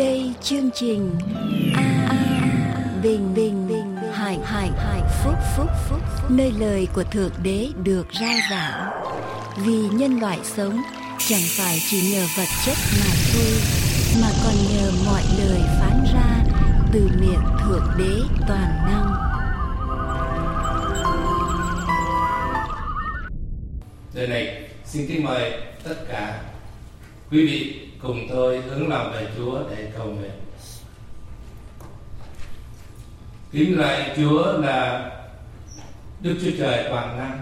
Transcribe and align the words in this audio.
đây 0.00 0.32
chương 0.42 0.70
trình 0.74 1.10
a 1.74 2.12
bình 3.02 3.34
bình 3.34 3.68
bình 3.68 3.96
hải 4.12 4.38
hải 4.44 4.70
hải 4.76 5.00
phúc 5.24 5.34
phúc 5.56 5.68
phúc 5.88 6.00
nơi 6.30 6.52
lời 6.58 6.88
của 6.94 7.04
thượng 7.04 7.32
đế 7.42 7.68
được 7.84 8.06
rao 8.20 8.34
giảng. 8.50 8.90
Vì 9.66 9.88
nhân 9.92 10.20
loại 10.20 10.38
sống, 10.42 10.80
chẳng 11.18 11.40
phải 11.58 11.78
chỉ 11.90 12.12
nhờ 12.12 12.26
vật 12.36 12.48
chất 12.66 12.76
mà 13.00 13.12
thôi, 13.32 13.52
mà 14.22 14.28
còn 14.44 14.54
nhờ 14.72 14.92
mọi 15.06 15.22
lời 15.38 15.60
phán 15.80 16.04
ra 16.14 16.44
từ 16.92 17.10
miệng 17.20 17.44
thượng 17.64 17.86
đế 17.98 18.20
toàn 18.48 18.70
năng. 18.86 19.14
Giờ 24.14 24.26
này, 24.26 24.68
xin 24.84 25.06
kính 25.08 25.24
mời 25.24 25.52
tất 25.84 25.96
cả 26.08 26.40
quý 27.30 27.46
vị 27.46 27.79
cùng 28.02 28.26
tôi 28.30 28.60
hướng 28.60 28.88
lòng 28.88 29.12
về 29.12 29.28
Chúa 29.36 29.58
để 29.70 29.92
cầu 29.98 30.06
nguyện. 30.06 30.30
Kính 33.52 33.78
lạy 33.78 34.10
Chúa 34.16 34.52
là 34.58 35.10
Đức 36.20 36.38
Chúa 36.42 36.50
Trời 36.58 36.86
toàn 36.90 37.18
năng 37.18 37.40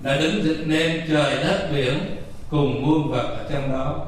đã 0.00 0.16
đứng 0.16 0.44
dựng 0.44 0.68
nên 0.68 1.02
trời 1.08 1.36
đất 1.44 1.68
biển 1.72 2.16
cùng 2.50 2.86
muôn 2.86 3.10
vật 3.10 3.36
ở 3.38 3.46
trong 3.52 3.72
đó 3.72 4.06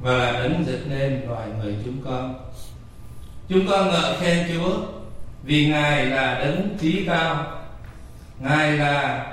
và 0.00 0.18
là 0.18 0.42
đứng 0.42 0.64
dựng 0.66 0.90
nên 0.90 1.22
loài 1.28 1.48
người 1.58 1.76
chúng 1.84 2.02
con. 2.04 2.34
Chúng 3.48 3.68
con 3.68 3.88
ngợi 3.88 4.16
khen 4.20 4.48
Chúa 4.54 4.76
vì 5.42 5.68
Ngài 5.68 6.06
là 6.06 6.38
đấng 6.38 6.78
trí 6.80 7.04
cao, 7.06 7.60
Ngài 8.38 8.72
là 8.72 9.26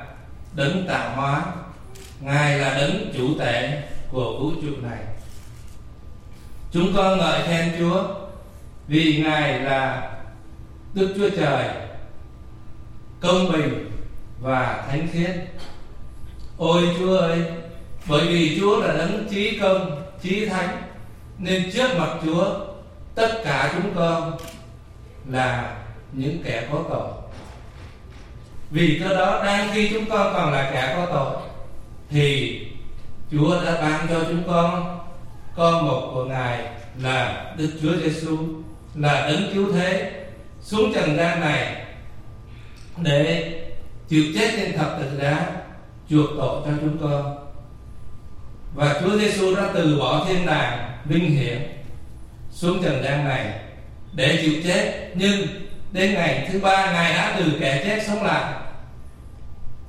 đấng 0.56 0.88
tạo 0.88 1.16
hóa, 1.16 1.46
Ngài 2.20 2.60
là 2.60 2.74
đấng 2.78 3.14
chủ 3.18 3.28
tể 3.40 3.84
của 4.12 4.40
vũ 4.40 4.52
trụ 4.62 4.72
này. 4.82 5.15
Chúng 6.76 6.94
con 6.96 7.18
ngợi 7.18 7.42
khen 7.48 7.72
Chúa 7.80 8.04
vì 8.88 9.24
Ngài 9.26 9.60
là 9.60 10.12
Đức 10.94 11.14
Chúa 11.18 11.30
Trời 11.30 11.66
công 13.20 13.52
bình 13.52 13.92
và 14.42 14.86
thánh 14.90 15.08
khiết. 15.14 15.32
Ôi 16.58 16.90
Chúa 17.00 17.18
ơi, 17.18 17.44
bởi 18.08 18.28
vì 18.28 18.58
Chúa 18.60 18.82
là 18.82 18.94
đấng 18.94 19.28
trí 19.30 19.60
công, 19.60 20.04
trí 20.22 20.46
thánh 20.46 20.82
nên 21.38 21.72
trước 21.72 21.98
mặt 21.98 22.10
Chúa 22.26 22.46
tất 23.16 23.42
cả 23.44 23.74
chúng 23.74 23.96
con 23.96 24.38
là 25.30 25.76
những 26.12 26.44
kẻ 26.44 26.68
có 26.72 26.84
tội. 26.90 27.12
Vì 28.70 29.02
cơ 29.04 29.16
đó 29.16 29.44
đang 29.46 29.70
khi 29.74 29.90
chúng 29.94 30.06
con 30.10 30.34
còn 30.34 30.52
là 30.52 30.72
kẻ 30.74 30.94
có 30.96 31.06
tội 31.06 31.42
thì 32.10 32.60
Chúa 33.32 33.66
đã 33.66 33.82
ban 33.82 34.08
cho 34.10 34.24
chúng 34.30 34.44
con 34.48 34.95
con 35.56 35.86
một 35.86 36.12
của 36.14 36.26
Ngài 36.26 36.60
là 37.02 37.46
Đức 37.58 37.70
Chúa 37.82 37.96
Giêsu 38.04 38.38
là 38.96 39.28
đấng 39.28 39.54
cứu 39.54 39.72
thế, 39.74 40.12
xuống 40.62 40.94
trần 40.94 41.18
gian 41.18 41.40
này 41.40 41.86
để 42.98 43.54
chịu 44.10 44.24
chết 44.36 44.52
trên 44.58 44.78
thập 44.78 44.98
tự 45.00 45.20
giá 45.22 45.46
chuộc 46.10 46.30
tội 46.38 46.62
cho 46.66 46.72
chúng 46.82 46.98
con. 47.02 47.48
Và 48.76 49.02
Chúa 49.02 49.18
Giêsu 49.18 49.56
đã 49.56 49.64
từ 49.74 50.00
bỏ 50.00 50.26
thiên 50.28 50.46
đàng, 50.46 50.92
vinh 51.06 51.32
hiển, 51.32 51.62
xuống 52.52 52.84
trần 52.84 53.04
gian 53.04 53.26
này 53.26 53.60
để 54.14 54.40
chịu 54.42 54.54
chết. 54.64 55.12
Nhưng 55.16 55.48
đến 55.92 56.14
ngày 56.14 56.50
thứ 56.52 56.60
ba, 56.60 56.92
ngài 56.92 57.14
đã 57.14 57.36
từ 57.40 57.52
kẻ 57.60 57.84
chết 57.86 58.04
sống 58.08 58.24
lại. 58.24 58.54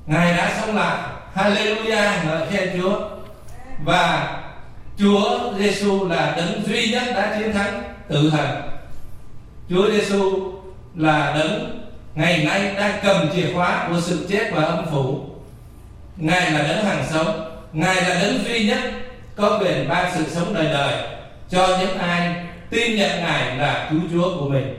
Ngài 0.05 0.37
đã 0.37 0.61
sống 0.61 0.75
lại. 0.75 0.97
Hallelujah, 1.35 2.25
ngợi 2.25 2.47
khen 2.51 2.81
Chúa. 2.81 3.09
Và 3.83 4.33
Chúa 4.97 5.53
Giêsu 5.57 6.07
là 6.07 6.33
đấng 6.37 6.63
duy 6.67 6.91
nhất 6.91 7.03
đã 7.15 7.39
chiến 7.39 7.53
thắng 7.53 7.83
tử 8.07 8.29
thần. 8.29 8.61
Chúa 9.69 9.91
Giêsu 9.91 10.51
là 10.95 11.33
đấng 11.37 11.81
ngày 12.15 12.45
nay 12.45 12.73
đang 12.75 12.99
cầm 13.03 13.29
chìa 13.35 13.53
khóa 13.53 13.87
của 13.89 14.01
sự 14.01 14.25
chết 14.29 14.51
và 14.53 14.63
âm 14.63 14.85
phủ. 14.91 15.25
Ngài 16.17 16.51
là 16.51 16.61
đấng 16.61 16.85
hàng 16.85 17.03
sống, 17.09 17.59
ngài 17.73 17.95
là 17.95 18.21
đấng 18.21 18.45
duy 18.45 18.67
nhất 18.67 18.79
có 19.35 19.59
quyền 19.61 19.89
ban 19.89 20.11
sự 20.15 20.23
sống 20.29 20.53
đời 20.53 20.65
đời 20.65 21.07
cho 21.49 21.77
những 21.79 21.97
ai 21.97 22.35
tin 22.69 22.95
nhận 22.95 23.09
ngài 23.09 23.57
là 23.57 23.87
cứu 23.91 23.99
chúa 24.11 24.39
của 24.39 24.49
mình. 24.49 24.77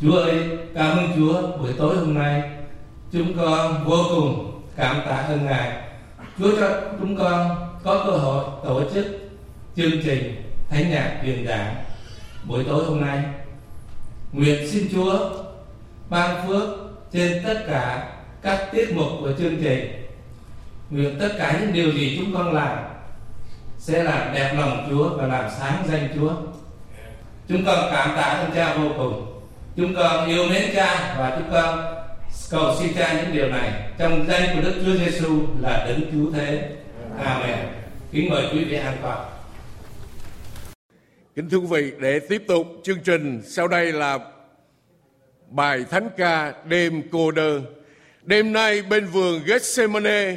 Chúa 0.00 0.16
ơi, 0.16 0.34
cảm 0.74 0.98
ơn 0.98 1.12
chúa 1.16 1.56
buổi 1.58 1.72
tối 1.78 1.96
hôm 1.96 2.14
nay. 2.14 2.42
Chúng 3.12 3.38
con 3.38 3.84
vô 3.84 4.04
cùng 4.08 4.62
cảm 4.76 4.96
tạ 5.08 5.16
ơn 5.16 5.46
ngài. 5.46 5.72
Chúa 6.38 6.50
cho 6.60 6.80
chúng 7.00 7.16
con 7.16 7.65
có 7.86 8.04
cơ 8.06 8.12
hội 8.12 8.44
tổ 8.64 8.82
chức 8.94 9.06
chương 9.76 10.02
trình 10.04 10.42
thánh 10.70 10.90
nhạc 10.90 11.20
truyền 11.24 11.46
giảng 11.46 11.74
buổi 12.44 12.64
tối 12.64 12.84
hôm 12.84 13.00
nay 13.00 13.24
nguyện 14.32 14.70
xin 14.70 14.88
chúa 14.92 15.30
ban 16.10 16.46
phước 16.46 16.62
trên 17.12 17.42
tất 17.44 17.64
cả 17.68 18.12
các 18.42 18.68
tiết 18.72 18.92
mục 18.94 19.08
của 19.20 19.32
chương 19.38 19.62
trình 19.62 20.06
nguyện 20.90 21.16
tất 21.20 21.28
cả 21.38 21.58
những 21.60 21.72
điều 21.72 21.92
gì 21.92 22.16
chúng 22.18 22.34
con 22.34 22.52
làm 22.52 22.78
sẽ 23.78 24.02
làm 24.02 24.34
đẹp 24.34 24.54
lòng 24.58 24.86
Chúa 24.90 25.16
và 25.16 25.26
làm 25.26 25.50
sáng 25.58 25.84
danh 25.88 26.08
Chúa. 26.14 26.32
Chúng 27.48 27.64
con 27.64 27.88
cảm 27.92 28.16
tạ 28.16 28.22
ơn 28.22 28.50
Cha 28.54 28.74
vô 28.74 28.88
cùng. 28.96 29.42
Chúng 29.76 29.94
con 29.94 30.26
yêu 30.26 30.44
mến 30.48 30.62
Cha 30.74 31.14
và 31.18 31.36
chúng 31.38 31.50
con 31.52 31.94
cầu 32.50 32.74
xin 32.78 32.94
Cha 32.94 33.12
những 33.12 33.32
điều 33.32 33.48
này 33.48 33.72
trong 33.98 34.26
danh 34.28 34.56
của 34.56 34.60
Đức 34.60 34.74
Chúa 34.84 34.96
Giêsu 34.96 35.40
là 35.60 35.84
đấng 35.88 36.12
cứu 36.12 36.32
thế. 36.32 36.75
Amen. 37.18 37.68
Kính 38.12 38.30
mời 38.30 38.48
quý 38.52 38.64
vị 38.64 38.76
an 38.76 38.96
toàn. 39.02 39.30
Kính 41.34 41.50
thưa 41.50 41.58
quý 41.58 41.66
vị, 41.70 41.92
để 42.00 42.20
tiếp 42.28 42.42
tục 42.48 42.66
chương 42.82 42.98
trình, 43.04 43.42
sau 43.44 43.68
đây 43.68 43.92
là 43.92 44.18
bài 45.50 45.84
thánh 45.90 46.08
ca 46.16 46.54
đêm 46.64 47.02
cô 47.12 47.30
đơn. 47.30 47.64
Đêm 48.22 48.52
nay 48.52 48.82
bên 48.82 49.06
vườn 49.06 49.42
Gethsemane, 49.46 50.36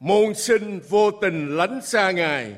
môn 0.00 0.34
sinh 0.34 0.80
vô 0.88 1.10
tình 1.10 1.56
lánh 1.56 1.80
xa 1.82 2.10
Ngài. 2.10 2.52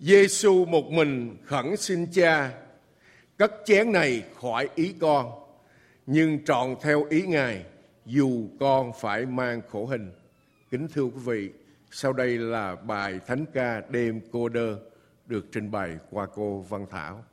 Giêsu 0.00 0.64
một 0.64 0.90
mình 0.90 1.36
khẩn 1.44 1.76
xin 1.76 2.06
cha, 2.12 2.50
cất 3.36 3.52
chén 3.64 3.92
này 3.92 4.22
khỏi 4.40 4.68
ý 4.74 4.94
con, 5.00 5.30
nhưng 6.06 6.44
trọn 6.44 6.76
theo 6.82 7.06
ý 7.10 7.22
Ngài, 7.22 7.62
dù 8.06 8.48
con 8.60 8.92
phải 9.00 9.26
mang 9.26 9.60
khổ 9.70 9.86
hình. 9.86 10.12
Kính 10.70 10.88
thưa 10.94 11.04
quý 11.04 11.20
vị, 11.24 11.50
sau 11.90 12.12
đây 12.12 12.38
là 12.38 12.76
bài 12.76 13.20
thánh 13.26 13.44
ca 13.54 13.80
đêm 13.80 14.20
cô 14.32 14.48
đơn 14.48 14.90
được 15.26 15.46
trình 15.52 15.70
bày 15.70 15.98
qua 16.10 16.26
cô 16.34 16.60
Văn 16.60 16.86
Thảo. 16.90 17.24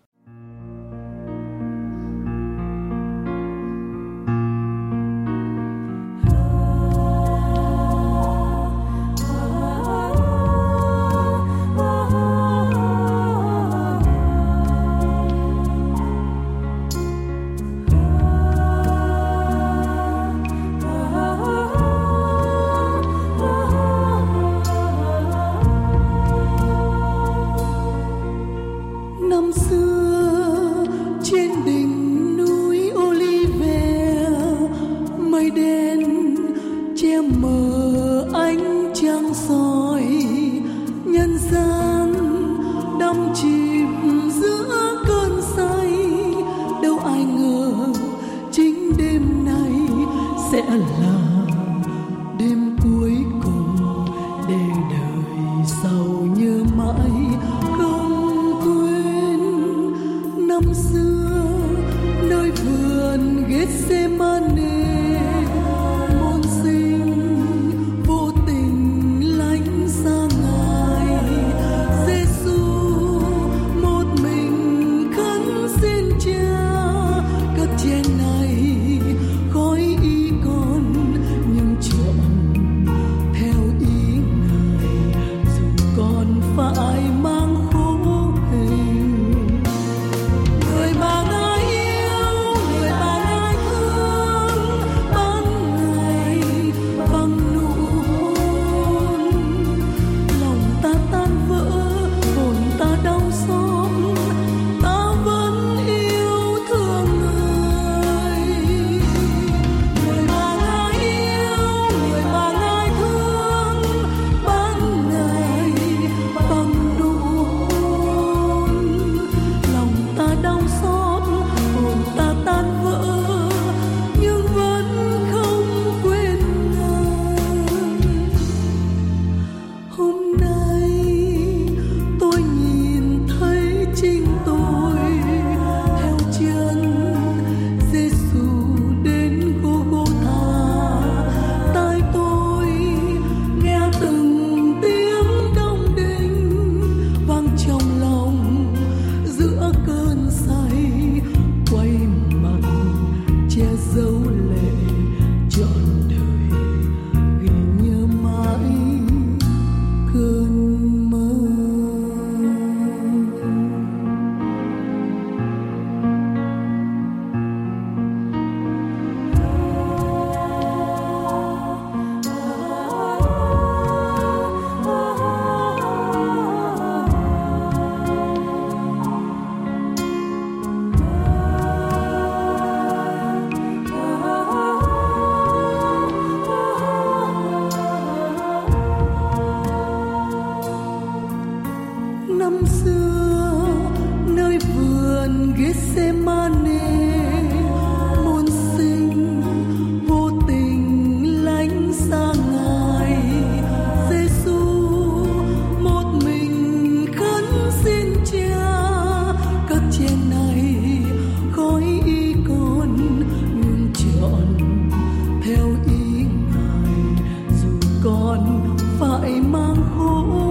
phải 219.00 219.42
mang 219.42 219.76
khổ 219.98 220.45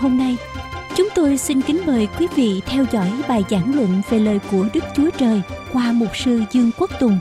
hôm 0.00 0.18
nay, 0.18 0.36
chúng 0.96 1.08
tôi 1.14 1.36
xin 1.36 1.60
kính 1.62 1.80
mời 1.86 2.08
quý 2.18 2.26
vị 2.36 2.62
theo 2.66 2.84
dõi 2.92 3.10
bài 3.28 3.44
giảng 3.50 3.74
luận 3.74 3.88
về 4.10 4.18
lời 4.18 4.40
của 4.50 4.66
Đức 4.74 4.80
Chúa 4.96 5.10
Trời 5.18 5.42
qua 5.72 5.92
mục 5.92 6.16
sư 6.16 6.42
Dương 6.50 6.70
Quốc 6.78 6.90
Tùng. 7.00 7.18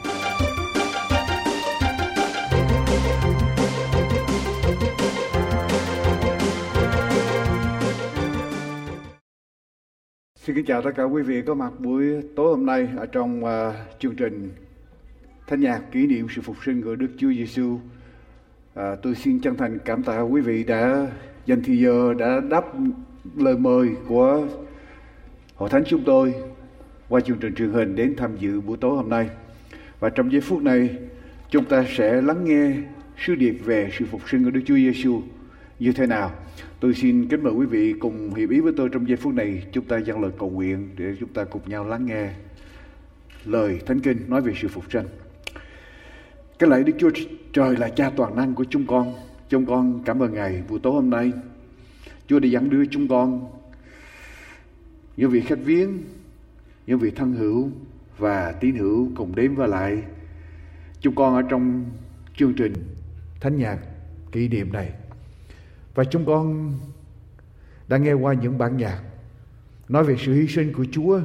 Xin 10.35 10.55
kính 10.55 10.65
chào 10.65 10.81
tất 10.81 10.91
cả 10.95 11.03
quý 11.03 11.21
vị 11.21 11.41
có 11.47 11.53
mặt 11.53 11.79
buổi 11.79 12.03
tối 12.35 12.47
hôm 12.47 12.65
nay 12.65 12.87
ở 12.97 13.05
trong 13.05 13.43
uh, 13.43 13.49
chương 13.99 14.15
trình 14.15 14.51
Thánh 15.47 15.61
nhạc 15.61 15.81
kỷ 15.91 16.07
niệm 16.07 16.27
sự 16.35 16.41
phục 16.41 16.55
sinh 16.65 16.81
của 16.81 16.95
Đức 16.95 17.09
Chúa 17.17 17.29
Giêsu. 17.29 17.73
Uh, 17.73 17.79
à, 18.73 18.95
tôi 19.01 19.15
xin 19.15 19.39
chân 19.39 19.57
thành 19.57 19.79
cảm 19.85 20.03
tạ 20.03 20.21
quý 20.21 20.41
vị 20.41 20.63
đã 20.63 21.07
dành 21.49 21.61
thì 21.63 21.77
giờ 21.77 22.13
đã 22.13 22.41
đáp 22.49 22.65
lời 23.35 23.57
mời 23.57 23.89
của 24.07 24.47
hội 25.55 25.69
thánh 25.69 25.83
chúng 25.87 26.03
tôi 26.03 26.33
qua 27.09 27.21
chương 27.21 27.37
trình 27.37 27.55
truyền 27.55 27.71
hình 27.71 27.95
đến 27.95 28.15
tham 28.17 28.37
dự 28.37 28.61
buổi 28.61 28.77
tối 28.77 28.95
hôm 28.95 29.09
nay. 29.09 29.29
Và 29.99 30.09
trong 30.09 30.31
giây 30.31 30.41
phút 30.41 30.61
này, 30.61 30.89
chúng 31.49 31.65
ta 31.65 31.85
sẽ 31.97 32.21
lắng 32.21 32.45
nghe 32.45 32.71
sứ 33.25 33.35
điệp 33.35 33.51
về 33.65 33.89
sự 33.99 34.05
phục 34.11 34.29
sinh 34.29 34.43
của 34.43 34.49
Đức 34.49 34.61
Chúa 34.65 34.75
Giêsu 34.75 35.21
như 35.79 35.91
thế 35.91 36.07
nào. 36.07 36.31
Tôi 36.79 36.93
xin 36.93 37.27
kính 37.27 37.43
mời 37.43 37.53
quý 37.53 37.65
vị 37.65 37.93
cùng 37.99 38.33
hiệp 38.33 38.49
ý 38.49 38.59
với 38.59 38.73
tôi 38.77 38.89
trong 38.89 39.07
giây 39.07 39.17
phút 39.17 39.33
này 39.33 39.63
chúng 39.71 39.85
ta 39.85 39.97
dâng 39.97 40.21
lời 40.21 40.31
cầu 40.39 40.49
nguyện 40.49 40.89
để 40.97 41.15
chúng 41.19 41.29
ta 41.29 41.43
cùng 41.43 41.61
nhau 41.65 41.87
lắng 41.87 42.05
nghe 42.05 42.29
lời 43.45 43.79
Thánh 43.85 43.99
Kinh 43.99 44.17
nói 44.27 44.41
về 44.41 44.53
sự 44.61 44.67
phục 44.67 44.91
sinh. 44.91 45.05
Cái 46.59 46.69
lạy 46.69 46.83
Đức 46.83 46.93
Chúa 46.99 47.09
Trời 47.53 47.75
là 47.77 47.89
cha 47.89 48.11
toàn 48.15 48.35
năng 48.35 48.55
của 48.55 48.65
chúng 48.69 48.87
con 48.87 49.13
Chúng 49.49 49.65
con 49.65 50.03
cảm 50.05 50.19
ơn 50.19 50.33
Ngài 50.33 50.63
buổi 50.69 50.79
tối 50.83 50.93
hôm 50.93 51.09
nay. 51.09 51.31
Chúa 52.27 52.39
đã 52.39 52.47
dẫn 52.47 52.69
đưa 52.69 52.85
chúng 52.85 53.07
con 53.07 53.47
những 55.17 55.29
vị 55.29 55.41
khách 55.41 55.59
viếng, 55.63 55.97
những 56.87 56.99
vị 56.99 57.11
thân 57.11 57.33
hữu 57.33 57.71
và 58.17 58.51
tín 58.51 58.75
hữu 58.75 59.11
cùng 59.15 59.35
đến 59.35 59.55
và 59.55 59.67
lại 59.67 60.03
chúng 60.99 61.15
con 61.15 61.35
ở 61.35 61.41
trong 61.49 61.85
chương 62.37 62.53
trình 62.53 62.73
thánh 63.39 63.57
nhạc 63.57 63.79
kỷ 64.31 64.47
niệm 64.47 64.73
này. 64.73 64.91
Và 65.95 66.03
chúng 66.03 66.25
con 66.25 66.73
đã 67.87 67.97
nghe 67.97 68.13
qua 68.13 68.33
những 68.33 68.57
bản 68.57 68.77
nhạc 68.77 69.01
nói 69.89 70.03
về 70.03 70.15
sự 70.25 70.33
hy 70.33 70.47
sinh 70.47 70.73
của 70.73 70.85
Chúa, 70.91 71.21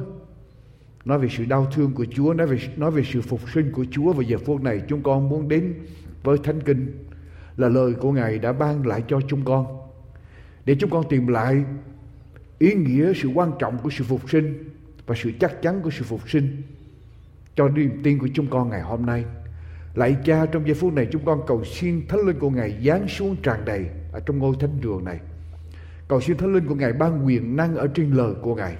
nói 1.05 1.19
về 1.19 1.27
sự 1.37 1.45
đau 1.45 1.67
thương 1.73 1.91
của 1.91 2.05
Chúa, 2.05 2.33
nói 2.33 2.47
về 2.47 2.57
nói 2.77 2.91
về 2.91 3.03
sự 3.11 3.21
phục 3.21 3.41
sinh 3.53 3.71
của 3.71 3.85
Chúa 3.91 4.13
và 4.13 4.23
giờ 4.27 4.37
phút 4.45 4.63
này 4.63 4.81
chúng 4.87 5.03
con 5.03 5.29
muốn 5.29 5.47
đến 5.47 5.73
với 6.23 6.37
thánh 6.43 6.61
kinh 6.61 7.05
là 7.57 7.69
lời 7.69 7.93
của 7.93 8.11
Ngài 8.11 8.39
đã 8.39 8.53
ban 8.53 8.87
lại 8.87 9.03
cho 9.07 9.19
chúng 9.27 9.45
con 9.45 9.65
để 10.65 10.75
chúng 10.79 10.89
con 10.89 11.09
tìm 11.09 11.27
lại 11.27 11.63
ý 12.59 12.73
nghĩa 12.73 13.13
sự 13.15 13.29
quan 13.29 13.51
trọng 13.59 13.77
của 13.77 13.89
sự 13.89 14.03
phục 14.03 14.29
sinh 14.29 14.69
và 15.05 15.15
sự 15.17 15.31
chắc 15.39 15.61
chắn 15.61 15.81
của 15.81 15.89
sự 15.89 16.03
phục 16.03 16.29
sinh 16.29 16.61
cho 17.55 17.69
niềm 17.69 18.01
tin 18.03 18.19
của 18.19 18.27
chúng 18.33 18.47
con 18.47 18.69
ngày 18.69 18.81
hôm 18.81 19.05
nay. 19.05 19.25
Lạy 19.95 20.15
cha, 20.25 20.45
trong 20.45 20.65
giây 20.65 20.75
phút 20.75 20.93
này 20.93 21.07
chúng 21.11 21.25
con 21.25 21.41
cầu 21.47 21.63
xin 21.65 22.07
thánh 22.07 22.19
linh 22.19 22.39
của 22.39 22.49
Ngài 22.49 22.81
giáng 22.85 23.07
xuống 23.07 23.35
tràn 23.43 23.65
đầy 23.65 23.85
ở 24.11 24.19
trong 24.19 24.39
ngôi 24.39 24.55
thánh 24.59 24.81
đường 24.81 25.05
này. 25.05 25.19
Cầu 26.07 26.21
xin 26.21 26.37
thánh 26.37 26.53
linh 26.53 26.67
của 26.67 26.75
Ngài 26.75 26.93
ban 26.93 27.25
quyền 27.25 27.55
năng 27.55 27.75
ở 27.75 27.87
trên 27.87 28.11
lời 28.11 28.33
của 28.41 28.55
Ngài 28.55 28.75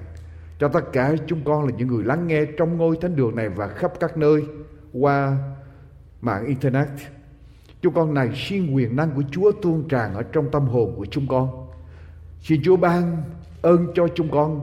cho 0.58 0.68
tất 0.68 0.92
cả 0.92 1.14
chúng 1.26 1.40
con 1.44 1.64
là 1.64 1.70
những 1.76 1.88
người 1.88 2.04
lắng 2.04 2.26
nghe 2.26 2.44
trong 2.44 2.76
ngôi 2.76 2.98
thánh 3.00 3.16
đường 3.16 3.36
này 3.36 3.48
và 3.48 3.68
khắp 3.68 3.92
các 4.00 4.16
nơi 4.16 4.42
qua 4.92 5.36
mạng 6.20 6.46
internet 6.46 6.88
Chúng 7.86 7.94
con 7.94 8.14
này 8.14 8.30
xin 8.34 8.70
quyền 8.70 8.96
năng 8.96 9.10
của 9.10 9.22
Chúa 9.30 9.52
tuôn 9.62 9.88
tràn 9.88 10.14
ở 10.14 10.22
trong 10.22 10.50
tâm 10.50 10.62
hồn 10.62 10.94
của 10.96 11.06
chúng 11.06 11.26
con. 11.28 11.68
Xin 12.40 12.62
Chúa 12.62 12.76
ban 12.76 13.22
ơn 13.62 13.86
cho 13.94 14.08
chúng 14.14 14.30
con 14.30 14.60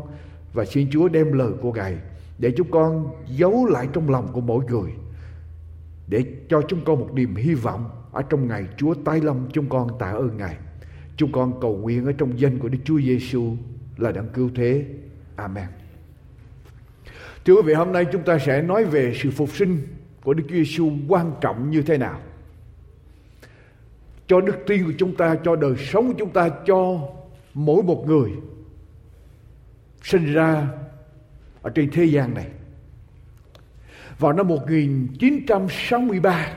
và 0.53 0.65
xin 0.65 0.89
Chúa 0.91 1.07
đem 1.07 1.33
lời 1.33 1.51
của 1.61 1.73
Ngài 1.73 1.97
để 2.37 2.51
chúng 2.57 2.71
con 2.71 3.11
giấu 3.27 3.65
lại 3.65 3.87
trong 3.93 4.09
lòng 4.09 4.27
của 4.33 4.41
mỗi 4.41 4.65
người 4.65 4.91
để 6.07 6.25
cho 6.49 6.61
chúng 6.67 6.85
con 6.85 6.99
một 6.99 7.09
niềm 7.13 7.35
hy 7.35 7.53
vọng 7.53 7.89
ở 8.11 8.21
trong 8.21 8.47
ngày 8.47 8.65
Chúa 8.77 8.93
tái 8.93 9.21
lâm 9.21 9.47
chúng 9.53 9.69
con 9.69 9.99
tạ 9.99 10.11
ơn 10.11 10.37
Ngài. 10.37 10.57
Chúng 11.17 11.31
con 11.31 11.61
cầu 11.61 11.77
nguyện 11.77 12.05
ở 12.05 12.11
trong 12.11 12.39
danh 12.39 12.59
của 12.59 12.69
Đức 12.69 12.79
Chúa 12.85 13.01
Giêsu 13.01 13.55
là 13.97 14.11
đấng 14.11 14.29
cứu 14.33 14.49
thế. 14.55 14.85
Amen. 15.35 15.67
Thưa 17.45 17.53
quý 17.53 17.61
vị, 17.65 17.73
hôm 17.73 17.91
nay 17.91 18.05
chúng 18.11 18.23
ta 18.23 18.39
sẽ 18.39 18.61
nói 18.61 18.85
về 18.85 19.13
sự 19.15 19.31
phục 19.31 19.49
sinh 19.49 19.87
của 20.23 20.33
Đức 20.33 20.43
Chúa 20.49 20.55
Giêsu 20.55 20.91
quan 21.07 21.31
trọng 21.41 21.71
như 21.71 21.81
thế 21.81 21.97
nào 21.97 22.19
cho 24.33 24.41
đức 24.41 24.57
tin 24.67 24.85
của 24.85 24.91
chúng 24.97 25.15
ta, 25.15 25.35
cho 25.43 25.55
đời 25.55 25.75
sống 25.77 26.07
của 26.07 26.13
chúng 26.17 26.29
ta, 26.29 26.49
cho 26.65 26.99
mỗi 27.53 27.83
một 27.83 28.03
người 28.07 28.31
sinh 30.03 30.33
ra 30.33 30.67
ở 31.61 31.69
trên 31.69 31.89
thế 31.91 32.05
gian 32.05 32.33
này. 32.33 32.47
Vào 34.19 34.33
năm 34.33 34.47
1963, 34.47 36.53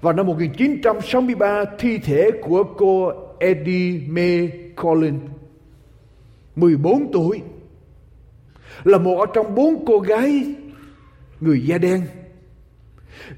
vào 0.00 0.12
năm 0.12 0.26
1963, 0.26 1.64
thi 1.78 1.98
thể 1.98 2.30
của 2.42 2.64
cô 2.76 3.12
Eddie 3.38 4.00
Mae 4.08 4.50
Collins, 4.76 5.22
14 6.56 7.12
tuổi, 7.12 7.42
là 8.84 8.98
một 8.98 9.30
trong 9.34 9.54
bốn 9.54 9.84
cô 9.86 9.98
gái 9.98 10.54
người 11.40 11.66
da 11.66 11.78
đen 11.78 12.06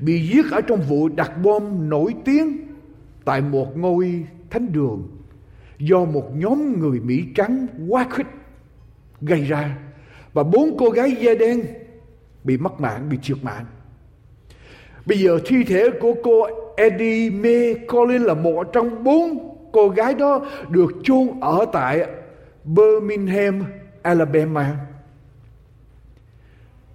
bị 0.00 0.28
giết 0.28 0.50
ở 0.50 0.60
trong 0.60 0.80
vụ 0.80 1.08
đặt 1.08 1.32
bom 1.42 1.88
nổi 1.88 2.14
tiếng 2.24 2.56
tại 3.24 3.40
một 3.40 3.76
ngôi 3.76 4.24
thánh 4.50 4.72
đường 4.72 5.08
do 5.78 6.04
một 6.04 6.30
nhóm 6.34 6.80
người 6.80 7.00
Mỹ 7.00 7.24
trắng 7.34 7.66
quá 7.88 8.06
khích 8.10 8.26
gây 9.20 9.40
ra 9.40 9.78
và 10.32 10.42
bốn 10.42 10.76
cô 10.78 10.90
gái 10.90 11.16
da 11.20 11.34
đen 11.34 11.64
bị 12.44 12.56
mất 12.56 12.80
mạng, 12.80 13.08
bị 13.08 13.18
trượt 13.22 13.38
mạng. 13.42 13.64
Bây 15.06 15.18
giờ 15.18 15.38
thi 15.46 15.64
thể 15.64 15.90
của 16.00 16.14
cô 16.24 16.46
Eddie 16.76 17.30
Mae 17.30 17.74
Collins 17.88 18.26
là 18.26 18.34
một 18.34 18.72
trong 18.72 19.04
bốn 19.04 19.56
cô 19.72 19.88
gái 19.88 20.14
đó 20.14 20.46
được 20.68 20.92
chôn 21.02 21.28
ở 21.40 21.66
tại 21.72 22.06
Birmingham, 22.64 23.64
Alabama. 24.02 24.76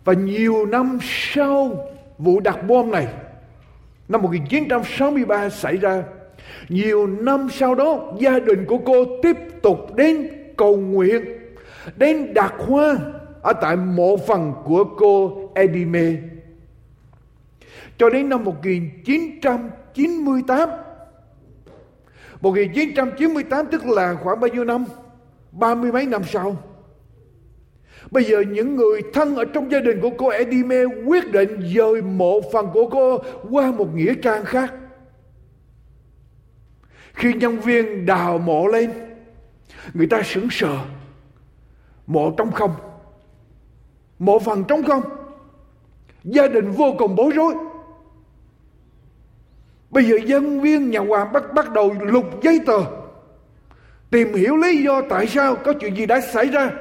Và 0.03 0.13
nhiều 0.13 0.65
năm 0.65 0.97
sau 1.01 1.87
vụ 2.21 2.39
đặt 2.39 2.67
bom 2.67 2.91
này 2.91 3.07
năm 4.11 4.21
1963 4.21 5.49
xảy 5.49 5.77
ra. 5.77 6.03
Nhiều 6.69 7.07
năm 7.07 7.47
sau 7.51 7.75
đó 7.75 8.13
gia 8.19 8.39
đình 8.39 8.65
của 8.65 8.77
cô 8.85 9.05
tiếp 9.23 9.37
tục 9.61 9.95
đến 9.95 10.27
cầu 10.57 10.77
nguyện, 10.77 11.25
đến 11.95 12.33
đặt 12.33 12.53
hoa 12.57 12.97
ở 13.41 13.53
tại 13.53 13.75
mộ 13.75 14.17
phần 14.17 14.53
của 14.65 14.83
cô 14.83 15.49
Edime. 15.55 16.13
Cho 17.97 18.09
đến 18.09 18.29
năm 18.29 18.43
1998 18.43 20.69
1998 22.41 23.65
tức 23.71 23.85
là 23.85 24.15
khoảng 24.23 24.39
bao 24.39 24.47
nhiêu 24.47 24.63
năm? 24.63 24.85
Ba 25.51 25.75
mươi 25.75 25.91
mấy 25.91 26.05
năm 26.05 26.23
sau 26.23 26.57
Bây 28.11 28.23
giờ 28.23 28.41
những 28.41 28.75
người 28.75 29.01
thân 29.13 29.35
ở 29.35 29.45
trong 29.45 29.71
gia 29.71 29.79
đình 29.79 30.01
của 30.01 30.09
cô 30.17 30.27
Edime 30.27 30.83
quyết 31.05 31.31
định 31.31 31.73
dời 31.75 32.01
mộ 32.01 32.41
phần 32.53 32.67
của 32.73 32.89
cô 32.89 33.17
qua 33.51 33.71
một 33.71 33.95
nghĩa 33.95 34.13
trang 34.23 34.45
khác. 34.45 34.73
Khi 37.13 37.33
nhân 37.33 37.59
viên 37.59 38.05
đào 38.05 38.37
mộ 38.37 38.67
lên, 38.67 38.91
người 39.93 40.07
ta 40.07 40.21
sững 40.23 40.47
sờ. 40.51 40.77
Mộ 42.07 42.31
trống 42.37 42.51
không. 42.51 42.75
Mộ 44.19 44.39
phần 44.39 44.63
trống 44.63 44.83
không. 44.83 45.03
Gia 46.23 46.47
đình 46.47 46.71
vô 46.71 46.95
cùng 46.97 47.15
bối 47.15 47.31
rối. 47.35 47.53
Bây 49.89 50.03
giờ 50.03 50.17
nhân 50.17 50.61
viên 50.61 50.91
nhà 50.91 50.99
hoàng 50.99 51.33
bắt 51.33 51.43
bắt 51.53 51.73
đầu 51.73 51.95
lục 52.01 52.43
giấy 52.43 52.59
tờ. 52.65 52.79
Tìm 54.09 54.33
hiểu 54.33 54.57
lý 54.57 54.83
do 54.83 55.01
tại 55.09 55.27
sao 55.27 55.55
có 55.55 55.73
chuyện 55.73 55.95
gì 55.95 56.05
đã 56.05 56.21
xảy 56.21 56.45
ra 56.45 56.71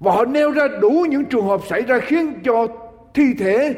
và 0.00 0.12
họ 0.12 0.24
nêu 0.24 0.50
ra 0.50 0.68
đủ 0.80 1.06
những 1.08 1.24
trường 1.24 1.46
hợp 1.46 1.60
xảy 1.68 1.82
ra 1.82 1.98
khiến 1.98 2.40
cho 2.44 2.66
thi 3.14 3.34
thể 3.38 3.74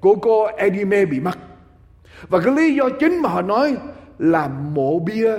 của 0.00 0.14
cô 0.14 0.44
Edime 0.44 1.04
bị 1.04 1.20
mất. 1.20 1.38
Và 2.28 2.40
cái 2.44 2.54
lý 2.54 2.74
do 2.74 2.88
chính 3.00 3.22
mà 3.22 3.28
họ 3.28 3.42
nói 3.42 3.76
là 4.18 4.48
mộ 4.48 4.98
bia 4.98 5.32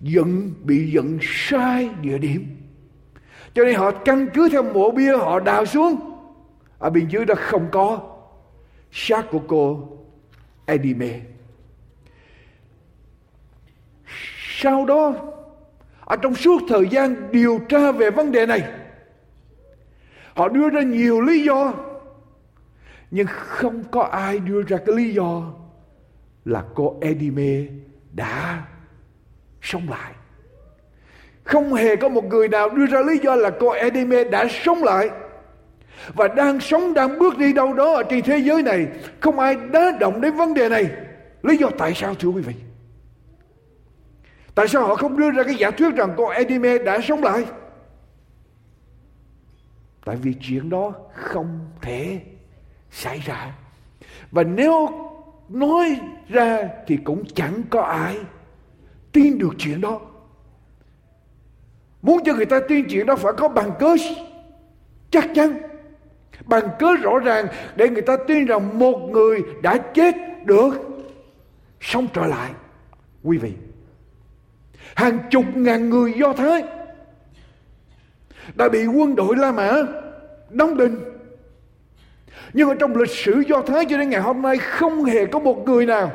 dựng 0.00 0.52
bị 0.62 0.90
dựng 0.92 1.18
sai 1.22 1.90
địa 2.02 2.18
điểm. 2.18 2.46
Cho 3.54 3.64
nên 3.64 3.74
họ 3.74 3.90
căn 3.90 4.26
cứ 4.34 4.48
theo 4.48 4.62
mộ 4.62 4.90
bia 4.90 5.16
họ 5.16 5.40
đào 5.40 5.66
xuống. 5.66 5.96
Ở 6.78 6.90
bên 6.90 7.08
dưới 7.08 7.24
đó 7.24 7.34
không 7.38 7.68
có 7.72 8.00
xác 8.92 9.30
của 9.30 9.40
cô 9.48 9.88
Edime. 10.66 11.20
Sau 14.60 14.86
đó, 14.86 15.14
ở 16.00 16.16
trong 16.16 16.34
suốt 16.34 16.62
thời 16.68 16.88
gian 16.88 17.14
điều 17.32 17.58
tra 17.68 17.92
về 17.92 18.10
vấn 18.10 18.32
đề 18.32 18.46
này 18.46 18.62
họ 20.34 20.48
đưa 20.48 20.70
ra 20.70 20.82
nhiều 20.82 21.20
lý 21.20 21.44
do, 21.44 21.72
nhưng 23.10 23.26
không 23.28 23.84
có 23.90 24.02
ai 24.02 24.38
đưa 24.38 24.62
ra 24.62 24.76
cái 24.86 24.96
lý 24.96 25.14
do 25.14 25.42
là 26.44 26.64
cô 26.74 26.96
Edime 27.00 27.66
đã 28.12 28.62
sống 29.62 29.88
lại. 29.90 30.12
Không 31.44 31.74
hề 31.74 31.96
có 31.96 32.08
một 32.08 32.24
người 32.24 32.48
nào 32.48 32.68
đưa 32.68 32.86
ra 32.86 33.00
lý 33.00 33.18
do 33.18 33.34
là 33.34 33.50
cô 33.60 33.70
Edime 33.70 34.24
đã 34.24 34.46
sống 34.64 34.84
lại 34.84 35.10
và 36.14 36.28
đang 36.28 36.60
sống, 36.60 36.94
đang 36.94 37.18
bước 37.18 37.38
đi 37.38 37.52
đâu 37.52 37.72
đó 37.72 37.94
ở 37.94 38.02
trên 38.02 38.22
thế 38.22 38.38
giới 38.38 38.62
này. 38.62 38.86
Không 39.20 39.38
ai 39.38 39.56
đá 39.72 39.90
động 40.00 40.20
đến 40.20 40.36
vấn 40.36 40.54
đề 40.54 40.68
này. 40.68 40.90
Lý 41.42 41.56
do 41.56 41.68
tại 41.78 41.92
sao, 41.94 42.14
thưa 42.14 42.28
quý 42.28 42.42
vị? 42.42 42.54
Tại 44.54 44.68
sao 44.68 44.86
họ 44.86 44.94
không 44.94 45.16
đưa 45.16 45.30
ra 45.30 45.42
cái 45.42 45.54
giả 45.54 45.70
thuyết 45.70 45.94
rằng 45.94 46.14
cô 46.16 46.28
Edime 46.28 46.78
đã 46.78 47.00
sống 47.00 47.24
lại? 47.24 47.44
Tại 50.04 50.16
vì 50.16 50.34
chuyện 50.40 50.70
đó 50.70 50.92
không 51.12 51.60
thể 51.82 52.20
xảy 52.90 53.18
ra. 53.18 53.52
Và 54.30 54.42
nếu 54.42 54.88
nói 55.48 56.00
ra 56.28 56.68
thì 56.86 56.96
cũng 56.96 57.24
chẳng 57.34 57.62
có 57.70 57.80
ai 57.80 58.18
tin 59.12 59.38
được 59.38 59.54
chuyện 59.58 59.80
đó. 59.80 60.00
Muốn 62.02 62.20
cho 62.24 62.34
người 62.34 62.46
ta 62.46 62.60
tin 62.68 62.86
chuyện 62.88 63.06
đó 63.06 63.16
phải 63.16 63.32
có 63.36 63.48
bằng 63.48 63.70
cớ 63.78 63.96
chắc 65.10 65.28
chắn, 65.34 65.58
bằng 66.44 66.68
cớ 66.78 66.94
rõ 67.02 67.18
ràng 67.18 67.46
để 67.76 67.88
người 67.88 68.02
ta 68.02 68.16
tin 68.28 68.44
rằng 68.44 68.78
một 68.78 68.98
người 68.98 69.42
đã 69.62 69.78
chết 69.78 70.14
được, 70.44 70.70
sống 71.80 72.06
trở 72.12 72.26
lại. 72.26 72.50
Quý 73.22 73.38
vị, 73.38 73.52
hàng 74.94 75.18
chục 75.30 75.44
ngàn 75.54 75.90
người 75.90 76.12
do 76.12 76.32
thái 76.32 76.62
đã 78.54 78.68
bị 78.68 78.86
quân 78.86 79.16
đội 79.16 79.36
la 79.36 79.52
mã 79.52 79.72
đóng 80.50 80.76
đinh. 80.76 80.96
Nhưng 82.52 82.68
ở 82.68 82.74
trong 82.74 82.96
lịch 82.96 83.10
sử 83.10 83.42
do 83.48 83.62
thái 83.62 83.84
cho 83.88 83.98
đến 83.98 84.10
ngày 84.10 84.20
hôm 84.20 84.42
nay, 84.42 84.58
không 84.58 85.04
hề 85.04 85.26
có 85.26 85.38
một 85.38 85.64
người 85.66 85.86
nào 85.86 86.12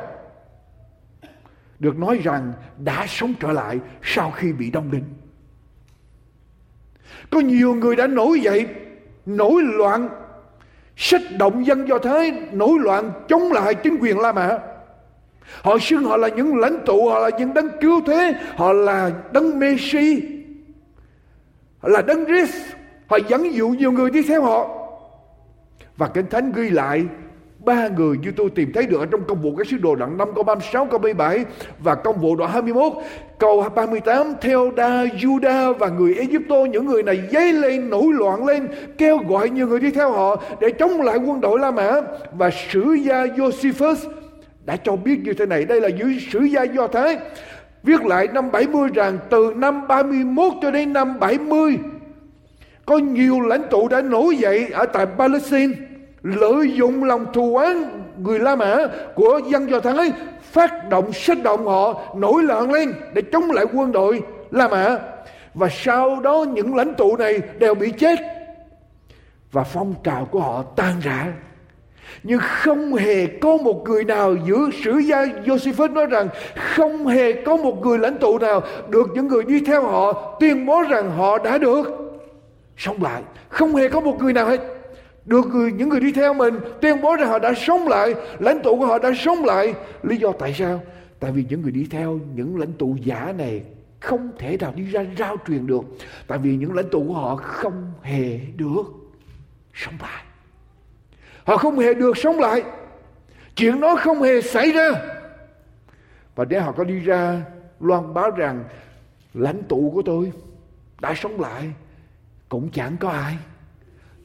được 1.78 1.98
nói 1.98 2.20
rằng 2.24 2.52
đã 2.78 3.06
sống 3.08 3.34
trở 3.40 3.52
lại 3.52 3.78
sau 4.02 4.30
khi 4.30 4.52
bị 4.52 4.70
đóng 4.70 4.90
đinh. 4.90 5.04
Có 7.30 7.40
nhiều 7.40 7.74
người 7.74 7.96
đã 7.96 8.06
nổi 8.06 8.40
dậy, 8.40 8.66
nổi 9.26 9.62
loạn 9.62 10.08
sách 10.96 11.22
động 11.38 11.66
dân 11.66 11.88
do 11.88 11.98
thái, 11.98 12.32
nổi 12.52 12.78
loạn 12.78 13.12
chống 13.28 13.52
lại 13.52 13.74
chính 13.74 13.96
quyền 14.00 14.18
la 14.18 14.32
mã. 14.32 14.58
Họ 15.62 15.78
xưng 15.80 16.04
họ 16.04 16.16
là 16.16 16.28
những 16.28 16.56
lãnh 16.56 16.78
tụ, 16.86 17.08
họ 17.08 17.18
là 17.18 17.30
những 17.38 17.54
đấng 17.54 17.68
cứu 17.80 18.00
thế, 18.06 18.34
họ 18.56 18.72
là 18.72 19.10
đấng 19.32 19.58
messi 19.58 20.22
là 21.82 22.02
đấng 22.02 22.26
Christ 22.26 22.54
họ 23.06 23.18
dẫn 23.28 23.54
dụ 23.54 23.68
nhiều 23.68 23.92
người 23.92 24.10
đi 24.10 24.22
theo 24.22 24.42
họ. 24.42 24.76
Và 25.96 26.08
kinh 26.08 26.26
thánh 26.26 26.52
ghi 26.52 26.70
lại 26.70 27.04
ba 27.64 27.88
người 27.88 28.16
như 28.22 28.32
tôi 28.36 28.50
tìm 28.54 28.72
thấy 28.72 28.86
được 28.86 29.00
ở 29.00 29.06
trong 29.06 29.24
công 29.28 29.42
vụ 29.42 29.54
các 29.58 29.66
sứ 29.66 29.76
đồ 29.76 29.94
đoạn 29.94 30.18
5 30.18 30.28
câu 30.34 30.44
36 30.44 30.86
câu 30.86 30.98
37 30.98 31.44
và 31.78 31.94
công 31.94 32.20
vụ 32.20 32.36
đoạn 32.36 32.50
21 32.50 32.92
câu 33.38 33.68
38 33.74 34.34
theo 34.40 34.70
đa 34.70 35.04
Juda 35.04 35.72
và 35.74 35.88
người 35.88 36.14
Egypto 36.14 36.56
những 36.56 36.86
người 36.86 37.02
này 37.02 37.20
dấy 37.32 37.52
lên 37.52 37.90
nổi 37.90 38.12
loạn 38.12 38.44
lên, 38.44 38.68
kêu 38.98 39.18
gọi 39.28 39.50
nhiều 39.50 39.68
người 39.68 39.80
đi 39.80 39.90
theo 39.90 40.12
họ 40.12 40.42
để 40.60 40.70
chống 40.70 41.00
lại 41.00 41.16
quân 41.16 41.40
đội 41.40 41.58
La 41.58 41.70
Mã. 41.70 42.00
Và 42.32 42.50
sử 42.70 42.92
gia 42.92 43.24
Josephus 43.24 43.96
đã 44.64 44.76
cho 44.76 44.96
biết 44.96 45.20
như 45.24 45.32
thế 45.32 45.46
này, 45.46 45.64
đây 45.64 45.80
là 45.80 45.88
dưới 45.88 46.18
sử 46.32 46.40
gia 46.40 46.62
Do 46.62 46.86
Thái 46.86 47.18
viết 47.82 48.04
lại 48.04 48.28
năm 48.28 48.50
70 48.52 48.88
rằng 48.94 49.18
từ 49.30 49.52
năm 49.56 49.88
31 49.88 50.52
cho 50.62 50.70
đến 50.70 50.92
năm 50.92 51.18
70 51.20 51.78
có 52.90 52.98
nhiều 52.98 53.40
lãnh 53.40 53.62
tụ 53.70 53.88
đã 53.88 54.02
nổi 54.02 54.36
dậy 54.36 54.68
ở 54.72 54.86
tại 54.86 55.06
Palestine, 55.18 55.74
lợi 56.22 56.72
dụng 56.72 57.04
lòng 57.04 57.26
thù 57.32 57.56
oán 57.56 58.02
người 58.18 58.38
La 58.38 58.56
Mã 58.56 58.76
của 59.14 59.40
dân 59.50 59.70
Do 59.70 59.80
Thái, 59.80 60.12
phát 60.42 60.88
động 60.88 61.12
sách 61.12 61.42
động 61.42 61.66
họ, 61.66 62.02
nổi 62.16 62.42
loạn 62.42 62.72
lên 62.72 62.92
để 63.14 63.22
chống 63.32 63.50
lại 63.50 63.64
quân 63.72 63.92
đội 63.92 64.22
La 64.50 64.68
Mã. 64.68 64.98
Và 65.54 65.68
sau 65.70 66.20
đó 66.20 66.44
những 66.52 66.74
lãnh 66.74 66.94
tụ 66.94 67.16
này 67.16 67.40
đều 67.58 67.74
bị 67.74 67.90
chết 67.90 68.18
và 69.52 69.64
phong 69.64 69.94
trào 70.04 70.24
của 70.24 70.40
họ 70.40 70.62
tan 70.76 70.94
rã 71.02 71.26
nhưng 72.22 72.40
không 72.42 72.94
hề 72.94 73.26
có 73.26 73.56
một 73.56 73.84
người 73.88 74.04
nào 74.04 74.36
giữa 74.46 74.70
sử 74.84 74.98
gia 74.98 75.24
Josephus 75.24 75.92
nói 75.92 76.06
rằng 76.06 76.28
không 76.56 77.06
hề 77.06 77.32
có 77.32 77.56
một 77.56 77.82
người 77.82 77.98
lãnh 77.98 78.18
tụ 78.18 78.38
nào 78.38 78.62
được 78.88 79.08
những 79.14 79.28
người 79.28 79.44
đi 79.44 79.60
theo 79.60 79.82
họ 79.82 80.36
tuyên 80.40 80.66
bố 80.66 80.82
rằng 80.82 81.10
họ 81.10 81.38
đã 81.38 81.58
được. 81.58 81.84
Sống 82.76 83.02
lại. 83.02 83.22
Không 83.48 83.74
hề 83.74 83.88
có 83.88 84.00
một 84.00 84.16
người 84.20 84.32
nào 84.32 84.46
hết. 84.46 84.60
Được 85.24 85.46
người, 85.46 85.72
những 85.72 85.88
người 85.88 86.00
đi 86.00 86.12
theo 86.12 86.34
mình 86.34 86.54
tuyên 86.80 87.00
bố 87.02 87.16
rằng 87.16 87.28
họ 87.28 87.38
đã 87.38 87.54
sống 87.54 87.88
lại 87.88 88.14
lãnh 88.38 88.62
tụ 88.62 88.78
của 88.78 88.86
họ 88.86 88.98
đã 88.98 89.12
sống 89.18 89.44
lại. 89.44 89.74
Lý 90.02 90.16
do 90.16 90.32
tại 90.32 90.54
sao? 90.58 90.80
Tại 91.20 91.32
vì 91.32 91.44
những 91.48 91.62
người 91.62 91.72
đi 91.72 91.86
theo 91.90 92.20
những 92.34 92.58
lãnh 92.58 92.72
tụ 92.72 92.96
giả 93.04 93.34
này 93.38 93.62
không 94.00 94.30
thể 94.38 94.56
nào 94.56 94.72
đi 94.76 94.84
ra 94.84 95.04
rao 95.18 95.36
truyền 95.48 95.66
được. 95.66 95.82
Tại 96.26 96.38
vì 96.38 96.56
những 96.56 96.74
lãnh 96.74 96.88
tụ 96.90 97.04
của 97.08 97.14
họ 97.14 97.36
không 97.36 97.92
hề 98.02 98.38
được 98.56 98.82
sống 99.74 99.94
lại 100.02 100.24
họ 101.50 101.56
không 101.56 101.78
hề 101.78 101.94
được 101.94 102.16
sống 102.16 102.40
lại. 102.40 102.62
Chuyện 103.56 103.80
đó 103.80 103.96
không 103.96 104.22
hề 104.22 104.42
xảy 104.42 104.72
ra. 104.72 104.90
Và 106.34 106.44
để 106.44 106.60
họ 106.60 106.72
có 106.72 106.84
đi 106.84 107.00
ra, 107.00 107.44
loan 107.80 108.14
báo 108.14 108.30
rằng, 108.30 108.64
lãnh 109.34 109.62
tụ 109.68 109.90
của 109.94 110.02
tôi 110.02 110.32
đã 111.00 111.14
sống 111.16 111.40
lại, 111.40 111.72
cũng 112.48 112.70
chẳng 112.70 112.96
có 112.96 113.08
ai 113.08 113.38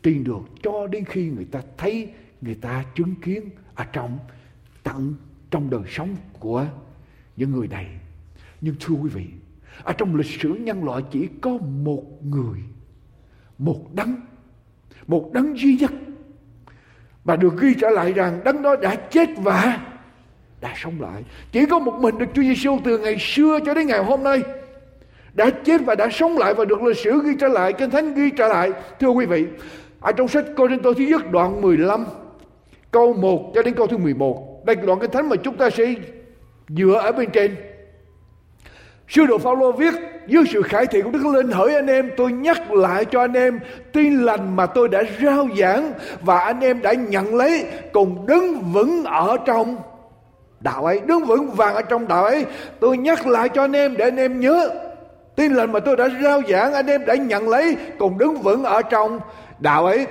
tin 0.01 0.23
được, 0.23 0.41
cho 0.63 0.87
đến 0.87 1.05
khi 1.05 1.29
người 1.29 1.45
ta 1.45 1.61
thấy 1.77 2.09
người 2.41 2.55
ta 2.55 2.83
chứng 2.95 3.15
kiến 3.15 3.49
ở 3.75 3.83
trong, 3.83 4.19
tận 4.83 5.15
trong 5.51 5.69
đời 5.69 5.83
sống 5.89 6.15
của 6.39 6.65
những 7.35 7.51
người 7.51 7.67
này. 7.67 7.87
Nhưng 8.61 8.75
thưa 8.79 8.95
quý 8.95 9.09
vị, 9.09 9.25
ở 9.83 9.93
trong 9.93 10.15
lịch 10.15 10.41
sử 10.41 10.49
nhân 10.49 10.83
loại 10.83 11.03
chỉ 11.11 11.27
có 11.41 11.57
một 11.57 12.03
người, 12.23 12.59
một 13.57 13.93
đấng 13.93 14.15
một 15.07 15.29
đấng 15.33 15.59
duy 15.59 15.77
nhất 15.77 15.91
và 17.25 17.35
được 17.35 17.53
ghi 17.59 17.73
trở 17.73 17.89
lại 17.89 18.13
rằng 18.13 18.39
đấng 18.43 18.61
đó 18.61 18.75
đã 18.75 18.95
chết 18.95 19.29
và 19.37 19.79
đã 20.61 20.73
sống 20.75 21.01
lại. 21.01 21.23
Chỉ 21.51 21.65
có 21.65 21.79
một 21.79 21.93
mình 22.01 22.17
được 22.17 22.25
Chúa 22.33 22.41
Giêsu 22.41 22.77
từ 22.83 22.97
ngày 22.97 23.17
xưa 23.19 23.59
cho 23.65 23.73
đến 23.73 23.87
ngày 23.87 24.03
hôm 24.03 24.23
nay 24.23 24.41
đã 25.33 25.49
chết 25.49 25.81
và 25.85 25.95
đã 25.95 26.09
sống 26.11 26.37
lại 26.37 26.53
và 26.53 26.65
được 26.65 26.83
lịch 26.83 26.97
sử 26.97 27.21
ghi 27.23 27.31
trở 27.39 27.47
lại, 27.47 27.73
kinh 27.73 27.89
thánh 27.89 28.13
ghi 28.13 28.29
trở 28.37 28.47
lại. 28.47 28.71
Thưa 28.99 29.09
quý 29.09 29.25
vị, 29.25 29.45
ở 29.99 30.11
trong 30.11 30.27
sách 30.27 30.45
Cô-rinh-tô 30.55 30.93
thứ 30.93 31.03
nhất 31.03 31.31
đoạn 31.31 31.61
15 31.61 32.05
câu 32.91 33.13
1 33.13 33.51
cho 33.55 33.61
đến 33.61 33.73
câu 33.73 33.87
thứ 33.87 33.97
11 33.97 34.65
đây 34.65 34.75
là 34.75 34.81
đoạn 34.85 34.99
kinh 34.99 35.11
thánh 35.11 35.29
mà 35.29 35.35
chúng 35.35 35.57
ta 35.57 35.69
sẽ 35.69 35.93
dựa 36.69 36.93
ở 36.93 37.11
bên 37.11 37.29
trên. 37.33 37.55
Sư 39.07 39.25
đồ 39.25 39.37
Phaolô 39.37 39.71
viết, 39.71 39.93
dưới 40.27 40.43
sự 40.51 40.61
khải 40.61 40.85
thị 40.85 41.01
của 41.01 41.11
Đức 41.11 41.25
Linh, 41.25 41.51
hỡi 41.51 41.75
anh 41.75 41.87
em, 41.87 42.11
tôi 42.17 42.31
nhắc 42.31 42.71
lại 42.71 43.05
cho 43.05 43.21
anh 43.21 43.33
em 43.33 43.59
tin 43.93 44.21
lành 44.21 44.55
mà 44.55 44.65
tôi 44.65 44.89
đã 44.89 45.03
rao 45.21 45.47
giảng 45.57 45.93
và 46.21 46.39
anh 46.39 46.59
em 46.59 46.81
đã 46.81 46.93
nhận 46.93 47.35
lấy. 47.35 47.65
Cùng 47.93 48.25
đứng 48.27 48.61
vững 48.73 49.03
ở 49.03 49.37
trong 49.45 49.75
đạo 50.59 50.85
ấy, 50.85 50.99
đứng 51.05 51.25
vững 51.25 51.51
vàng 51.51 51.75
ở 51.75 51.81
trong 51.81 52.07
đạo 52.07 52.23
ấy. 52.23 52.45
Tôi 52.79 52.97
nhắc 52.97 53.27
lại 53.27 53.49
cho 53.49 53.63
anh 53.63 53.75
em 53.75 53.97
để 53.97 54.05
anh 54.05 54.17
em 54.17 54.39
nhớ. 54.39 54.69
Tin 55.35 55.53
lành 55.53 55.71
mà 55.71 55.79
tôi 55.79 55.97
đã 55.97 56.09
rao 56.23 56.41
giảng, 56.49 56.73
anh 56.73 56.87
em 56.87 57.05
đã 57.05 57.15
nhận 57.15 57.49
lấy. 57.49 57.75
Cùng 57.99 58.17
đứng 58.17 58.35
vững 58.35 58.63
ở 58.63 58.81
trong 58.81 59.19
đạo 59.59 59.85
ấy. 59.85 60.05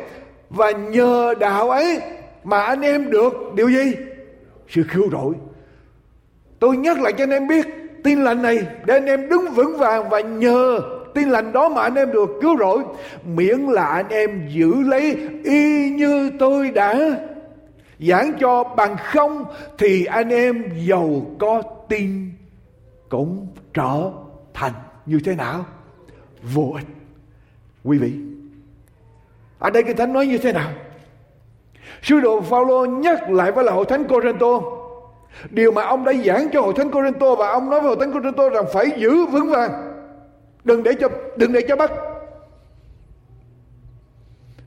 Và 0.50 0.70
nhờ 0.70 1.34
đạo 1.40 1.70
ấy 1.70 2.00
mà 2.44 2.62
anh 2.62 2.80
em 2.80 3.10
được 3.10 3.32
điều 3.54 3.68
gì? 3.70 3.92
Sự 4.68 4.82
cứu 4.92 5.10
rỗi. 5.12 5.34
Tôi 6.58 6.76
nhắc 6.76 7.00
lại 7.00 7.12
cho 7.12 7.24
anh 7.24 7.30
em 7.30 7.48
biết 7.48 7.66
tin 8.04 8.24
lành 8.24 8.42
này, 8.42 8.66
để 8.84 8.94
anh 8.94 9.06
em 9.06 9.28
đứng 9.28 9.50
vững 9.54 9.78
vàng 9.78 10.08
và 10.08 10.20
nhờ 10.20 10.80
tin 11.14 11.28
lành 11.28 11.52
đó 11.52 11.68
mà 11.68 11.82
anh 11.82 11.94
em 11.94 12.12
được 12.12 12.30
cứu 12.42 12.58
rỗi. 12.58 12.82
Miễn 13.24 13.58
là 13.58 13.86
anh 13.86 14.08
em 14.08 14.48
giữ 14.48 14.74
lấy 14.82 15.16
y 15.44 15.90
như 15.90 16.30
tôi 16.38 16.70
đã 16.70 16.98
giảng 17.98 18.32
cho. 18.40 18.64
Bằng 18.64 18.96
không 19.04 19.44
thì 19.78 20.04
anh 20.04 20.28
em 20.28 20.64
giàu 20.86 21.26
có 21.38 21.62
tin 21.88 22.30
cũng 23.08 23.46
trở 23.74 24.10
thành 24.54 24.72
như 25.06 25.18
thế 25.24 25.34
nào? 25.34 25.66
Vô 26.54 26.72
ích. 26.74 26.86
Quý 27.84 27.98
vị, 27.98 28.12
ở 29.58 29.70
đây 29.70 29.82
cái 29.82 29.94
thánh 29.94 30.12
nói 30.12 30.26
như 30.26 30.38
thế 30.38 30.52
nào? 30.52 30.70
Sứ 32.02 32.20
đồ 32.20 32.40
Phaolô 32.40 32.84
nhắc 32.84 33.30
lại 33.30 33.52
với 33.52 33.64
là 33.64 33.72
hội 33.72 33.84
thánh 33.88 34.04
Corinto 34.04 34.60
Điều 35.50 35.72
mà 35.72 35.82
ông 35.82 36.04
đã 36.04 36.12
giảng 36.24 36.48
cho 36.52 36.60
hội 36.60 36.74
thánh 36.76 36.90
Corinto 36.90 37.34
và 37.34 37.48
ông 37.48 37.70
nói 37.70 37.80
với 37.80 37.88
hội 37.88 37.96
thánh 38.00 38.12
Corinto 38.12 38.48
rằng 38.48 38.64
phải 38.72 38.90
giữ 38.96 39.26
vững 39.26 39.50
vàng. 39.50 39.70
Đừng 40.64 40.82
để 40.82 40.92
cho 41.00 41.08
đừng 41.36 41.52
để 41.52 41.60
cho 41.68 41.76
bắt. 41.76 41.90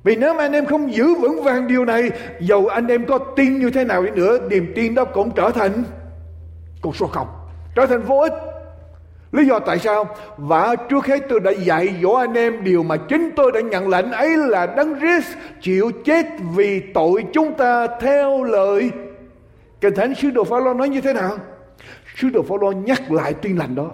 Vì 0.03 0.15
nếu 0.15 0.33
mà 0.33 0.43
anh 0.43 0.53
em 0.53 0.65
không 0.65 0.93
giữ 0.93 1.15
vững 1.15 1.43
vàng 1.43 1.67
điều 1.67 1.85
này, 1.85 2.11
dầu 2.39 2.67
anh 2.67 2.87
em 2.87 3.05
có 3.05 3.17
tin 3.17 3.59
như 3.59 3.69
thế 3.69 3.83
nào 3.83 4.03
đi 4.03 4.09
nữa, 4.09 4.37
niềm 4.49 4.71
tin 4.75 4.95
đó 4.95 5.05
cũng 5.05 5.31
trở 5.31 5.51
thành 5.51 5.83
con 6.81 6.93
số 6.93 7.07
không, 7.07 7.27
trở 7.75 7.85
thành 7.85 8.01
vô 8.01 8.17
ích. 8.17 8.33
Lý 9.31 9.45
do 9.45 9.59
tại 9.59 9.79
sao? 9.79 10.07
Và 10.37 10.75
trước 10.75 11.05
hết 11.05 11.19
tôi 11.29 11.39
đã 11.39 11.51
dạy 11.51 11.95
dỗ 12.01 12.11
anh 12.11 12.33
em 12.33 12.63
điều 12.63 12.83
mà 12.83 12.97
chính 12.97 13.29
tôi 13.35 13.51
đã 13.51 13.59
nhận 13.61 13.87
lệnh 13.87 14.11
ấy 14.11 14.37
là 14.37 14.65
đấng 14.65 14.99
Christ 14.99 15.37
chịu 15.61 15.91
chết 16.05 16.25
vì 16.55 16.81
tội 16.93 17.23
chúng 17.33 17.53
ta 17.53 17.87
theo 18.01 18.43
lời. 18.43 18.91
Kinh 19.81 19.95
Thánh 19.95 20.15
Sứ 20.15 20.29
Đồ 20.29 20.43
Phaolô 20.43 20.73
nói 20.73 20.89
như 20.89 21.01
thế 21.01 21.13
nào? 21.13 21.37
Sứ 22.15 22.29
Đồ 22.29 22.43
Phaolô 22.43 22.71
nhắc 22.71 23.11
lại 23.11 23.33
tin 23.33 23.57
lành 23.57 23.75
đó. 23.75 23.91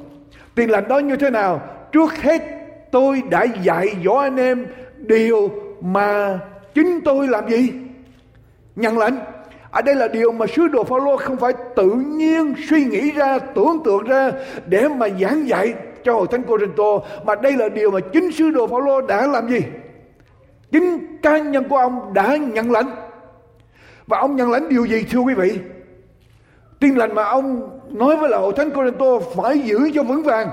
Tin 0.55 0.69
lành 0.69 0.87
đó 0.87 0.99
như 0.99 1.15
thế 1.15 1.29
nào? 1.29 1.61
Trước 1.91 2.13
hết 2.13 2.41
tôi 2.91 3.21
đã 3.29 3.43
dạy 3.43 3.87
dỗ 4.05 4.13
anh 4.13 4.37
em 4.37 4.65
điều 4.97 5.49
mà 5.81 6.39
chính 6.73 6.99
tôi 7.05 7.27
làm 7.27 7.49
gì? 7.49 7.73
Nhận 8.75 8.97
lệnh. 8.97 9.13
Ở 9.71 9.79
à, 9.79 9.81
đây 9.81 9.95
là 9.95 10.07
điều 10.07 10.31
mà 10.31 10.47
sứ 10.47 10.67
đồ 10.67 10.83
Phaolô 10.83 11.17
không 11.17 11.37
phải 11.37 11.53
tự 11.75 11.89
nhiên 11.91 12.53
suy 12.69 12.85
nghĩ 12.85 13.11
ra, 13.11 13.39
tưởng 13.39 13.77
tượng 13.85 14.03
ra 14.03 14.31
để 14.65 14.87
mà 14.87 15.07
giảng 15.21 15.47
dạy 15.47 15.73
cho 16.03 16.13
hội 16.13 16.27
thánh 16.31 16.43
Corinto 16.43 16.99
mà 17.25 17.35
đây 17.35 17.51
là 17.57 17.69
điều 17.69 17.91
mà 17.91 17.99
chính 17.99 18.31
sứ 18.31 18.51
đồ 18.51 18.67
Phaolô 18.67 19.01
đã 19.01 19.27
làm 19.27 19.49
gì? 19.49 19.59
Chính 20.71 21.17
cá 21.21 21.37
nhân 21.37 21.63
của 21.69 21.77
ông 21.77 22.13
đã 22.13 22.35
nhận 22.35 22.71
lệnh 22.71 22.87
và 24.07 24.19
ông 24.19 24.35
nhận 24.35 24.51
lãnh 24.51 24.69
điều 24.69 24.85
gì, 24.85 25.03
thưa 25.11 25.19
quý 25.19 25.33
vị? 25.33 25.59
Tin 26.79 26.95
lành 26.95 27.15
mà 27.15 27.23
ông 27.23 27.79
nói 27.89 28.17
với 28.17 28.29
là 28.29 28.37
hội 28.37 28.53
thánh 28.57 28.71
Corinto 28.71 29.19
phải 29.35 29.59
giữ 29.59 29.91
cho 29.93 30.03
vững 30.03 30.23
vàng. 30.23 30.49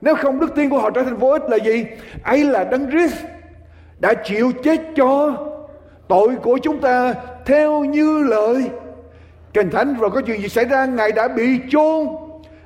Nếu 0.00 0.14
không, 0.14 0.40
đức 0.40 0.54
tin 0.54 0.70
của 0.70 0.78
họ 0.78 0.90
trở 0.90 1.02
thành 1.02 1.16
vô 1.16 1.28
ích 1.28 1.42
là 1.48 1.56
gì? 1.56 1.86
ấy 2.22 2.44
là 2.44 2.64
đấng 2.64 2.90
Christ 2.90 3.16
đã 4.00 4.14
chịu 4.14 4.52
chết 4.62 4.80
cho 4.96 5.36
tội 6.08 6.36
của 6.42 6.58
chúng 6.62 6.80
ta 6.80 7.14
theo 7.44 7.84
như 7.84 8.22
lời 8.22 8.70
kinh 9.52 9.70
thánh 9.70 9.94
rồi 10.00 10.10
có 10.10 10.20
chuyện 10.20 10.40
gì 10.42 10.48
xảy 10.48 10.64
ra 10.64 10.84
ngài 10.86 11.12
đã 11.12 11.28
bị 11.28 11.60
chôn 11.68 12.06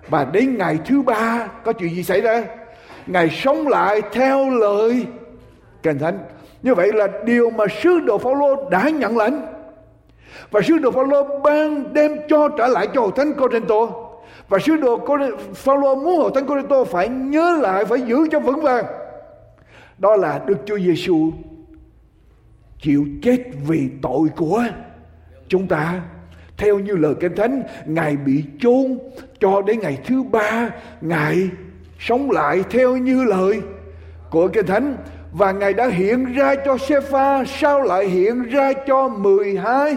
và 0.09 0.25
đến 0.33 0.59
ngày 0.59 0.79
thứ 0.85 1.03
ba, 1.03 1.49
có 1.65 1.73
chuyện 1.73 1.95
gì 1.95 2.03
xảy 2.03 2.21
ra 2.21 2.45
ngài 3.07 3.31
sống 3.31 3.69
lại 3.69 4.03
theo 4.13 4.51
lời 4.51 5.07
kinh 5.83 5.99
thánh 5.99 6.19
như 6.63 6.75
vậy 6.75 6.93
là 6.93 7.09
điều 7.25 7.51
mà 7.51 7.65
sứ 7.83 8.01
đồ 8.01 8.19
Phaolô 8.19 8.71
đã 8.71 8.89
nhận 8.89 9.17
lãnh 9.17 9.47
và 10.51 10.61
sứ 10.63 10.79
đồ 10.79 10.91
Phaolô 10.91 11.41
ban 11.45 11.95
đem 11.95 12.17
cho 12.29 12.49
trả 12.49 12.69
lại 12.69 12.89
cho 12.95 13.01
hội 13.01 13.11
thánh 13.17 13.35
Corinto. 13.35 13.89
Và 14.49 14.59
sứ 14.59 14.77
đồ 14.77 14.99
Phaolô 15.55 15.95
muốn 15.95 16.17
hội 16.17 16.31
thánh 16.35 16.47
Corinto 16.47 16.85
phải 16.85 17.09
nhớ 17.09 17.59
lại, 17.61 17.85
phải 17.85 18.01
giữ 18.01 18.17
cho 18.31 18.41
vững 18.41 18.63
vàng. 18.63 18.85
Đó 19.99 20.17
là 20.17 20.41
Đức 20.47 20.57
Chúa 20.67 20.79
Giêsu 20.79 21.31
chịu 22.81 23.07
chết 23.23 23.39
vì 23.67 23.89
tội 24.03 24.29
của 24.37 24.65
chúng 25.49 25.69
ta. 25.69 26.01
Theo 26.57 26.79
như 26.79 26.97
lời 26.97 27.15
kinh 27.21 27.37
thánh, 27.37 27.63
ngài 27.87 28.17
bị 28.17 28.45
chôn 28.61 28.99
cho 29.41 29.63
đến 29.63 29.81
ngày 29.81 29.99
thứ 30.07 30.23
ba, 30.23 30.71
ngài 31.01 31.49
sống 31.99 32.31
lại 32.31 32.65
theo 32.71 32.97
như 32.97 33.25
lời 33.25 33.61
của 34.31 34.49
kinh 34.49 34.67
thánh. 34.67 34.97
Và 35.33 35.53
ngài 35.53 35.75
đã 35.75 35.87
hiện 35.87 36.33
ra 36.33 36.55
cho 36.55 36.79
Sepha 36.79 37.45
sao 37.45 37.83
lại 37.83 38.07
hiện 38.07 38.43
ra 38.43 38.73
cho 38.87 39.09
12 39.09 39.97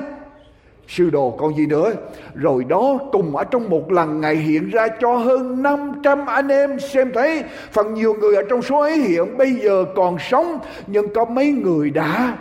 sư 0.95 1.09
đồ 1.09 1.35
còn 1.39 1.57
gì 1.57 1.65
nữa? 1.65 1.91
Rồi 2.33 2.63
đó, 2.63 2.99
cùng 3.11 3.35
ở 3.35 3.43
trong 3.43 3.69
một 3.69 3.91
lần 3.91 4.21
ngày 4.21 4.35
hiện 4.35 4.69
ra 4.69 4.87
cho 4.87 5.15
hơn 5.15 5.63
500 5.63 6.25
anh 6.25 6.47
em 6.47 6.79
xem 6.79 7.11
thấy. 7.13 7.43
Phần 7.71 7.93
nhiều 7.93 8.13
người 8.13 8.35
ở 8.35 8.41
trong 8.49 8.61
số 8.61 8.79
ấy 8.79 8.97
hiện 8.97 9.37
bây 9.37 9.51
giờ 9.51 9.85
còn 9.95 10.17
sống, 10.19 10.59
nhưng 10.87 11.13
có 11.13 11.25
mấy 11.25 11.51
người 11.51 11.89
đã 11.89 12.37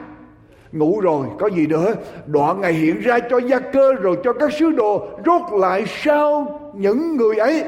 ngủ 0.73 1.01
rồi. 1.01 1.27
Có 1.39 1.47
gì 1.47 1.67
nữa? 1.67 1.95
Đoạn 2.27 2.61
ngày 2.61 2.73
hiện 2.73 3.01
ra 3.01 3.19
cho 3.31 3.39
gia 3.39 3.59
cơ 3.59 3.95
rồi 3.95 4.17
cho 4.25 4.33
các 4.33 4.53
sứ 4.53 4.71
đồ 4.71 5.07
rốt 5.27 5.43
lại 5.61 5.85
sau 5.87 6.61
những 6.75 7.17
người 7.17 7.37
ấy. 7.37 7.65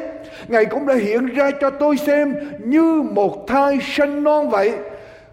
Ngài 0.49 0.65
cũng 0.65 0.87
đã 0.87 0.95
hiện 0.95 1.27
ra 1.27 1.51
cho 1.61 1.71
tôi 1.71 1.97
xem 1.97 2.35
như 2.65 3.03
một 3.15 3.47
thai 3.47 3.79
sanh 3.83 4.25
non 4.25 4.51
vậy 4.51 4.73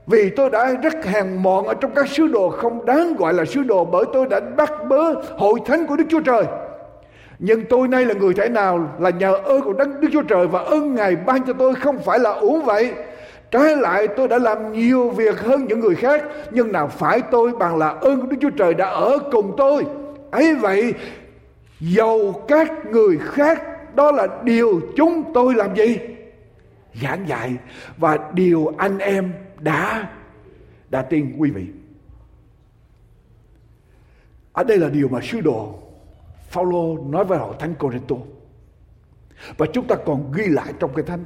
vì 0.10 0.30
tôi 0.30 0.50
đã 0.50 0.74
rất 0.84 1.06
hèn 1.06 1.44
mọn 1.44 1.68
ở 1.68 1.74
trong 1.74 1.92
các 1.96 2.08
sứ 2.10 2.28
đồ 2.28 2.50
không 2.50 2.86
đáng 2.86 3.16
gọi 3.16 3.34
là 3.34 3.46
sứ 3.46 3.64
đồ 3.64 3.86
bởi 3.86 4.06
tôi 4.14 4.28
đã 4.28 4.40
bắt 4.40 4.74
bớ 4.90 5.14
hội 5.38 5.60
thánh 5.66 5.88
của 5.88 5.96
Đức 5.96 6.04
Chúa 6.10 6.22
Trời. 6.22 6.44
Nhưng 7.40 7.66
tôi 7.66 7.88
nay 7.88 8.06
là 8.06 8.14
người 8.14 8.34
thể 8.34 8.50
nào 8.50 8.90
là 9.00 9.10
nhờ 9.10 9.34
ơn 9.34 9.62
của 9.62 9.74
Đức 9.74 10.10
Chúa 10.14 10.22
Trời 10.22 10.48
và 10.48 10.60
ơn 10.60 10.96
Ngài 10.96 11.16
ban 11.16 11.46
cho 11.46 11.54
tôi 11.54 11.76
không 11.76 12.00
phải 12.00 12.20
là 12.20 12.32
uổng 12.32 12.66
vậy. 12.66 12.94
Trái 13.52 13.76
lại, 13.76 14.08
tôi 14.08 14.28
đã 14.28 14.38
làm 14.38 14.72
nhiều 14.74 15.10
việc 15.10 15.40
hơn 15.40 15.66
những 15.66 15.80
người 15.80 15.96
khác, 15.96 16.24
Nhưng 16.52 16.72
nào 16.72 16.88
phải 16.88 17.22
tôi 17.22 17.52
bằng 17.52 17.78
là 17.78 17.90
ơn 17.90 18.22
của 18.22 18.28
Đức 18.28 18.38
Chúa 18.42 18.50
Trời 18.50 18.74
đã 18.74 18.90
ở 18.90 19.18
cùng 19.32 19.54
tôi 19.58 19.86
ấy 20.32 20.56
vậy 20.56 20.94
Dầu 21.80 22.44
các 22.48 22.72
người 22.86 23.18
khác, 23.18 23.62
Đó 23.96 24.12
là 24.12 24.28
điều 24.44 24.82
chúng 24.96 25.24
tôi 25.34 25.54
làm 25.54 25.76
gì 25.76 25.98
Giảng 27.04 27.28
dạy, 27.28 27.54
Và 27.98 28.18
điều 28.34 28.74
anh 28.78 28.98
em 28.98 29.34
đã 29.60 30.10
đã 30.90 31.02
tin, 31.02 31.36
quý 31.38 31.52
vị. 31.52 31.66
Ở 34.54 34.64
đây 34.64 34.78
là 34.78 34.90
điều 34.90 35.08
mà 35.08 35.20
sứ 35.22 35.42
đồ 35.42 35.80
Phaolô 36.50 36.98
nói 37.10 37.26
với 37.26 37.38
họ 37.38 37.54
thánh 37.60 37.76
Corinto. 37.76 38.16
Và 39.58 39.66
chúng 39.74 39.88
ta 39.88 39.96
còn 40.06 40.32
ghi 40.32 40.46
lại 40.48 40.74
trong 40.80 40.94
cái 40.96 41.06
thánh. 41.06 41.26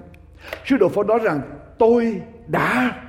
Sứ 0.65 0.77
đồ 0.77 0.89
Phaolô 0.89 1.07
nói 1.07 1.19
rằng, 1.23 1.41
tôi 1.79 2.21
đã, 2.47 3.01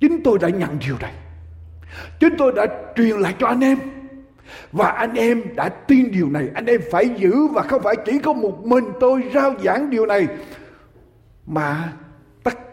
chính 0.00 0.22
tôi 0.24 0.38
đã 0.38 0.48
nhận 0.48 0.78
điều 0.86 0.96
này. 1.00 1.14
Chính 2.20 2.34
tôi 2.38 2.52
đã 2.56 2.66
truyền 2.96 3.20
lại 3.20 3.34
cho 3.38 3.46
anh 3.46 3.60
em. 3.60 3.78
Và 4.72 4.88
anh 4.88 5.14
em 5.14 5.42
đã 5.56 5.68
tin 5.68 6.10
điều 6.10 6.30
này. 6.30 6.48
Anh 6.54 6.66
em 6.66 6.80
phải 6.90 7.08
giữ 7.18 7.46
và 7.46 7.62
không 7.62 7.82
phải 7.82 7.96
chỉ 8.06 8.18
có 8.18 8.32
một 8.32 8.64
mình 8.64 8.84
tôi 9.00 9.30
rao 9.34 9.54
giảng 9.64 9.90
điều 9.90 10.06
này. 10.06 10.26
Mà 11.46 11.92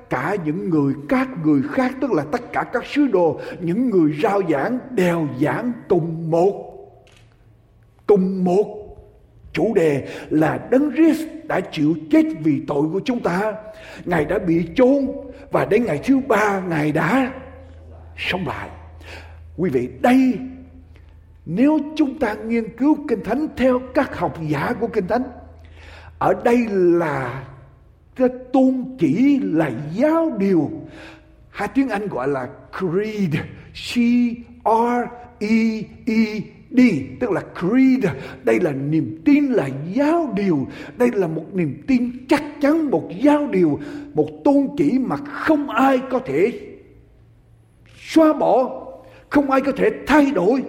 cả 0.09 0.35
những 0.45 0.69
người 0.69 0.93
các 1.09 1.29
người 1.43 1.61
khác, 1.71 1.91
tức 2.01 2.11
là 2.11 2.23
tất 2.31 2.53
cả 2.53 2.63
các 2.73 2.85
sứ 2.85 3.07
đồ, 3.07 3.39
những 3.59 3.89
người 3.89 4.15
rao 4.23 4.41
giảng 4.49 4.79
đều 4.91 5.27
giảng 5.41 5.71
cùng 5.89 6.31
một 6.31 6.63
cùng 8.07 8.43
một 8.43 8.87
chủ 9.53 9.73
đề 9.73 10.07
là 10.29 10.67
đấng 10.71 10.91
Christ 10.91 11.21
đã 11.43 11.59
chịu 11.59 11.95
chết 12.11 12.23
vì 12.39 12.61
tội 12.67 12.87
của 12.93 13.01
chúng 13.05 13.19
ta. 13.19 13.53
Ngài 14.05 14.25
đã 14.25 14.39
bị 14.39 14.67
chôn 14.75 15.07
và 15.51 15.65
đến 15.65 15.85
ngày 15.85 16.01
thứ 16.05 16.19
ba, 16.27 16.59
ngài 16.59 16.91
đã 16.91 17.31
sống 18.17 18.47
lại. 18.47 18.69
Quý 19.57 19.69
vị, 19.69 19.89
đây, 20.01 20.39
nếu 21.45 21.79
chúng 21.95 22.19
ta 22.19 22.33
nghiên 22.33 22.77
cứu 22.77 22.97
kinh 23.07 23.23
thánh 23.23 23.47
theo 23.57 23.79
các 23.93 24.17
học 24.17 24.37
giả 24.47 24.73
của 24.79 24.87
kinh 24.87 25.07
thánh, 25.07 25.23
ở 26.19 26.33
đây 26.43 26.65
là 26.69 27.43
cái 28.17 28.29
tôn 28.53 28.83
chỉ 28.99 29.39
là 29.39 29.71
giáo 29.93 30.31
điều. 30.39 30.71
Hai 31.49 31.67
tiếng 31.67 31.89
Anh 31.89 32.07
gọi 32.07 32.27
là 32.27 32.49
creed. 32.79 33.35
C 33.73 33.97
R 34.65 35.03
E 35.39 35.81
E 36.05 36.39
D. 36.71 36.79
Tức 37.19 37.31
là 37.31 37.41
creed. 37.59 38.05
Đây 38.43 38.59
là 38.59 38.71
niềm 38.71 39.21
tin 39.25 39.45
là 39.45 39.69
giáo 39.93 40.33
điều. 40.35 40.67
Đây 40.97 41.09
là 41.13 41.27
một 41.27 41.45
niềm 41.53 41.83
tin 41.87 42.11
chắc 42.29 42.43
chắn, 42.61 42.91
một 42.91 43.09
giáo 43.21 43.47
điều. 43.47 43.79
Một 44.13 44.27
tôn 44.43 44.67
chỉ 44.77 44.99
mà 44.99 45.15
không 45.15 45.69
ai 45.69 45.99
có 46.09 46.19
thể 46.19 46.59
xóa 47.99 48.33
bỏ, 48.33 48.83
không 49.29 49.51
ai 49.51 49.61
có 49.61 49.71
thể 49.71 49.89
thay 50.07 50.31
đổi 50.31 50.63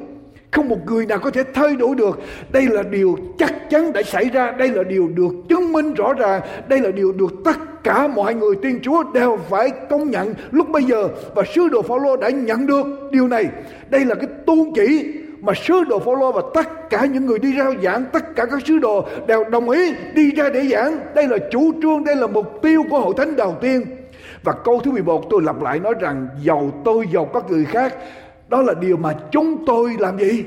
không 0.50 0.68
một 0.68 0.78
người 0.86 1.06
nào 1.06 1.18
có 1.18 1.30
thể 1.30 1.42
thay 1.54 1.76
đổi 1.76 1.94
được. 1.94 2.20
Đây 2.52 2.66
là 2.66 2.82
điều 2.82 3.16
chắc 3.38 3.70
chắn 3.70 3.92
đã 3.92 4.02
xảy 4.02 4.24
ra. 4.24 4.50
Đây 4.50 4.68
là 4.68 4.82
điều 4.82 5.08
được 5.08 5.32
chứng 5.48 5.72
minh 5.72 5.94
rõ 5.94 6.12
ràng. 6.12 6.40
Đây 6.68 6.80
là 6.80 6.90
điều 6.90 7.12
được 7.12 7.32
tất 7.44 7.84
cả 7.84 8.08
mọi 8.08 8.34
người 8.34 8.54
tiên 8.62 8.78
Chúa 8.82 9.02
đều 9.14 9.38
phải 9.48 9.70
công 9.90 10.10
nhận 10.10 10.34
lúc 10.50 10.68
bây 10.68 10.82
giờ. 10.84 11.08
Và 11.34 11.42
sứ 11.54 11.68
đồ 11.68 11.82
Phaolô 11.82 12.16
đã 12.16 12.28
nhận 12.28 12.66
được 12.66 12.86
điều 13.10 13.28
này. 13.28 13.48
Đây 13.90 14.04
là 14.04 14.14
cái 14.14 14.26
tôn 14.46 14.58
chỉ 14.74 15.12
mà 15.40 15.52
sứ 15.54 15.84
đồ 15.84 15.98
Phaolô 15.98 16.32
và 16.32 16.42
tất 16.54 16.90
cả 16.90 17.06
những 17.06 17.26
người 17.26 17.38
đi 17.38 17.56
rao 17.58 17.74
giảng, 17.82 18.04
tất 18.12 18.36
cả 18.36 18.46
các 18.46 18.66
sứ 18.66 18.78
đồ 18.78 19.06
đều 19.26 19.44
đồng 19.44 19.70
ý 19.70 19.94
đi 20.14 20.30
ra 20.30 20.48
để 20.48 20.68
giảng. 20.68 20.98
Đây 21.14 21.28
là 21.28 21.36
chủ 21.50 21.72
trương, 21.82 22.04
đây 22.04 22.16
là 22.16 22.26
mục 22.26 22.62
tiêu 22.62 22.82
của 22.90 23.00
hội 23.00 23.14
thánh 23.16 23.36
đầu 23.36 23.56
tiên. 23.60 23.84
Và 24.42 24.52
câu 24.64 24.80
thứ 24.84 24.90
11 24.90 25.24
tôi 25.30 25.42
lặp 25.42 25.62
lại 25.62 25.80
nói 25.80 25.94
rằng 26.00 26.28
giàu 26.42 26.70
tôi 26.84 27.06
giàu 27.12 27.24
các 27.24 27.50
người 27.50 27.64
khác 27.64 27.94
đó 28.48 28.62
là 28.62 28.74
điều 28.74 28.96
mà 28.96 29.14
chúng 29.32 29.64
tôi 29.66 29.96
làm 29.98 30.18
gì? 30.18 30.44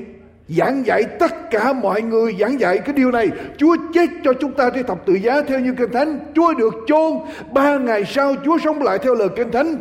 Giảng 0.47 0.85
dạy 0.85 1.03
tất 1.19 1.51
cả 1.51 1.73
mọi 1.73 2.01
người 2.01 2.35
giảng 2.39 2.59
dạy 2.59 2.77
cái 2.77 2.93
điều 2.95 3.11
này. 3.11 3.29
Chúa 3.57 3.75
chết 3.93 4.09
cho 4.23 4.33
chúng 4.33 4.53
ta 4.53 4.69
trên 4.69 4.85
thập 4.85 5.05
tự 5.05 5.13
giá 5.13 5.41
theo 5.47 5.59
như 5.59 5.73
Kinh 5.77 5.91
Thánh. 5.91 6.19
Chúa 6.35 6.53
được 6.53 6.73
chôn 6.87 7.13
ba 7.53 7.77
ngày 7.77 8.05
sau 8.05 8.35
Chúa 8.45 8.57
sống 8.63 8.81
lại 8.81 8.99
theo 8.99 9.15
lời 9.15 9.29
Kinh 9.35 9.51
Thánh. 9.51 9.75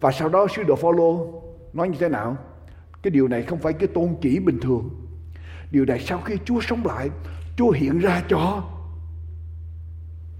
Và 0.00 0.12
sau 0.12 0.28
đó 0.28 0.46
sứ 0.56 0.62
đồ 0.62 0.76
Phaolô 0.76 1.42
nói 1.72 1.88
như 1.88 1.96
thế 2.00 2.08
nào? 2.08 2.36
Cái 3.02 3.10
điều 3.10 3.28
này 3.28 3.42
không 3.42 3.58
phải 3.58 3.72
cái 3.72 3.86
tôn 3.86 4.08
chỉ 4.22 4.38
bình 4.38 4.58
thường. 4.60 4.90
Điều 5.70 5.84
này 5.84 6.00
sau 6.00 6.20
khi 6.24 6.34
Chúa 6.44 6.60
sống 6.60 6.86
lại, 6.86 7.08
Chúa 7.56 7.70
hiện 7.70 7.98
ra 7.98 8.22
cho 8.28 8.62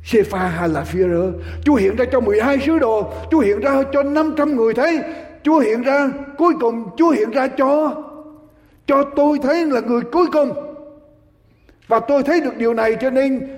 Sepha 0.04 0.48
hay 0.48 0.68
là 0.68 0.84
Führer 0.92 1.32
Chúa 1.64 1.74
hiện 1.74 1.96
ra 1.96 2.04
cho 2.12 2.20
12 2.20 2.58
sứ 2.66 2.78
đồ 2.78 3.12
Chúa 3.30 3.38
hiện 3.38 3.60
ra 3.60 3.82
cho 3.92 4.02
500 4.02 4.56
người 4.56 4.74
thấy 4.74 5.00
Chúa 5.42 5.58
hiện 5.58 5.82
ra, 5.82 6.10
cuối 6.38 6.54
cùng 6.60 6.84
Chúa 6.96 7.10
hiện 7.10 7.30
ra 7.30 7.48
cho 7.48 8.02
cho 8.86 9.04
tôi 9.16 9.38
thấy 9.42 9.66
là 9.66 9.80
người 9.80 10.00
cuối 10.12 10.26
cùng. 10.32 10.52
Và 11.88 12.00
tôi 12.00 12.22
thấy 12.22 12.40
được 12.40 12.56
điều 12.56 12.74
này 12.74 12.96
cho 13.00 13.10
nên 13.10 13.48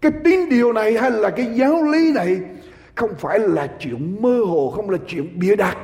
cái 0.00 0.12
tín 0.24 0.48
điều 0.48 0.72
này 0.72 0.98
hay 0.98 1.10
là 1.10 1.30
cái 1.30 1.46
giáo 1.54 1.82
lý 1.82 2.12
này 2.12 2.40
không 2.94 3.10
phải 3.18 3.38
là 3.38 3.66
chuyện 3.78 4.22
mơ 4.22 4.40
hồ, 4.46 4.72
không 4.76 4.90
là 4.90 4.98
chuyện 5.06 5.38
bịa 5.38 5.56
đặt, 5.56 5.76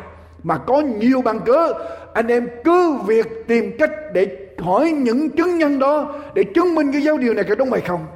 mà 0.42 0.58
có 0.58 0.80
nhiều 0.80 1.22
bằng 1.22 1.40
cớ. 1.40 1.72
Anh 2.14 2.26
em 2.26 2.48
cứ 2.64 2.92
việc 3.06 3.26
tìm 3.46 3.72
cách 3.78 3.90
để 4.12 4.36
hỏi 4.58 4.90
những 4.90 5.30
chứng 5.30 5.58
nhân 5.58 5.78
đó 5.78 6.14
để 6.34 6.44
chứng 6.54 6.74
minh 6.74 6.92
cái 6.92 7.02
giáo 7.02 7.18
điều 7.18 7.34
này 7.34 7.44
có 7.48 7.54
đúng 7.54 7.72
hay 7.72 7.80
không. 7.80 8.06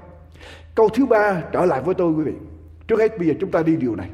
Câu 0.74 0.88
thứ 0.88 1.06
ba 1.06 1.42
trở 1.52 1.64
lại 1.64 1.80
với 1.84 1.94
tôi 1.94 2.12
quý 2.12 2.24
vị. 2.24 2.32
Trước 2.88 3.00
hết 3.00 3.18
bây 3.18 3.28
giờ 3.28 3.34
chúng 3.40 3.50
ta 3.50 3.62
đi 3.62 3.76
điều 3.76 3.96
này 3.96 4.08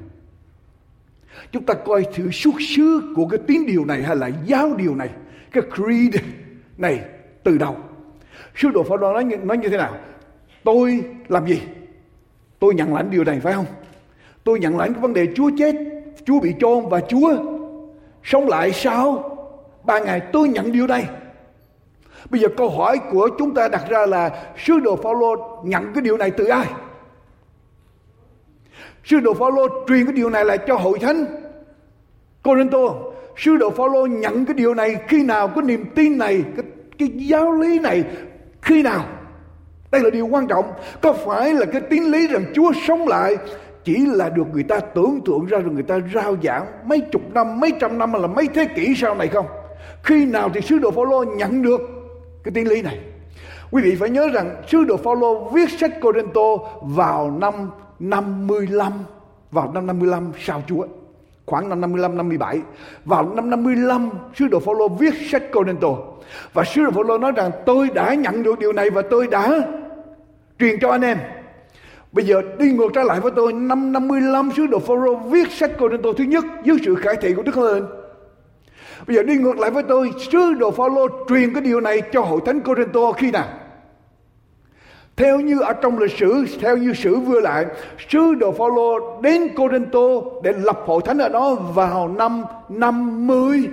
chúng 1.52 1.64
ta 1.64 1.74
coi 1.74 2.04
thử 2.14 2.30
xuất 2.30 2.54
xứ 2.76 3.12
của 3.16 3.26
cái 3.26 3.38
tín 3.46 3.66
điều 3.66 3.84
này 3.84 4.02
hay 4.02 4.16
là 4.16 4.30
giáo 4.44 4.74
điều 4.76 4.94
này, 4.94 5.08
cái 5.52 5.62
creed 5.76 6.14
này 6.78 7.00
từ 7.42 7.58
đâu? 7.58 7.76
Sứ 8.56 8.70
đồ 8.70 8.82
Phaolô 8.82 9.12
nói 9.12 9.24
nói 9.24 9.58
như 9.58 9.68
thế 9.68 9.76
nào? 9.76 9.96
Tôi 10.64 11.04
làm 11.28 11.46
gì? 11.46 11.62
Tôi 12.58 12.74
nhận 12.74 12.94
lãnh 12.94 13.10
điều 13.10 13.24
này 13.24 13.40
phải 13.40 13.52
không? 13.52 13.66
Tôi 14.44 14.58
nhận 14.58 14.78
lãnh 14.78 14.92
cái 14.92 15.02
vấn 15.02 15.12
đề 15.12 15.28
Chúa 15.34 15.50
chết, 15.58 15.74
Chúa 16.26 16.40
bị 16.40 16.54
chôn 16.60 16.88
và 16.88 17.00
Chúa 17.00 17.36
sống 18.24 18.48
lại 18.48 18.72
sau 18.72 19.28
ba 19.84 19.98
ngày 19.98 20.20
tôi 20.32 20.48
nhận 20.48 20.72
điều 20.72 20.86
này. 20.86 21.04
Bây 22.30 22.40
giờ 22.40 22.48
câu 22.56 22.70
hỏi 22.70 23.00
của 23.10 23.28
chúng 23.38 23.54
ta 23.54 23.68
đặt 23.68 23.84
ra 23.88 24.06
là 24.06 24.30
sứ 24.64 24.80
đồ 24.80 24.96
Phaolô 24.96 25.62
nhận 25.64 25.92
cái 25.94 26.02
điều 26.02 26.16
này 26.16 26.30
từ 26.30 26.44
ai? 26.44 26.66
Sứ 29.04 29.20
đồ 29.20 29.34
Phaolô 29.34 29.68
truyền 29.88 30.06
cái 30.06 30.12
điều 30.12 30.30
này 30.30 30.44
là 30.44 30.56
cho 30.56 30.74
hội 30.74 30.98
thánh. 30.98 31.26
Corinto 32.42 32.78
sứ 33.36 33.56
đồ 33.56 33.70
Phaolô 33.70 34.06
nhận 34.06 34.44
cái 34.46 34.54
điều 34.54 34.74
này 34.74 34.96
khi 35.08 35.22
nào 35.22 35.48
cái 35.48 35.64
niềm 35.64 35.84
tin 35.94 36.18
này 36.18 36.44
cái, 36.56 36.66
cái 36.98 37.08
giáo 37.08 37.52
lý 37.52 37.78
này 37.78 38.04
khi 38.62 38.82
nào? 38.82 39.04
Đây 39.92 40.02
là 40.02 40.10
điều 40.10 40.26
quan 40.26 40.46
trọng. 40.46 40.64
Có 41.02 41.12
phải 41.12 41.54
là 41.54 41.66
cái 41.66 41.80
tín 41.80 42.02
lý 42.02 42.26
rằng 42.26 42.44
Chúa 42.54 42.72
sống 42.86 43.08
lại 43.08 43.36
chỉ 43.84 44.06
là 44.06 44.28
được 44.28 44.44
người 44.52 44.62
ta 44.62 44.80
tưởng 44.80 45.20
tượng 45.24 45.46
ra 45.46 45.58
rồi 45.58 45.74
người 45.74 45.82
ta 45.82 45.98
rao 46.14 46.36
giảng 46.42 46.66
mấy 46.84 47.00
chục 47.00 47.22
năm 47.34 47.60
mấy 47.60 47.72
trăm 47.80 47.98
năm 47.98 48.12
là 48.12 48.26
mấy 48.26 48.48
thế 48.54 48.64
kỷ 48.64 48.94
sau 48.96 49.14
này 49.14 49.28
không? 49.28 49.46
Khi 50.02 50.24
nào 50.26 50.50
thì 50.54 50.60
sứ 50.60 50.78
đồ 50.78 50.90
Phaolô 50.90 51.24
nhận 51.24 51.62
được 51.62 51.80
cái 52.44 52.52
tín 52.54 52.66
lý 52.66 52.82
này? 52.82 52.98
Quý 53.70 53.82
vị 53.82 53.96
phải 54.00 54.10
nhớ 54.10 54.28
rằng 54.32 54.62
sứ 54.68 54.84
đồ 54.84 54.96
Phaolô 54.96 55.50
viết 55.52 55.70
sách 55.70 56.00
Corinto 56.00 56.56
vào 56.82 57.30
năm 57.30 57.70
55 58.02 58.92
vào 59.50 59.72
năm 59.74 59.86
55 59.86 60.32
sau 60.38 60.62
Chúa, 60.68 60.86
khoảng 61.46 61.68
năm 61.68 61.80
55 61.80 62.16
57 62.16 62.60
vào 63.04 63.34
năm 63.34 63.50
55 63.50 64.10
sứ 64.38 64.48
đồ 64.48 64.60
Phaolô 64.60 64.88
viết 64.88 65.14
sách 65.30 65.42
Corinto. 65.52 65.88
Và 66.52 66.64
sứ 66.64 66.84
đồ 66.84 66.90
Phaolô 66.90 67.18
nói 67.18 67.32
rằng, 67.32 67.50
tôi 67.66 67.88
đã 67.94 68.14
nhận 68.14 68.42
được 68.42 68.58
điều 68.58 68.72
này 68.72 68.90
và 68.90 69.02
tôi 69.10 69.26
đã 69.26 69.58
truyền 70.58 70.80
cho 70.80 70.90
anh 70.90 71.02
em. 71.02 71.18
Bây 72.12 72.24
giờ 72.24 72.42
đi 72.58 72.72
ngược 72.72 72.88
trở 72.94 73.02
lại 73.02 73.20
với 73.20 73.32
tôi, 73.36 73.52
Năm 73.52 73.92
55 73.92 74.50
sứ 74.56 74.66
đồ 74.66 74.78
Phaolô 74.78 75.14
viết 75.14 75.50
sách 75.50 75.70
Corinto 75.78 76.10
thứ 76.16 76.24
nhất 76.24 76.44
Dưới 76.64 76.76
sự 76.84 76.94
khải 76.94 77.16
thị 77.16 77.34
của 77.34 77.42
Đức 77.42 77.54
Hên 77.54 77.84
Bây 79.06 79.16
giờ 79.16 79.22
đi 79.22 79.36
ngược 79.36 79.58
lại 79.58 79.70
với 79.70 79.82
tôi, 79.82 80.10
Sứ 80.32 80.54
đồ 80.54 80.70
Phaolô 80.70 81.08
truyền 81.28 81.54
cái 81.54 81.62
điều 81.62 81.80
này 81.80 82.02
cho 82.12 82.20
hội 82.20 82.40
thánh 82.46 82.60
Corinto 82.60 83.12
khi 83.12 83.30
nào? 83.30 83.46
Theo 85.22 85.40
như 85.40 85.60
ở 85.60 85.72
trong 85.72 85.98
lịch 85.98 86.18
sử, 86.18 86.44
theo 86.60 86.76
như 86.76 86.92
sử 86.94 87.16
vừa 87.16 87.40
lại, 87.40 87.66
sứ 88.08 88.34
đồ 88.34 88.52
Phaolô 88.52 89.20
đến 89.20 89.48
Corinto 89.56 90.00
để 90.42 90.52
lập 90.52 90.82
hội 90.86 91.02
thánh 91.04 91.18
ở 91.18 91.28
đó 91.28 91.54
vào 91.54 92.08
năm 92.08 92.44
50 92.68 93.68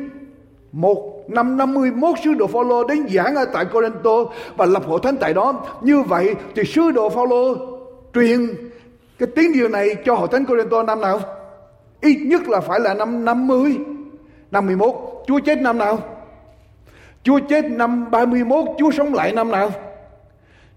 một 0.72 1.24
năm 1.28 1.58
51 1.58 2.16
sứ 2.24 2.34
đồ 2.34 2.48
Phaolô 2.48 2.88
đến 2.88 3.08
giảng 3.10 3.36
ở 3.36 3.46
tại 3.54 3.66
Corinto 3.66 4.12
và 4.58 4.66
lập 4.66 4.84
hội 4.86 5.00
thánh 5.04 5.18
tại 5.18 5.34
đó. 5.34 5.66
Như 5.82 6.02
vậy 6.02 6.36
thì 6.56 6.64
sứ 6.64 6.92
đồ 6.92 7.10
Phaolô 7.10 7.56
truyền 8.14 8.48
cái 9.20 9.30
tiếng 9.36 9.54
điều 9.54 9.68
này 9.68 9.96
cho 10.06 10.16
hội 10.16 10.28
thánh 10.32 10.46
Corinto 10.46 10.84
năm 10.84 11.02
nào? 11.02 11.20
Ít 12.02 12.18
nhất 12.26 12.50
là 12.50 12.60
phải 12.60 12.80
là 12.80 12.94
năm 12.94 13.26
50, 13.26 13.78
51. 14.52 14.96
Chúa 15.28 15.40
chết 15.40 15.62
năm 15.62 15.78
nào? 15.78 16.00
Chúa 17.24 17.40
chết 17.50 17.66
năm 17.66 18.12
31, 18.12 18.66
Chúa 18.80 18.92
sống 18.92 19.14
lại 19.14 19.34
năm 19.34 19.52
nào? 19.52 19.72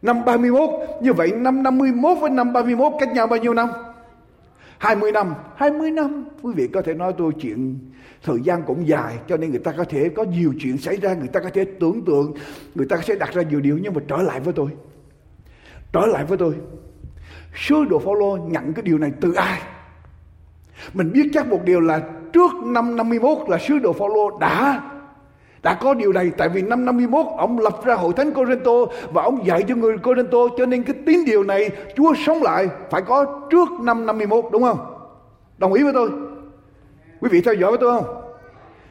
Năm 0.03 0.25
31, 0.25 0.71
như 1.01 1.12
vậy 1.12 1.33
năm 1.33 1.62
51 1.62 2.19
với 2.21 2.31
năm 2.31 2.53
31 2.53 2.93
cách 3.01 3.12
nhau 3.12 3.27
bao 3.27 3.38
nhiêu 3.38 3.55
năm? 3.55 3.69
20 4.79 5.12
năm, 5.12 5.35
20 5.57 5.91
năm. 5.91 6.25
Quý 6.43 6.53
vị 6.57 6.69
có 6.73 6.83
thể 6.83 6.95
nói 6.95 7.15
tôi 7.19 7.33
chuyện 7.41 7.79
thời 8.23 8.41
gian 8.43 8.62
cũng 8.67 8.88
dài 8.88 9.19
cho 9.29 9.37
nên 9.37 9.51
người 9.51 9.59
ta 9.59 9.73
có 9.77 9.85
thể 9.85 10.09
có 10.09 10.25
nhiều 10.25 10.55
chuyện 10.61 10.79
xảy 10.79 10.97
ra, 10.97 11.15
người 11.15 11.29
ta 11.29 11.41
có 11.41 11.51
thể 11.55 11.65
tưởng 11.81 12.05
tượng, 12.05 12.35
người 12.75 12.87
ta 12.87 12.97
sẽ 13.03 13.15
đặt 13.15 13.35
ra 13.35 13.43
nhiều 13.43 13.61
điều 13.61 13.79
nhưng 13.83 13.95
mà 13.95 14.01
trở 14.09 14.17
lại 14.17 14.41
với 14.41 14.53
tôi. 14.53 14.71
Trở 15.93 16.07
lại 16.07 16.25
với 16.25 16.38
tôi. 16.38 16.55
Sứ 17.55 17.85
đồ 17.85 17.99
Phaolô 17.99 18.37
nhận 18.37 18.73
cái 18.73 18.83
điều 18.83 18.99
này 18.99 19.12
từ 19.21 19.33
ai? 19.33 19.61
Mình 20.95 21.12
biết 21.12 21.31
chắc 21.35 21.47
một 21.47 21.61
điều 21.65 21.81
là 21.81 22.01
trước 22.33 22.51
năm 22.65 22.97
51 22.97 23.38
là 23.49 23.59
sứ 23.59 23.79
đồ 23.79 23.93
Phaolô 23.93 24.38
đã 24.38 24.83
đã 25.62 25.75
có 25.75 25.94
điều 25.94 26.12
này 26.12 26.33
tại 26.37 26.48
vì 26.48 26.62
năm 26.62 26.85
51 26.85 27.27
ông 27.37 27.59
lập 27.59 27.85
ra 27.85 27.94
hội 27.94 28.12
thánh 28.16 28.33
Corinto 28.33 28.72
và 29.12 29.22
ông 29.22 29.46
dạy 29.46 29.64
cho 29.68 29.75
người 29.75 29.98
Corinto 29.98 30.38
cho 30.59 30.66
nên 30.66 30.83
cái 30.83 30.96
tín 31.07 31.25
điều 31.25 31.42
này 31.42 31.70
Chúa 31.96 32.14
sống 32.27 32.42
lại 32.42 32.68
phải 32.90 33.03
có 33.03 33.40
trước 33.51 33.68
năm 33.81 34.07
51 34.07 34.44
đúng 34.53 34.62
không? 34.62 34.79
Đồng 35.59 35.72
ý 35.72 35.83
với 35.83 35.92
tôi? 35.92 36.11
Quý 37.20 37.29
vị 37.33 37.40
theo 37.40 37.55
dõi 37.55 37.70
với 37.70 37.79
tôi 37.81 38.01
không? 38.01 38.22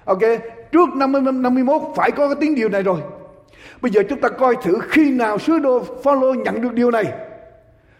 Ok, 0.05 0.19
trước 0.71 0.89
năm 0.95 1.41
51 1.41 1.81
phải 1.95 2.11
có 2.11 2.27
cái 2.27 2.35
tín 2.41 2.55
điều 2.55 2.69
này 2.69 2.83
rồi. 2.83 3.01
Bây 3.81 3.91
giờ 3.91 4.01
chúng 4.09 4.21
ta 4.21 4.29
coi 4.29 4.55
thử 4.63 4.79
khi 4.89 5.11
nào 5.11 5.37
sứ 5.37 5.59
đồ 5.59 5.83
Phaolô 6.03 6.33
nhận 6.33 6.61
được 6.61 6.73
điều 6.73 6.91
này 6.91 7.05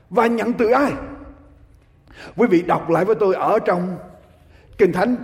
và 0.10 0.28
nhận 0.28 0.54
từ 0.54 0.72
ai? 0.72 0.92
Quý 2.38 2.48
vị 2.48 2.62
đọc 2.62 2.90
lại 2.90 3.06
với 3.06 3.16
tôi 3.16 3.36
ở 3.36 3.60
trong 3.60 3.98
Kinh 4.78 4.94
Thánh 4.94 5.16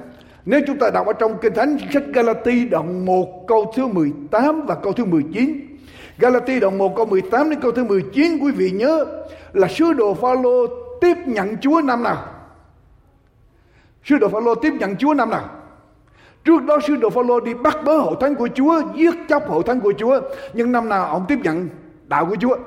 nếu 0.47 0.62
chúng 0.67 0.79
ta 0.79 0.89
đọc 0.89 1.07
ở 1.07 1.13
trong 1.13 1.38
Kinh 1.41 1.53
Thánh 1.53 1.77
sách 1.93 2.03
Galati 2.13 2.65
đoạn 2.65 3.05
1 3.05 3.47
câu 3.47 3.71
thứ 3.75 3.88
18 3.88 4.62
và 4.65 4.75
câu 4.75 4.93
thứ 4.93 5.05
19. 5.05 5.77
Galati 6.17 6.60
đoạn 6.60 6.77
1 6.77 6.95
câu 6.95 7.05
18 7.05 7.49
đến 7.49 7.60
câu 7.62 7.71
thứ 7.71 7.83
19 7.83 8.38
quý 8.41 8.51
vị 8.51 8.71
nhớ 8.71 9.05
là 9.53 9.67
sứ 9.67 9.93
đồ 9.93 10.13
Phaolô 10.13 10.67
tiếp 11.01 11.17
nhận 11.25 11.57
Chúa 11.62 11.81
năm 11.81 12.03
nào? 12.03 12.25
Sứ 14.03 14.17
đồ 14.17 14.27
Phaolô 14.29 14.55
tiếp 14.55 14.73
nhận 14.79 14.95
Chúa 14.95 15.13
năm 15.13 15.29
nào? 15.29 15.49
Trước 16.43 16.63
đó 16.63 16.79
sứ 16.88 16.95
đồ 16.95 17.10
Phaolô 17.10 17.39
đi 17.39 17.53
bắt 17.53 17.77
bớ 17.86 17.97
hội 17.97 18.15
thánh 18.19 18.36
của 18.36 18.49
Chúa, 18.55 18.81
giết 18.95 19.15
chóc 19.29 19.47
hội 19.47 19.63
thánh 19.65 19.79
của 19.79 19.93
Chúa, 19.97 20.21
nhưng 20.53 20.71
năm 20.71 20.89
nào 20.89 21.05
ông 21.05 21.25
tiếp 21.27 21.39
nhận 21.43 21.69
đạo 22.07 22.25
của 22.25 22.36
Chúa? 22.39 22.57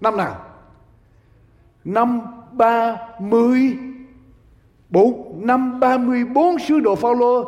Năm 0.00 0.16
nào? 0.16 0.44
Năm 1.84 2.20
30 2.52 3.76
bốn, 4.90 5.40
năm 5.46 5.80
34 5.80 6.58
sứ 6.58 6.80
đồ 6.80 6.94
Phaolô 6.94 7.44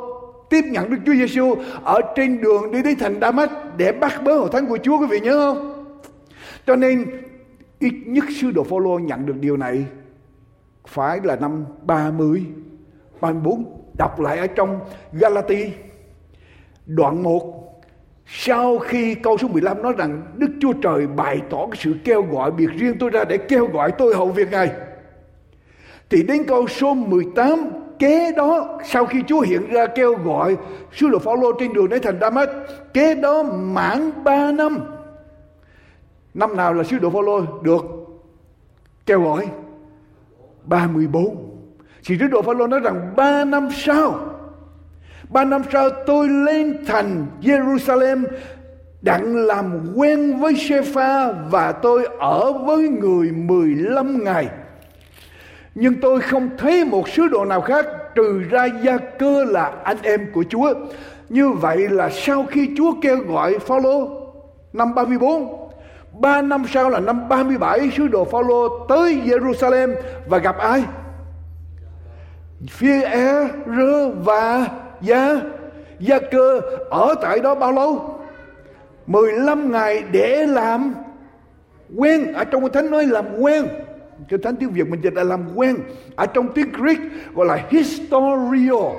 tiếp 0.50 0.62
nhận 0.64 0.90
Đức 0.90 0.96
Chúa 1.06 1.12
Giêsu 1.12 1.54
ở 1.84 2.00
trên 2.16 2.40
đường 2.40 2.72
đi 2.72 2.82
đến 2.82 2.98
thành 2.98 3.20
Damas 3.20 3.50
để 3.76 3.92
bắt 3.92 4.12
bớ 4.24 4.38
hội 4.38 4.48
thánh 4.52 4.66
của 4.66 4.78
Chúa, 4.82 4.98
quý 4.98 5.06
vị 5.06 5.20
nhớ 5.20 5.38
không? 5.38 5.84
Cho 6.66 6.76
nên, 6.76 7.04
ít 7.78 7.94
nhất 8.06 8.24
sứ 8.40 8.50
đồ 8.50 8.62
Phaolô 8.62 8.98
nhận 8.98 9.26
được 9.26 9.36
điều 9.40 9.56
này 9.56 9.84
phải 10.86 11.20
là 11.24 11.36
năm 11.36 11.64
30 11.82 12.44
34 13.20 13.64
đọc 13.98 14.20
lại 14.20 14.38
ở 14.38 14.46
trong 14.46 14.80
Galati 15.12 15.72
đoạn 16.86 17.22
1 17.22 17.62
sau 18.26 18.78
khi 18.78 19.14
câu 19.14 19.38
số 19.38 19.48
15 19.48 19.82
nói 19.82 19.92
rằng 19.98 20.22
Đức 20.36 20.50
Chúa 20.60 20.72
Trời 20.72 21.06
bày 21.06 21.40
tỏ 21.50 21.66
cái 21.66 21.80
sự 21.82 21.94
kêu 22.04 22.22
gọi 22.22 22.50
biệt 22.50 22.68
riêng 22.76 22.96
tôi 23.00 23.10
ra 23.10 23.24
để 23.24 23.36
kêu 23.36 23.66
gọi 23.66 23.92
tôi 23.98 24.14
hầu 24.14 24.28
việc 24.28 24.50
Ngài 24.50 24.70
thì 26.12 26.22
đến 26.22 26.44
câu 26.44 26.68
số 26.68 26.94
18 26.94 27.70
kế 27.98 28.32
đó, 28.32 28.78
sau 28.84 29.06
khi 29.06 29.22
Chúa 29.26 29.40
hiện 29.40 29.70
ra 29.70 29.86
kêu 29.86 30.14
gọi 30.24 30.56
sứ 30.92 31.08
đồ 31.08 31.18
Phaolô 31.18 31.52
trên 31.58 31.72
đường 31.72 31.88
đến 31.88 32.02
thành 32.02 32.20
Damas 32.20 32.48
kế 32.94 33.14
đó 33.14 33.42
mãn 33.42 34.10
3 34.24 34.52
năm. 34.52 34.78
Năm 36.34 36.56
nào 36.56 36.74
là 36.74 36.84
sứ 36.84 36.98
đồ 36.98 37.10
Phaolô 37.10 37.40
được 37.62 37.84
kêu 39.06 39.22
gọi? 39.22 39.48
34 40.64 41.36
thì 42.06 42.18
sứ 42.20 42.26
đồ 42.26 42.42
Phaolô 42.42 42.66
nói 42.66 42.80
rằng 42.80 43.12
3 43.16 43.44
năm 43.44 43.68
sau 43.72 44.14
3 45.28 45.44
năm 45.44 45.62
sau 45.72 45.90
tôi 46.06 46.28
lên 46.28 46.84
thành 46.86 47.26
Jerusalem 47.42 48.24
đặng 49.02 49.36
làm 49.36 49.94
quen 49.96 50.40
với 50.40 50.54
Sepha 50.56 51.32
và 51.32 51.72
tôi 51.72 52.08
ở 52.18 52.52
với 52.52 52.88
người 52.88 53.30
15 53.32 54.24
ngày 54.24 54.48
nhưng 55.74 56.00
tôi 56.00 56.20
không 56.20 56.50
thấy 56.58 56.84
một 56.84 57.08
sứ 57.08 57.28
đồ 57.28 57.44
nào 57.44 57.60
khác 57.60 57.86
trừ 58.14 58.42
ra 58.50 58.68
gia 58.82 58.98
cơ 58.98 59.44
là 59.44 59.72
anh 59.84 59.96
em 60.02 60.32
của 60.32 60.44
Chúa. 60.48 60.74
Như 61.28 61.50
vậy 61.50 61.88
là 61.88 62.10
sau 62.10 62.44
khi 62.50 62.70
Chúa 62.76 62.92
kêu 63.02 63.16
gọi 63.16 63.58
Phaolô 63.58 64.08
năm 64.72 64.94
34, 64.94 65.70
Ba 66.20 66.42
năm 66.42 66.64
sau 66.72 66.90
là 66.90 67.00
năm 67.00 67.28
37 67.28 67.90
sứ 67.96 68.08
đồ 68.08 68.24
Phaolô 68.24 68.86
tới 68.88 69.22
Jerusalem 69.26 69.94
và 70.26 70.38
gặp 70.38 70.58
ai? 70.58 70.84
Phía 72.70 73.02
e 73.02 73.48
rơ 73.66 74.08
và 74.08 74.66
gia 75.00 75.40
gia 75.98 76.18
cơ 76.18 76.60
ở 76.90 77.14
tại 77.22 77.40
đó 77.40 77.54
bao 77.54 77.72
lâu 77.72 78.20
15 79.06 79.72
ngày 79.72 80.04
để 80.12 80.46
làm 80.46 80.94
quen 81.96 82.32
ở 82.32 82.44
trong 82.44 82.72
thánh 82.72 82.90
nói 82.90 83.06
làm 83.06 83.24
quen 83.40 83.66
cái 84.28 84.38
thánh 84.42 84.56
tiếng 84.56 84.70
việt 84.70 84.88
mình 84.88 85.00
dịch 85.02 85.14
là 85.14 85.24
làm 85.24 85.40
quen 85.54 85.76
ở 86.16 86.26
trong 86.26 86.52
tiếng 86.52 86.72
greek, 86.72 86.98
gọi 87.34 87.46
là 87.46 87.66
historio. 87.70 88.92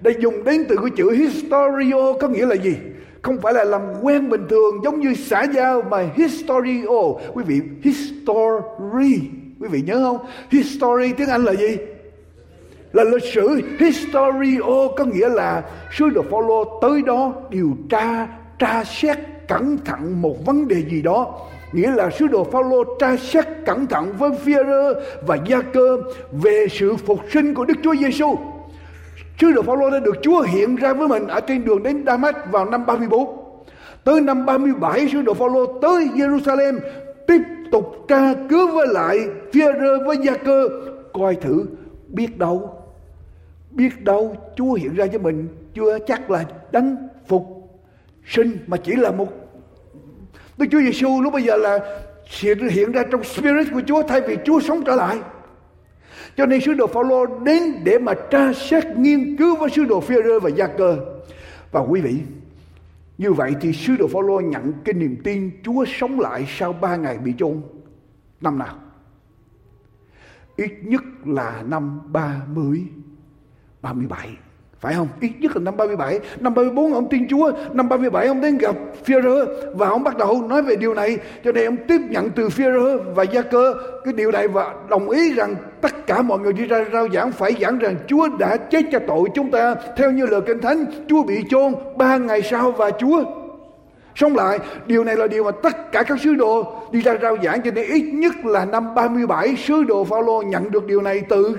Đây 0.00 0.16
dùng 0.20 0.44
đến 0.44 0.64
từ 0.68 0.76
cái 0.76 0.90
chữ 0.96 1.10
historio 1.10 2.12
có 2.20 2.28
nghĩa 2.28 2.46
là 2.46 2.54
gì? 2.54 2.76
Không 3.22 3.40
phải 3.40 3.54
là 3.54 3.64
làm 3.64 3.80
quen 4.02 4.30
bình 4.30 4.46
thường 4.48 4.74
giống 4.84 5.00
như 5.00 5.14
xã 5.14 5.42
giao, 5.54 5.82
mà 5.82 6.04
historio. 6.14 7.16
Quý 7.34 7.44
vị, 7.46 7.60
history. 7.82 9.20
Quý 9.60 9.68
vị 9.70 9.82
nhớ 9.86 9.98
không? 10.02 10.26
History 10.50 11.12
tiếng 11.12 11.28
anh 11.28 11.44
là 11.44 11.52
gì? 11.52 11.76
Là 12.92 13.04
lịch 13.04 13.24
sử. 13.34 13.60
Historio 13.78 14.88
có 14.96 15.04
nghĩa 15.04 15.28
là 15.28 15.62
sứ 15.98 16.08
đồ 16.08 16.22
Phaolô 16.22 16.78
tới 16.82 17.02
đó 17.06 17.32
điều 17.50 17.70
tra 17.90 18.28
tra 18.58 18.84
xét 18.84 19.18
cẩn 19.48 19.78
thận 19.84 20.22
một 20.22 20.46
vấn 20.46 20.68
đề 20.68 20.76
gì 20.90 21.02
đó 21.02 21.40
nghĩa 21.74 21.90
là 21.90 22.10
sứ 22.10 22.26
đồ 22.26 22.44
Phaolô 22.44 22.84
tra 22.98 23.16
xét 23.16 23.46
cẩn 23.66 23.86
thận 23.86 24.12
với 24.18 24.30
Phi-rơ 24.30 24.94
và 25.26 25.38
Gia 25.46 25.62
Cơ 25.62 25.98
về 26.32 26.66
sự 26.70 26.96
phục 26.96 27.20
sinh 27.30 27.54
của 27.54 27.64
Đức 27.64 27.74
Chúa 27.82 27.94
Giêsu. 27.94 28.36
Sứ 29.40 29.52
đồ 29.52 29.62
Phaolô 29.62 29.90
đã 29.90 30.00
được 30.00 30.16
Chúa 30.22 30.42
hiện 30.42 30.76
ra 30.76 30.92
với 30.92 31.08
mình 31.08 31.26
ở 31.26 31.40
trên 31.40 31.64
đường 31.64 31.82
đến 31.82 32.04
Damas 32.06 32.34
vào 32.50 32.70
năm 32.70 32.86
34. 32.86 33.38
Tới 34.04 34.20
năm 34.20 34.46
37 34.46 35.08
sứ 35.12 35.22
đồ 35.22 35.34
Phaolô 35.34 35.78
tới 35.80 36.08
Jerusalem 36.14 36.78
tiếp 37.26 37.40
tục 37.72 38.04
tra 38.08 38.34
cứu 38.48 38.68
với 38.68 38.86
lại 38.86 39.18
Phi-rơ 39.52 40.06
với 40.06 40.16
Gia 40.22 40.36
Cơ 40.36 40.68
coi 41.12 41.34
thử 41.34 41.66
biết 42.08 42.38
đâu 42.38 42.84
biết 43.70 44.04
đâu 44.04 44.36
Chúa 44.56 44.72
hiện 44.72 44.94
ra 44.94 45.06
cho 45.06 45.18
mình 45.18 45.48
chưa 45.74 45.98
chắc 46.06 46.30
là 46.30 46.44
đấng 46.72 46.96
phục 47.26 47.42
sinh 48.26 48.58
mà 48.66 48.76
chỉ 48.76 48.92
là 48.92 49.10
một 49.10 49.43
Đức 50.58 50.66
Chúa 50.70 50.80
Giêsu 50.80 51.20
lúc 51.22 51.32
bây 51.32 51.42
giờ 51.42 51.56
là 51.56 51.78
hiện, 52.40 52.68
hiện 52.68 52.92
ra 52.92 53.02
trong 53.10 53.24
spirit 53.24 53.66
của 53.72 53.82
Chúa 53.86 54.02
thay 54.02 54.20
vì 54.20 54.36
Chúa 54.44 54.60
sống 54.60 54.82
trở 54.86 54.94
lại. 54.94 55.18
Cho 56.36 56.46
nên 56.46 56.60
sứ 56.60 56.74
đồ 56.74 56.86
Phaolô 56.86 57.26
đến 57.26 57.62
để 57.84 57.98
mà 57.98 58.14
tra 58.30 58.52
xét 58.52 58.84
nghiên 58.96 59.36
cứu 59.36 59.56
với 59.56 59.70
sứ 59.70 59.84
đồ 59.84 60.00
phi 60.00 60.14
và 60.42 60.50
Gia 60.50 60.66
Cơ. 60.66 60.98
Và 61.72 61.80
quý 61.80 62.00
vị, 62.00 62.20
như 63.18 63.32
vậy 63.32 63.52
thì 63.60 63.72
sứ 63.72 63.96
đồ 63.96 64.08
Phaolô 64.08 64.40
nhận 64.40 64.72
cái 64.84 64.94
niềm 64.94 65.16
tin 65.24 65.50
Chúa 65.62 65.84
sống 65.84 66.20
lại 66.20 66.46
sau 66.48 66.72
ba 66.72 66.96
ngày 66.96 67.18
bị 67.18 67.34
chôn. 67.38 67.62
Năm 68.40 68.58
nào? 68.58 68.78
Ít 70.56 70.72
nhất 70.82 71.02
là 71.24 71.62
năm 71.66 72.00
30 72.12 72.82
37 73.82 74.28
phải 74.84 74.94
không? 74.94 75.08
Ít 75.20 75.32
nhất 75.40 75.56
là 75.56 75.62
năm 75.62 75.76
37 75.76 76.20
Năm 76.40 76.54
34 76.54 76.94
ông 76.94 77.08
tin 77.08 77.28
Chúa 77.28 77.52
Năm 77.72 77.88
37 77.88 78.26
ông 78.26 78.40
đến 78.40 78.58
gặp 78.58 78.76
Führer 79.06 79.46
Và 79.74 79.88
ông 79.88 80.04
bắt 80.04 80.16
đầu 80.16 80.42
nói 80.48 80.62
về 80.62 80.76
điều 80.76 80.94
này. 80.94 81.18
Cho 81.44 81.52
nên 81.52 81.66
ông 81.66 81.76
tiếp 81.88 82.00
nhận 82.08 82.30
từ 82.30 82.48
Führer 82.48 83.14
và 83.14 83.22
Gia 83.22 83.42
Cơ 83.42 83.74
Cái 84.04 84.14
điều 84.14 84.30
này 84.30 84.48
và 84.48 84.74
đồng 84.88 85.10
ý 85.10 85.34
rằng 85.34 85.54
Tất 85.80 86.06
cả 86.06 86.22
mọi 86.22 86.38
người 86.38 86.52
đi 86.52 86.66
ra 86.66 86.84
rao 86.92 87.08
giảng 87.08 87.32
Phải 87.32 87.52
giảng 87.60 87.78
rằng 87.78 87.96
Chúa 88.06 88.28
đã 88.38 88.56
chết 88.56 88.82
cho 88.92 88.98
tội 89.06 89.28
chúng 89.34 89.50
ta. 89.50 89.74
Theo 89.96 90.10
như 90.10 90.26
lời 90.26 90.40
Kinh 90.46 90.60
Thánh 90.60 90.84
Chúa 91.08 91.22
bị 91.22 91.44
chôn 91.50 91.74
ba 91.96 92.16
ngày 92.16 92.42
sau 92.42 92.70
và 92.70 92.90
Chúa 92.90 93.24
Sống 94.14 94.36
lại, 94.36 94.58
điều 94.86 95.04
này 95.04 95.16
là 95.16 95.26
điều 95.26 95.44
mà 95.44 95.50
tất 95.62 95.92
cả 95.92 96.02
các 96.02 96.20
sứ 96.20 96.34
đồ 96.34 96.82
đi 96.92 97.00
ra 97.00 97.14
rao 97.22 97.36
giảng. 97.42 97.62
Cho 97.62 97.70
nên 97.70 97.86
ít 97.86 98.02
nhất 98.02 98.34
là 98.44 98.64
năm 98.64 98.94
37 98.94 99.56
sứ 99.56 99.84
đồ 99.84 100.04
Phaolô 100.04 100.42
nhận 100.42 100.70
được 100.70 100.86
điều 100.86 101.02
này 101.02 101.22
từ 101.28 101.56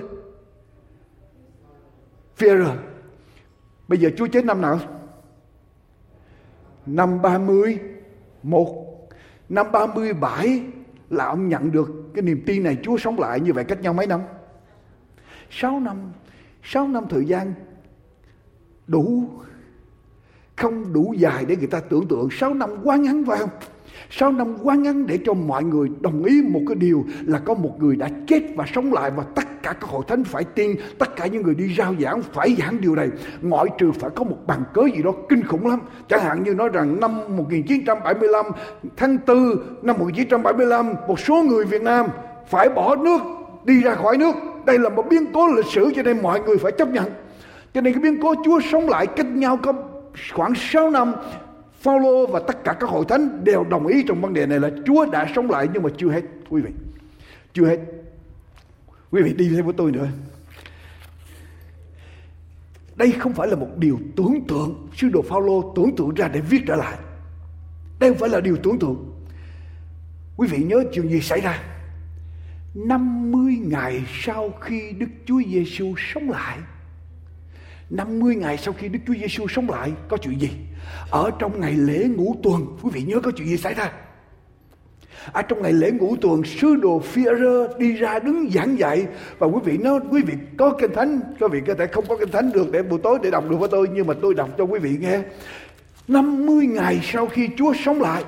Phêrô 2.36 2.66
Bây 3.88 4.00
giờ 4.00 4.10
Chúa 4.18 4.28
chết 4.28 4.46
năm 4.46 4.62
nào? 4.62 4.80
Năm 6.86 7.22
31 7.22 8.68
Năm 9.50 9.72
37 9.72 10.64
là 11.10 11.26
ông 11.26 11.50
nhận 11.50 11.72
được 11.72 11.90
cái 12.14 12.22
niềm 12.22 12.44
tin 12.46 12.64
này 12.64 12.78
Chúa 12.84 12.98
sống 12.98 13.20
lại 13.20 13.40
như 13.40 13.54
vậy 13.54 13.64
cách 13.64 13.82
nhau 13.82 13.94
mấy 13.94 14.08
năm? 14.08 14.22
6 15.50 15.80
năm 15.80 16.12
6 16.64 16.88
năm 16.88 17.06
thời 17.10 17.26
gian 17.26 17.54
đủ, 18.88 19.30
không 20.56 20.94
đủ 20.94 21.14
dài 21.18 21.46
để 21.46 21.56
người 21.56 21.68
ta 21.68 21.80
tưởng 21.80 22.08
tượng 22.08 22.30
6 22.32 22.54
năm 22.54 22.70
quá 22.84 22.96
ngắn 22.96 23.24
phải 23.28 23.40
không? 23.40 23.50
Sáu 24.10 24.32
năm 24.32 24.56
quá 24.64 24.76
ngắn 24.76 25.08
để 25.08 25.20
cho 25.26 25.34
mọi 25.34 25.64
người 25.64 25.90
đồng 26.00 26.24
ý 26.24 26.42
một 26.42 26.62
cái 26.68 26.76
điều 26.76 27.06
là 27.26 27.40
có 27.40 27.54
một 27.54 27.76
người 27.80 27.96
đã 27.96 28.10
chết 28.28 28.42
và 28.56 28.66
sống 28.76 28.94
lại 28.94 29.12
và 29.16 29.24
tất 29.36 29.44
cả 29.64 29.74
các 29.82 29.90
hội 29.90 30.04
thánh 30.08 30.24
phải 30.24 30.44
tin, 30.44 30.76
tất 31.00 31.16
cả 31.16 31.26
những 31.28 31.42
người 31.42 31.56
đi 31.56 31.76
rao 31.78 31.96
giảng 32.00 32.22
phải 32.22 32.56
giảng 32.60 32.82
điều 32.82 32.96
này, 32.96 33.10
ngoại 33.42 33.66
trừ 33.78 33.92
phải 33.92 34.10
có 34.16 34.24
một 34.24 34.38
bằng 34.48 34.64
cớ 34.74 34.82
gì 34.96 35.04
đó 35.04 35.12
kinh 35.30 35.44
khủng 35.44 35.68
lắm. 35.68 35.80
Chẳng 36.10 36.22
hạn 36.24 36.44
như 36.44 36.54
nói 36.54 36.70
rằng 36.74 37.00
năm 37.00 37.38
1975, 37.38 38.46
tháng 38.98 39.18
4 39.28 39.38
năm 39.82 39.96
1975, 40.00 40.94
một 41.08 41.20
số 41.20 41.36
người 41.36 41.66
Việt 41.66 41.82
Nam 41.82 42.06
phải 42.50 42.70
bỏ 42.70 42.96
nước, 42.96 43.22
đi 43.66 43.82
ra 43.82 43.96
khỏi 43.96 44.18
nước. 44.18 44.36
Đây 44.66 44.80
là 44.80 44.90
một 44.90 45.06
biến 45.10 45.26
cố 45.34 45.48
lịch 45.48 45.66
sử 45.66 45.92
cho 45.96 46.04
nên 46.04 46.22
mọi 46.22 46.40
người 46.40 46.58
phải 46.58 46.72
chấp 46.72 46.90
nhận. 46.90 47.06
Cho 47.74 47.82
nên 47.82 47.94
cái 47.94 48.04
biến 48.04 48.22
cố 48.22 48.34
Chúa 48.46 48.60
sống 48.72 48.90
lại 48.90 49.08
cách 49.08 49.26
nhau 49.26 49.60
có 49.64 49.74
khoảng 50.34 50.54
6 50.56 50.90
năm 50.90 51.14
Phaolô 51.86 52.28
và 52.28 52.40
tất 52.40 52.64
cả 52.64 52.74
các 52.80 52.90
hội 52.90 53.06
thánh 53.10 53.44
đều 53.44 53.64
đồng 53.64 53.88
ý 53.88 54.04
trong 54.08 54.22
vấn 54.22 54.34
đề 54.34 54.46
này 54.46 54.60
là 54.60 54.70
Chúa 54.86 55.06
đã 55.12 55.32
sống 55.36 55.50
lại 55.50 55.68
nhưng 55.74 55.84
mà 55.84 55.90
chưa 55.98 56.10
hết 56.10 56.22
quý 56.50 56.62
vị. 56.62 56.72
Chưa 57.54 57.66
hết. 57.66 57.80
Quý 59.12 59.22
vị 59.22 59.34
đi 59.34 59.50
theo 59.56 59.64
với 59.64 59.74
tôi 59.78 59.92
nữa. 59.92 60.08
Đây 62.96 63.12
không 63.12 63.34
phải 63.34 63.48
là 63.48 63.56
một 63.56 63.68
điều 63.78 64.00
tưởng 64.16 64.48
tượng 64.48 64.88
Sứ 64.96 65.10
đồ 65.10 65.22
Phaolô 65.22 65.74
tưởng 65.76 65.96
tượng 65.96 66.14
ra 66.14 66.28
để 66.28 66.42
viết 66.42 66.62
trở 66.68 66.76
lại 66.76 66.98
Đây 68.00 68.10
không 68.10 68.20
phải 68.20 68.30
là 68.30 68.40
điều 68.40 68.58
tưởng 68.64 68.80
tượng 68.80 69.12
Quý 70.38 70.48
vị 70.48 70.58
nhớ 70.58 70.84
chuyện 70.94 71.10
gì 71.10 71.22
xảy 71.22 71.42
ra 71.42 71.64
50 72.74 73.58
ngày 73.62 74.04
sau 74.08 74.50
khi 74.62 74.92
Đức 74.92 75.10
Chúa 75.26 75.42
Giêsu 75.48 75.94
sống 75.98 76.30
lại 76.30 76.58
50 77.90 78.36
ngày 78.36 78.58
sau 78.58 78.74
khi 78.74 78.88
Đức 78.88 79.00
Chúa 79.08 79.14
Giêsu 79.14 79.48
sống 79.48 79.70
lại 79.70 79.92
có 80.08 80.18
chuyện 80.18 80.42
gì? 80.42 80.50
Ở 81.10 81.32
trong 81.40 81.60
ngày 81.60 81.74
lễ 81.74 82.08
ngũ 82.16 82.36
tuần, 82.44 82.78
quý 82.82 82.90
vị 82.94 83.02
nhớ 83.02 83.20
có 83.20 83.32
chuyện 83.32 83.48
gì 83.48 83.58
xảy 83.58 83.74
ra? 83.74 83.92
ở 85.32 85.42
trong 85.42 85.62
ngày 85.62 85.74
lễ 85.74 85.92
ngũ 85.92 86.16
tuần 86.16 86.44
sứ 86.44 86.76
đồ 86.76 87.02
Führer 87.14 87.78
đi 87.78 87.94
ra 87.94 88.20
đứng 88.20 88.50
giảng 88.52 88.80
dạy 88.80 89.08
và 89.38 89.48
quý 89.48 89.60
vị 89.64 89.78
nói 89.78 90.00
quý 90.12 90.22
vị 90.22 90.34
có 90.58 90.76
kinh 90.80 90.94
thánh 90.94 91.20
quý 91.40 91.48
vị 91.52 91.62
có 91.68 91.74
thể 91.74 91.88
không 91.88 92.06
có 92.08 92.18
kinh 92.18 92.32
thánh 92.32 92.52
được 92.52 92.72
để 92.72 92.84
buổi 92.84 93.00
tối 93.04 93.20
để 93.24 93.32
đọc 93.32 93.50
được 93.50 93.58
với 93.58 93.70
tôi 93.70 93.88
nhưng 93.94 94.08
mà 94.08 94.14
tôi 94.22 94.34
đọc 94.34 94.50
cho 94.58 94.64
quý 94.64 94.80
vị 94.80 94.98
nghe 95.02 95.20
50 96.08 96.68
ngày 96.68 97.00
sau 97.04 97.28
khi 97.28 97.50
Chúa 97.58 97.74
sống 97.86 98.02
lại 98.02 98.24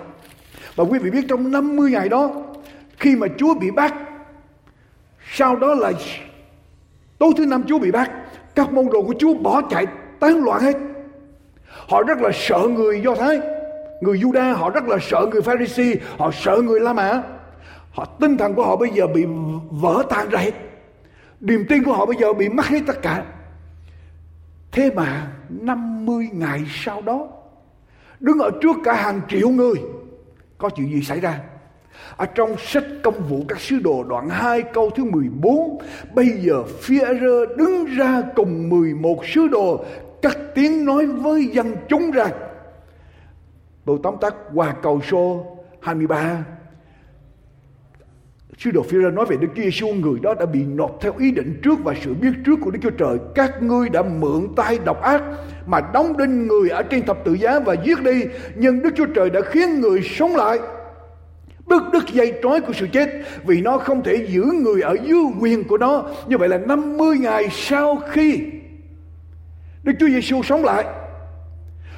và 0.76 0.84
quý 0.84 1.00
vị 1.00 1.10
biết 1.10 1.26
trong 1.30 1.52
50 1.52 1.92
ngày 1.92 2.10
đó 2.10 2.44
khi 2.98 3.16
mà 3.16 3.28
Chúa 3.38 3.54
bị 3.54 3.72
bắt 3.72 3.94
sau 5.32 5.56
đó 5.56 5.74
là 5.74 5.92
tối 7.18 7.32
thứ 7.38 7.46
năm 7.46 7.64
Chúa 7.68 7.80
bị 7.80 7.92
bắt 7.92 8.12
các 8.58 8.74
môn 8.74 8.86
đồ 8.94 9.02
của 9.02 9.14
Chúa 9.20 9.34
bỏ 9.34 9.62
chạy 9.70 9.86
tán 10.20 10.44
loạn 10.44 10.62
hết 10.62 10.78
họ 11.90 12.04
rất 12.04 12.18
là 12.22 12.30
sợ 12.34 12.60
người 12.76 13.02
Do 13.02 13.16
Thái 13.16 13.40
Người 14.02 14.18
Juda 14.18 14.54
họ 14.54 14.70
rất 14.70 14.88
là 14.88 14.98
sợ 15.02 15.28
người 15.32 15.42
Pharisee, 15.42 15.96
họ 16.18 16.32
sợ 16.32 16.62
người 16.64 16.80
La 16.80 16.94
Mã. 16.94 17.24
Họ 17.92 18.06
tinh 18.06 18.38
thần 18.38 18.54
của 18.54 18.66
họ 18.66 18.76
bây 18.76 18.90
giờ 18.90 19.08
bị 19.08 19.26
vỡ 19.70 20.04
tan 20.10 20.30
ra 20.30 20.40
hết. 20.40 20.52
Niềm 21.42 21.66
tin 21.70 21.84
của 21.84 21.94
họ 21.94 22.06
bây 22.06 22.16
giờ 22.20 22.34
bị 22.34 22.50
mất 22.50 22.66
hết 22.66 22.80
tất 22.88 23.02
cả. 23.02 23.26
Thế 24.72 24.92
mà 24.96 25.32
50 25.50 26.30
ngày 26.34 26.62
sau 26.70 27.02
đó 27.02 27.28
đứng 28.20 28.40
ở 28.40 28.52
trước 28.62 28.76
cả 28.84 28.94
hàng 28.94 29.22
triệu 29.30 29.50
người 29.50 29.76
có 30.58 30.70
chuyện 30.70 30.94
gì 30.94 31.02
xảy 31.02 31.20
ra? 31.20 31.40
Ở 32.16 32.26
trong 32.26 32.56
sách 32.58 32.84
công 33.04 33.24
vụ 33.30 33.46
các 33.48 33.60
sứ 33.60 33.80
đồ 33.80 34.04
đoạn 34.04 34.30
2 34.30 34.62
câu 34.62 34.90
thứ 34.90 35.04
14 35.04 35.78
Bây 36.14 36.30
giờ 36.30 36.64
Phi-e-rơ 36.82 37.46
đứng 37.58 37.86
ra 37.86 38.22
cùng 38.36 38.70
11 38.70 39.26
sứ 39.26 39.48
đồ 39.48 39.86
Cắt 40.22 40.38
tiếng 40.56 40.86
nói 40.86 41.06
với 41.06 41.46
dân 41.46 41.76
chúng 41.90 42.12
rằng 42.12 42.32
Tôi 43.86 44.00
tóm 44.04 44.16
tắt 44.22 44.36
qua 44.54 44.76
cầu 44.82 45.02
số 45.12 45.46
23 45.82 46.46
Sứ 48.58 48.72
đồ 48.72 48.82
phi 48.82 48.98
nói 48.98 49.26
về 49.26 49.38
Đức 49.38 49.48
Chúa 49.56 49.62
Giêsu 49.62 49.88
người 49.88 50.20
đó 50.20 50.34
đã 50.34 50.46
bị 50.46 50.64
nộp 50.64 50.98
theo 51.02 51.14
ý 51.18 51.32
định 51.32 51.60
trước 51.64 51.80
và 51.84 51.94
sự 52.02 52.14
biết 52.14 52.32
trước 52.46 52.56
của 52.62 52.72
Đức 52.72 52.80
Chúa 52.82 52.90
Trời. 52.90 53.18
Các 53.36 53.64
ngươi 53.64 53.90
đã 53.90 54.02
mượn 54.02 54.48
tay 54.56 54.80
độc 54.86 55.02
ác 55.02 55.24
mà 55.66 55.82
đóng 55.94 56.18
đinh 56.18 56.48
người 56.48 56.70
ở 56.70 56.84
trên 56.84 57.06
thập 57.06 57.26
tự 57.26 57.34
giá 57.34 57.60
và 57.60 57.76
giết 57.86 58.04
đi. 58.04 58.24
Nhưng 58.56 58.82
Đức 58.82 58.90
Chúa 58.96 59.06
Trời 59.06 59.30
đã 59.30 59.42
khiến 59.42 59.82
người 59.82 60.02
sống 60.02 60.36
lại 60.36 60.60
đứt 61.70 61.84
đứt 61.94 62.04
dây 62.14 62.34
trói 62.44 62.62
của 62.62 62.74
sự 62.74 62.88
chết 62.94 63.10
vì 63.46 63.62
nó 63.62 63.78
không 63.78 64.04
thể 64.04 64.28
giữ 64.30 64.44
người 64.44 64.82
ở 64.82 64.96
dưới 65.04 65.20
quyền 65.40 65.64
của 65.64 65.78
nó. 65.78 66.04
Như 66.28 66.38
vậy 66.38 66.50
là 66.50 66.58
50 66.58 67.18
ngày 67.18 67.48
sau 67.52 68.02
khi 68.12 68.40
Đức 69.84 69.94
Chúa 70.00 70.08
Giêsu 70.08 70.44
sống 70.44 70.66
lại 70.66 70.86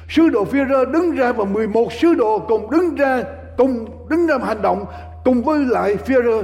Sứ 0.08 0.28
đồ 0.28 0.44
phi 0.44 0.58
rơ 0.70 0.84
đứng 0.84 1.10
ra 1.10 1.32
và 1.32 1.44
11 1.44 1.92
sứ 1.92 2.14
đồ 2.14 2.38
cùng 2.38 2.70
đứng 2.70 2.94
ra 2.94 3.22
cùng 3.56 3.86
đứng 4.08 4.26
ra 4.26 4.38
hành 4.42 4.62
động 4.62 4.84
cùng 5.24 5.42
với 5.42 5.64
lại 5.64 5.96
Führer 6.06 6.42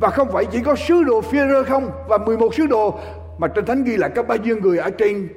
và 0.00 0.10
không 0.10 0.28
phải 0.32 0.44
chỉ 0.44 0.60
có 0.60 0.74
sứ 0.74 1.04
đồ 1.04 1.20
Führer 1.20 1.64
không 1.64 1.90
và 2.08 2.18
11 2.18 2.54
sứ 2.54 2.66
đồ 2.66 2.98
mà 3.38 3.48
trên 3.48 3.64
thánh 3.64 3.84
ghi 3.84 3.96
là 3.96 4.08
có 4.08 4.22
bao 4.22 4.38
nhiêu 4.38 4.56
người 4.56 4.78
ở 4.78 4.90
trên 4.90 5.28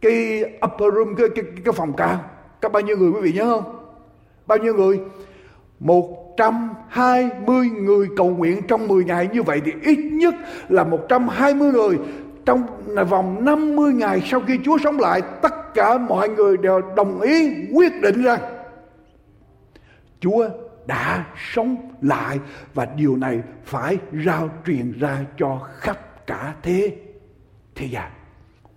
cái 0.00 0.44
upper 0.66 0.94
room 0.94 1.14
cái, 1.14 1.26
cái, 1.34 1.44
cái 1.64 1.72
phòng 1.72 1.92
cao 1.96 2.24
có 2.62 2.68
bao 2.68 2.82
nhiêu 2.82 2.96
người 2.96 3.10
quý 3.10 3.20
vị 3.20 3.32
nhớ 3.32 3.44
không? 3.44 3.76
Bao 4.46 4.58
nhiêu 4.58 4.74
người? 4.74 5.00
120 5.80 7.66
người 7.68 8.08
cầu 8.16 8.30
nguyện 8.30 8.60
trong 8.68 8.88
10 8.88 9.04
ngày 9.04 9.28
như 9.32 9.42
vậy 9.42 9.60
thì 9.64 9.72
ít 9.82 9.96
nhất 9.96 10.34
là 10.68 10.84
120 10.84 11.72
người 11.72 11.98
trong 12.46 12.66
vòng 13.08 13.44
50 13.44 13.92
ngày 13.92 14.22
sau 14.26 14.40
khi 14.40 14.58
Chúa 14.64 14.78
sống 14.78 14.98
lại, 15.00 15.22
tất 15.42 15.74
cả 15.74 15.98
mọi 15.98 16.28
người 16.28 16.56
đều 16.56 16.80
đồng 16.96 17.20
ý 17.20 17.66
quyết 17.72 17.92
định 18.02 18.22
rằng 18.22 18.40
Chúa 20.20 20.48
đã 20.86 21.26
sống 21.52 21.76
lại 22.02 22.38
và 22.74 22.84
điều 22.96 23.16
này 23.16 23.40
phải 23.64 23.98
rao 24.24 24.48
truyền 24.66 24.98
ra 24.98 25.18
cho 25.38 25.60
khắp 25.78 26.26
cả 26.26 26.54
thế 26.62 26.96
thế 27.74 27.86
gian. 27.86 28.10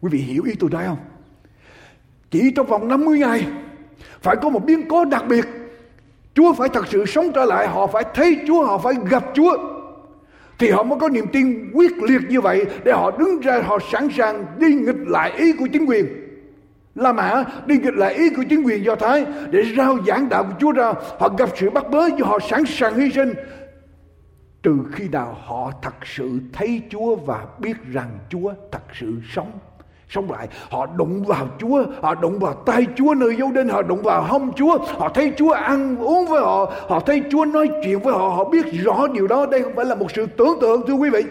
Quý 0.02 0.10
vị 0.12 0.20
hiểu 0.20 0.44
ý 0.44 0.54
tôi 0.60 0.70
nói 0.70 0.86
không? 0.86 0.98
Chỉ 2.32 2.52
trong 2.56 2.68
vòng 2.68 2.88
50 2.88 3.20
ngày 3.20 3.48
phải 4.22 4.36
có 4.36 4.50
một 4.50 4.66
biến 4.66 4.88
cố 4.90 5.06
đặc 5.06 5.24
biệt. 5.30 5.46
Chúa 6.36 6.54
phải 6.54 6.70
thật 6.70 6.88
sự 6.88 7.06
sống 7.06 7.32
trở 7.36 7.46
lại, 7.46 7.68
họ 7.68 7.88
phải 7.88 8.04
thấy 8.14 8.40
Chúa, 8.48 8.66
họ 8.66 8.78
phải 8.78 8.94
gặp 9.10 9.24
Chúa. 9.34 9.58
Thì 10.60 10.70
họ 10.70 10.84
mới 10.84 11.00
có 11.00 11.10
niềm 11.10 11.26
tin 11.32 11.72
quyết 11.74 11.92
liệt 12.04 12.22
như 12.30 12.42
vậy 12.42 12.66
để 12.84 12.92
họ 12.92 13.12
đứng 13.12 13.40
ra, 13.40 13.62
họ 13.66 13.80
sẵn 13.92 14.08
sàng 14.18 14.46
đi 14.60 14.74
nghịch 14.74 15.08
lại 15.08 15.32
ý 15.38 15.54
của 15.54 15.68
chính 15.74 15.86
quyền. 15.86 16.06
La 16.96 17.14
Mã 17.14 17.44
đi 17.66 17.78
nghịch 17.78 17.94
lại 17.94 18.14
ý 18.14 18.30
của 18.30 18.44
chính 18.50 18.64
quyền 18.64 18.86
Do 18.86 18.96
Thái 18.96 19.26
để 19.50 19.64
rao 19.78 19.98
giảng 20.08 20.30
đạo 20.30 20.44
của 20.44 20.54
Chúa 20.60 20.72
ra. 20.72 20.94
Họ 21.20 21.30
gặp 21.38 21.50
sự 21.56 21.70
bắt 21.70 21.90
bớ 21.92 22.08
nhưng 22.08 22.28
họ 22.28 22.40
sẵn 22.50 22.66
sàng 22.66 22.96
hy 22.96 23.12
sinh. 23.12 23.34
Trừ 24.64 24.78
khi 24.92 25.08
nào 25.08 25.38
họ 25.46 25.72
thật 25.82 25.96
sự 26.06 26.40
thấy 26.54 26.82
Chúa 26.90 27.16
và 27.16 27.46
biết 27.60 27.78
rằng 27.92 28.10
Chúa 28.30 28.54
thật 28.72 28.84
sự 29.00 29.14
sống 29.36 29.52
sống 30.14 30.32
lại. 30.32 30.48
Họ 30.70 30.86
đụng 30.86 31.24
vào 31.24 31.48
Chúa, 31.60 31.86
họ 32.02 32.16
đụng 32.16 32.40
vào 32.40 32.54
tay 32.54 32.86
Chúa 32.96 33.14
nơi 33.14 33.36
dấu 33.36 33.52
đinh 33.52 33.70
họ 33.70 33.82
đụng 33.82 34.02
vào 34.02 34.24
hông 34.24 34.54
Chúa. 34.54 34.78
Họ 34.78 35.10
thấy 35.10 35.34
Chúa 35.38 35.52
ăn 35.52 35.98
uống 35.98 36.26
với 36.28 36.42
họ 36.42 36.74
họ 36.88 37.00
thấy 37.00 37.22
Chúa 37.32 37.46
nói 37.46 37.70
chuyện 37.84 38.00
với 38.00 38.14
họ 38.14 38.30
họ 38.30 38.50
biết 38.50 38.66
rõ 38.84 39.08
điều 39.08 39.28
đó. 39.28 39.46
Đây 39.46 39.64
không 39.64 39.76
phải 39.76 39.86
là 39.86 39.96
một 39.96 40.12
sự 40.12 40.26
tưởng 40.26 40.58
tượng, 40.62 40.82
thưa 40.88 40.94
quý 40.94 41.10
vị. 41.10 41.22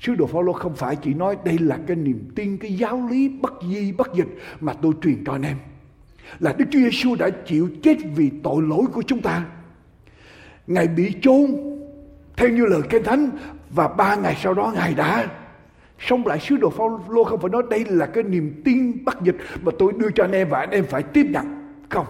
Sứ 0.00 0.14
đồ 0.14 0.26
Phaolô 0.26 0.52
không 0.52 0.74
phải 0.74 0.96
chỉ 0.96 1.14
nói 1.14 1.36
đây 1.44 1.58
là 1.58 1.78
cái 1.86 1.96
niềm 1.96 2.30
tin, 2.36 2.58
cái 2.58 2.72
giáo 2.72 3.08
lý 3.10 3.28
bất 3.28 3.52
di, 3.70 3.92
bất 3.92 4.14
dịch 4.14 4.28
mà 4.60 4.72
tôi 4.82 4.92
truyền 5.02 5.24
cho 5.24 5.32
anh 5.32 5.42
em. 5.42 5.56
Là 6.38 6.54
Đức 6.58 6.64
Chúa 6.70 6.78
Giêsu 6.78 7.14
đã 7.14 7.30
chịu 7.46 7.68
chết 7.82 7.96
vì 8.16 8.30
tội 8.42 8.62
lỗi 8.62 8.84
của 8.92 9.02
chúng 9.02 9.22
ta. 9.22 9.44
Ngài 10.66 10.88
bị 10.88 11.14
chôn, 11.22 11.46
theo 12.36 12.48
như 12.48 12.66
lời 12.66 12.80
Kinh 12.90 13.04
Thánh, 13.04 13.30
và 13.70 13.88
ba 13.88 14.14
ngày 14.14 14.36
sau 14.42 14.54
đó 14.54 14.72
Ngài 14.74 14.94
đã 14.94 15.26
sống 16.08 16.26
lại 16.26 16.38
sứ 16.40 16.56
đồ 16.56 16.70
Phaolô 16.70 17.24
không 17.24 17.40
phải 17.40 17.50
nói 17.50 17.62
đây 17.70 17.84
là 17.84 18.06
cái 18.06 18.24
niềm 18.24 18.62
tin 18.64 19.04
bắt 19.04 19.18
dịch 19.22 19.36
mà 19.62 19.72
tôi 19.78 19.92
đưa 19.96 20.10
cho 20.10 20.24
anh 20.24 20.32
em 20.32 20.48
và 20.48 20.58
anh 20.58 20.70
em 20.70 20.84
phải 20.84 21.02
tiếp 21.02 21.26
nhận. 21.30 21.74
Không. 21.88 22.06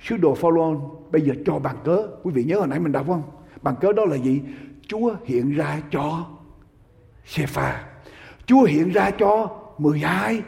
Sứ 0.00 0.16
đồ 0.16 0.34
Phaolô 0.34 0.74
bây 1.10 1.22
giờ 1.22 1.34
cho 1.46 1.58
bằng 1.58 1.76
cớ. 1.84 2.08
Quý 2.22 2.32
vị 2.34 2.44
nhớ 2.44 2.58
hồi 2.58 2.68
nãy 2.68 2.80
mình 2.80 2.92
đọc 2.92 3.06
không? 3.06 3.22
Bằng 3.62 3.76
cớ 3.80 3.92
đó 3.92 4.04
là 4.04 4.16
gì? 4.16 4.40
Chúa 4.88 5.14
hiện 5.24 5.50
ra 5.50 5.80
cho 5.90 6.26
Sepha 7.24 7.84
Chúa 8.46 8.62
hiện 8.62 8.92
ra 8.92 9.10
cho 9.10 9.50
12 9.78 10.42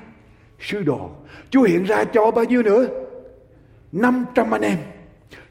sứ 0.61 0.83
đồ. 0.83 1.11
Chúa 1.51 1.63
hiện 1.63 1.85
ra 1.85 2.05
cho 2.05 2.31
bao 2.31 2.45
nhiêu 2.45 2.63
nữa? 2.63 2.87
500 3.93 4.55
anh 4.55 4.63
em. 4.63 4.79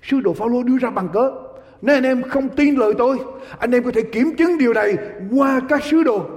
Sứ 0.03 0.19
đồ 0.19 0.33
Phaolô 0.33 0.63
đưa 0.63 0.77
ra 0.77 0.89
bằng 0.89 1.09
cớ. 1.13 1.31
Nếu 1.81 1.95
anh 1.95 2.03
em 2.03 2.23
không 2.23 2.49
tin 2.49 2.75
lời 2.75 2.93
tôi. 2.97 3.17
Anh 3.59 3.71
em 3.71 3.83
có 3.83 3.91
thể 3.91 4.01
kiểm 4.01 4.35
chứng 4.37 4.57
điều 4.57 4.73
này 4.73 4.97
qua 5.31 5.61
các 5.69 5.83
sứ 5.83 6.03
đồ 6.03 6.36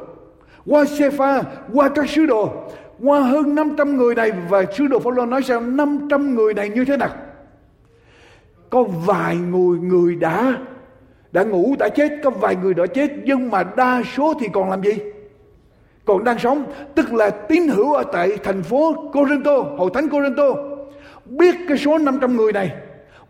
qua 0.66 0.84
Sepha, 0.84 1.42
qua 1.72 1.88
các 1.88 2.08
sứ 2.08 2.26
đồ, 2.26 2.52
qua 3.02 3.20
hơn 3.20 3.54
500 3.54 3.96
người 3.96 4.14
này 4.14 4.32
và 4.48 4.64
sứ 4.76 4.86
đồ 4.86 4.98
Phaolô 4.98 5.26
nói 5.26 5.42
xem 5.42 5.76
500 5.76 6.34
người 6.34 6.54
này 6.54 6.68
như 6.68 6.84
thế 6.84 6.96
nào. 6.96 7.10
Có 8.70 8.82
vài 8.82 9.36
người 9.36 9.78
người 9.78 10.16
đã 10.16 10.56
đã 11.32 11.42
ngủ 11.42 11.76
đã 11.78 11.88
chết, 11.88 12.12
có 12.24 12.30
vài 12.30 12.56
người 12.56 12.74
đã 12.74 12.86
chết 12.86 13.10
nhưng 13.24 13.50
mà 13.50 13.64
đa 13.76 14.02
số 14.16 14.34
thì 14.40 14.46
còn 14.52 14.70
làm 14.70 14.82
gì? 14.82 14.92
Còn 16.04 16.24
đang 16.24 16.38
sống, 16.38 16.64
tức 16.94 17.12
là 17.12 17.30
tín 17.30 17.68
hữu 17.68 17.92
ở 17.92 18.04
tại 18.12 18.36
thành 18.44 18.62
phố 18.62 19.10
Corinto, 19.12 19.56
hội 19.56 19.90
thánh 19.94 20.08
Corinto. 20.08 20.44
Biết 21.24 21.54
cái 21.68 21.78
số 21.78 21.98
500 21.98 22.36
người 22.36 22.52
này 22.52 22.72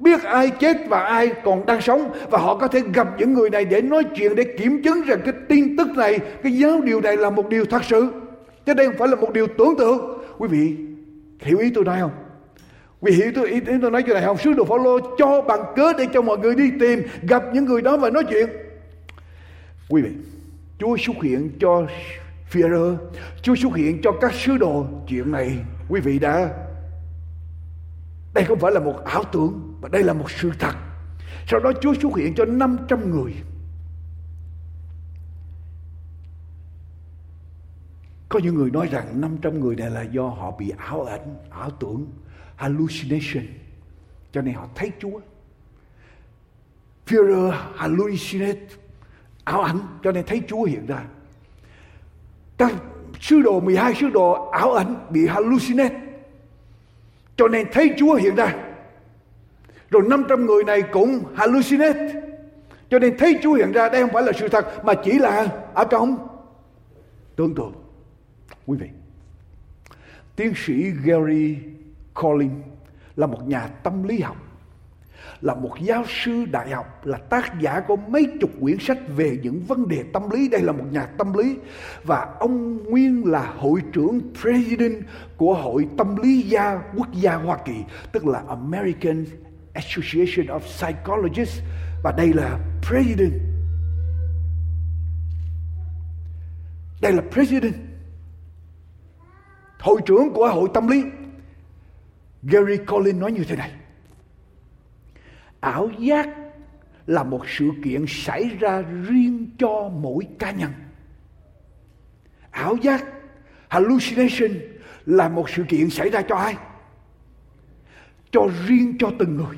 biết 0.00 0.22
ai 0.22 0.50
chết 0.50 0.76
và 0.88 1.00
ai 1.00 1.32
còn 1.44 1.66
đang 1.66 1.80
sống 1.80 2.12
và 2.30 2.38
họ 2.38 2.56
có 2.56 2.68
thể 2.68 2.80
gặp 2.94 3.08
những 3.18 3.34
người 3.34 3.50
này 3.50 3.64
để 3.64 3.80
nói 3.80 4.04
chuyện 4.16 4.34
để 4.34 4.44
kiểm 4.58 4.82
chứng 4.82 5.02
rằng 5.02 5.20
cái 5.24 5.34
tin 5.48 5.76
tức 5.76 5.88
này 5.96 6.18
cái 6.42 6.52
giáo 6.52 6.80
điều 6.80 7.00
này 7.00 7.16
là 7.16 7.30
một 7.30 7.48
điều 7.48 7.64
thật 7.64 7.84
sự. 7.84 8.12
Chứ 8.66 8.74
đây 8.74 8.86
không 8.86 8.96
phải 8.98 9.08
là 9.08 9.16
một 9.16 9.32
điều 9.32 9.46
tưởng 9.58 9.74
tượng. 9.78 10.22
Quý 10.38 10.48
vị 10.48 10.76
hiểu 11.40 11.58
ý 11.58 11.70
tôi 11.74 11.84
nói 11.84 12.00
không? 12.00 12.10
Quý 13.00 13.12
vị 13.12 13.22
hiểu 13.22 13.32
tôi 13.34 13.48
ý, 13.48 13.60
ý 13.66 13.76
tôi 13.82 13.90
nói 13.90 14.04
chỗ 14.06 14.14
này 14.14 14.22
không? 14.24 14.38
Sứ 14.38 14.52
đồ 14.52 14.64
Phaolô 14.64 14.98
cho 15.18 15.42
bằng 15.42 15.64
cớ 15.76 15.92
để 15.98 16.06
cho 16.14 16.22
mọi 16.22 16.38
người 16.38 16.54
đi 16.54 16.70
tìm 16.80 17.02
gặp 17.22 17.42
những 17.54 17.64
người 17.64 17.82
đó 17.82 17.96
và 17.96 18.10
nói 18.10 18.24
chuyện. 18.30 18.48
Quý 19.88 20.02
vị 20.02 20.10
Chúa 20.78 20.96
xuất 20.96 21.16
hiện 21.22 21.50
cho 21.60 21.86
Führer 22.52 22.96
Chúa 23.42 23.54
xuất 23.54 23.74
hiện 23.74 24.00
cho 24.02 24.12
các 24.20 24.32
sứ 24.34 24.58
đồ 24.58 24.86
chuyện 25.08 25.32
này. 25.32 25.50
Quý 25.88 26.00
vị 26.00 26.18
đã 26.18 26.48
đây 28.34 28.44
không 28.44 28.58
phải 28.58 28.72
là 28.72 28.80
một 28.80 29.04
ảo 29.04 29.24
tưởng 29.32 29.69
và 29.80 29.88
đây 29.88 30.02
là 30.02 30.12
một 30.12 30.30
sự 30.30 30.52
thật. 30.58 30.74
Sau 31.46 31.60
đó 31.60 31.72
Chúa 31.80 31.94
xuất 31.94 32.16
hiện 32.16 32.34
cho 32.34 32.44
500 32.44 33.10
người. 33.10 33.34
Có 38.28 38.38
những 38.38 38.54
người 38.54 38.70
nói 38.70 38.88
rằng 38.92 39.20
500 39.20 39.60
người 39.60 39.76
này 39.76 39.90
là 39.90 40.02
do 40.02 40.26
họ 40.28 40.50
bị 40.58 40.72
ảo 40.76 41.04
ảnh, 41.04 41.36
ảo 41.50 41.70
tưởng, 41.70 42.06
hallucination. 42.56 43.44
Cho 44.32 44.42
nên 44.42 44.54
họ 44.54 44.68
thấy 44.74 44.92
Chúa. 45.00 45.20
Führer 47.06 47.52
hallucinate, 47.76 48.66
ảo 49.44 49.62
ảnh 49.62 49.80
cho 50.04 50.12
nên 50.12 50.24
thấy 50.26 50.42
Chúa 50.48 50.64
hiện 50.64 50.86
ra. 50.86 51.04
Các 52.58 52.72
sứ 53.20 53.42
đồ 53.42 53.60
12 53.60 53.94
sứ 53.94 54.08
đồ 54.08 54.50
ảo 54.50 54.72
ảnh 54.72 55.06
bị 55.10 55.26
hallucinate 55.26 56.00
cho 57.36 57.48
nên 57.48 57.66
thấy 57.72 57.94
Chúa 57.98 58.14
hiện 58.14 58.34
ra. 58.34 58.69
Rồi 59.90 60.02
500 60.08 60.46
người 60.46 60.64
này 60.64 60.82
cũng 60.82 61.24
hallucinate. 61.34 62.22
Cho 62.90 62.98
nên 62.98 63.16
thấy 63.18 63.38
Chúa 63.42 63.52
hiện 63.52 63.72
ra 63.72 63.88
đây 63.88 64.00
không 64.02 64.10
phải 64.12 64.22
là 64.22 64.32
sự 64.32 64.48
thật, 64.48 64.84
mà 64.84 64.94
chỉ 64.94 65.18
là 65.18 65.46
ở 65.74 65.84
trong 65.90 66.28
tưởng 67.36 67.54
tượng. 67.54 67.72
Quý 68.66 68.78
vị. 68.80 68.88
Tiến 70.36 70.52
sĩ 70.56 70.90
Gary 71.04 71.58
Collins 72.14 72.64
là 73.16 73.26
một 73.26 73.48
nhà 73.48 73.66
tâm 73.66 74.02
lý 74.02 74.20
học, 74.20 74.36
là 75.40 75.54
một 75.54 75.80
giáo 75.80 76.04
sư 76.08 76.44
đại 76.50 76.70
học, 76.70 77.06
là 77.06 77.18
tác 77.18 77.60
giả 77.60 77.80
của 77.80 77.96
mấy 77.96 78.26
chục 78.40 78.50
quyển 78.60 78.78
sách 78.80 78.98
về 79.16 79.38
những 79.42 79.60
vấn 79.68 79.88
đề 79.88 80.04
tâm 80.12 80.30
lý 80.30 80.48
đây 80.48 80.62
là 80.62 80.72
một 80.72 80.84
nhà 80.90 81.06
tâm 81.06 81.32
lý 81.32 81.56
và 82.04 82.34
ông 82.38 82.84
nguyên 82.84 83.26
là 83.26 83.52
hội 83.56 83.82
trưởng 83.92 84.20
president 84.40 85.02
của 85.36 85.54
hội 85.54 85.88
tâm 85.96 86.16
lý 86.16 86.42
gia 86.42 86.80
quốc 86.96 87.08
gia 87.12 87.34
Hoa 87.34 87.58
Kỳ, 87.64 87.74
tức 88.12 88.26
là 88.26 88.42
American 88.48 89.24
Association 89.74 90.46
of 90.46 90.60
Psychologists, 90.60 91.62
và 92.02 92.12
đây 92.12 92.32
là 92.32 92.58
president. 92.88 93.32
Đây 97.00 97.12
là 97.12 97.22
president. 97.30 97.74
Hội 99.78 100.00
trưởng 100.06 100.32
của 100.34 100.48
hội 100.48 100.68
tâm 100.74 100.88
lý. 100.88 101.04
Gary 102.42 102.76
Collins 102.76 103.20
nói 103.20 103.32
như 103.32 103.44
thế 103.44 103.56
này. 103.56 103.70
Ảo 105.60 105.90
giác 105.98 106.28
là 107.06 107.22
một 107.22 107.42
sự 107.48 107.70
kiện 107.84 108.04
xảy 108.08 108.48
ra 108.60 108.82
riêng 108.82 109.50
cho 109.58 109.88
mỗi 109.88 110.26
cá 110.38 110.50
nhân. 110.50 110.72
Ảo 112.50 112.76
giác, 112.76 113.04
hallucination 113.68 114.50
là 115.06 115.28
một 115.28 115.50
sự 115.50 115.64
kiện 115.68 115.90
xảy 115.90 116.10
ra 116.10 116.22
cho 116.28 116.36
ai? 116.36 116.56
Cho 118.30 118.48
riêng 118.66 118.96
cho 118.98 119.10
từng 119.18 119.36
người. 119.36 119.56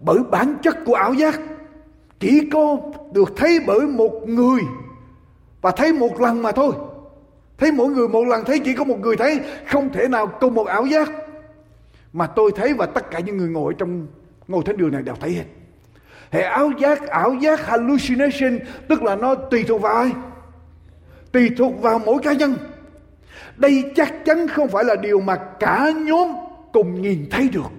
Bởi 0.00 0.18
bản 0.30 0.56
chất 0.62 0.76
của 0.84 0.94
ảo 0.94 1.14
giác, 1.14 1.40
chỉ 2.20 2.48
có 2.52 2.76
được 3.12 3.32
thấy 3.36 3.60
bởi 3.66 3.80
một 3.80 4.28
người 4.28 4.60
và 5.60 5.70
thấy 5.70 5.92
một 5.92 6.20
lần 6.20 6.42
mà 6.42 6.52
thôi. 6.52 6.72
Thấy 7.58 7.72
mỗi 7.72 7.88
người 7.88 8.08
một 8.08 8.24
lần, 8.24 8.44
thấy 8.44 8.58
chỉ 8.58 8.74
có 8.74 8.84
một 8.84 9.00
người 9.00 9.16
thấy, 9.16 9.40
không 9.66 9.92
thể 9.92 10.08
nào 10.08 10.26
cùng 10.26 10.54
một 10.54 10.66
ảo 10.66 10.86
giác 10.86 11.12
mà 12.12 12.26
tôi 12.26 12.52
thấy 12.56 12.74
và 12.74 12.86
tất 12.86 13.10
cả 13.10 13.18
những 13.18 13.36
người 13.36 13.48
ngồi 13.48 13.74
trong, 13.78 14.06
ngồi 14.48 14.62
thánh 14.64 14.76
đường 14.76 14.92
này 14.92 15.02
đều 15.02 15.14
thấy 15.20 15.32
hết. 15.32 15.44
Hệ 16.30 16.42
ảo 16.42 16.70
giác 16.78 17.08
ảo 17.08 17.34
giác 17.34 17.66
hallucination, 17.66 18.58
tức 18.88 19.02
là 19.02 19.16
nó 19.16 19.34
tùy 19.34 19.64
thuộc 19.68 19.82
vào 19.82 19.96
ai? 19.96 20.12
Tùy 21.32 21.50
thuộc 21.58 21.82
vào 21.82 21.98
mỗi 21.98 22.18
cá 22.22 22.32
nhân. 22.32 22.56
Đây 23.56 23.92
chắc 23.94 24.14
chắn 24.24 24.48
không 24.48 24.68
phải 24.68 24.84
là 24.84 24.96
điều 24.96 25.20
mà 25.20 25.36
cả 25.36 25.90
nhóm 25.96 26.28
cùng 26.74 27.02
nhìn 27.02 27.26
thấy 27.30 27.48
được. 27.52 27.70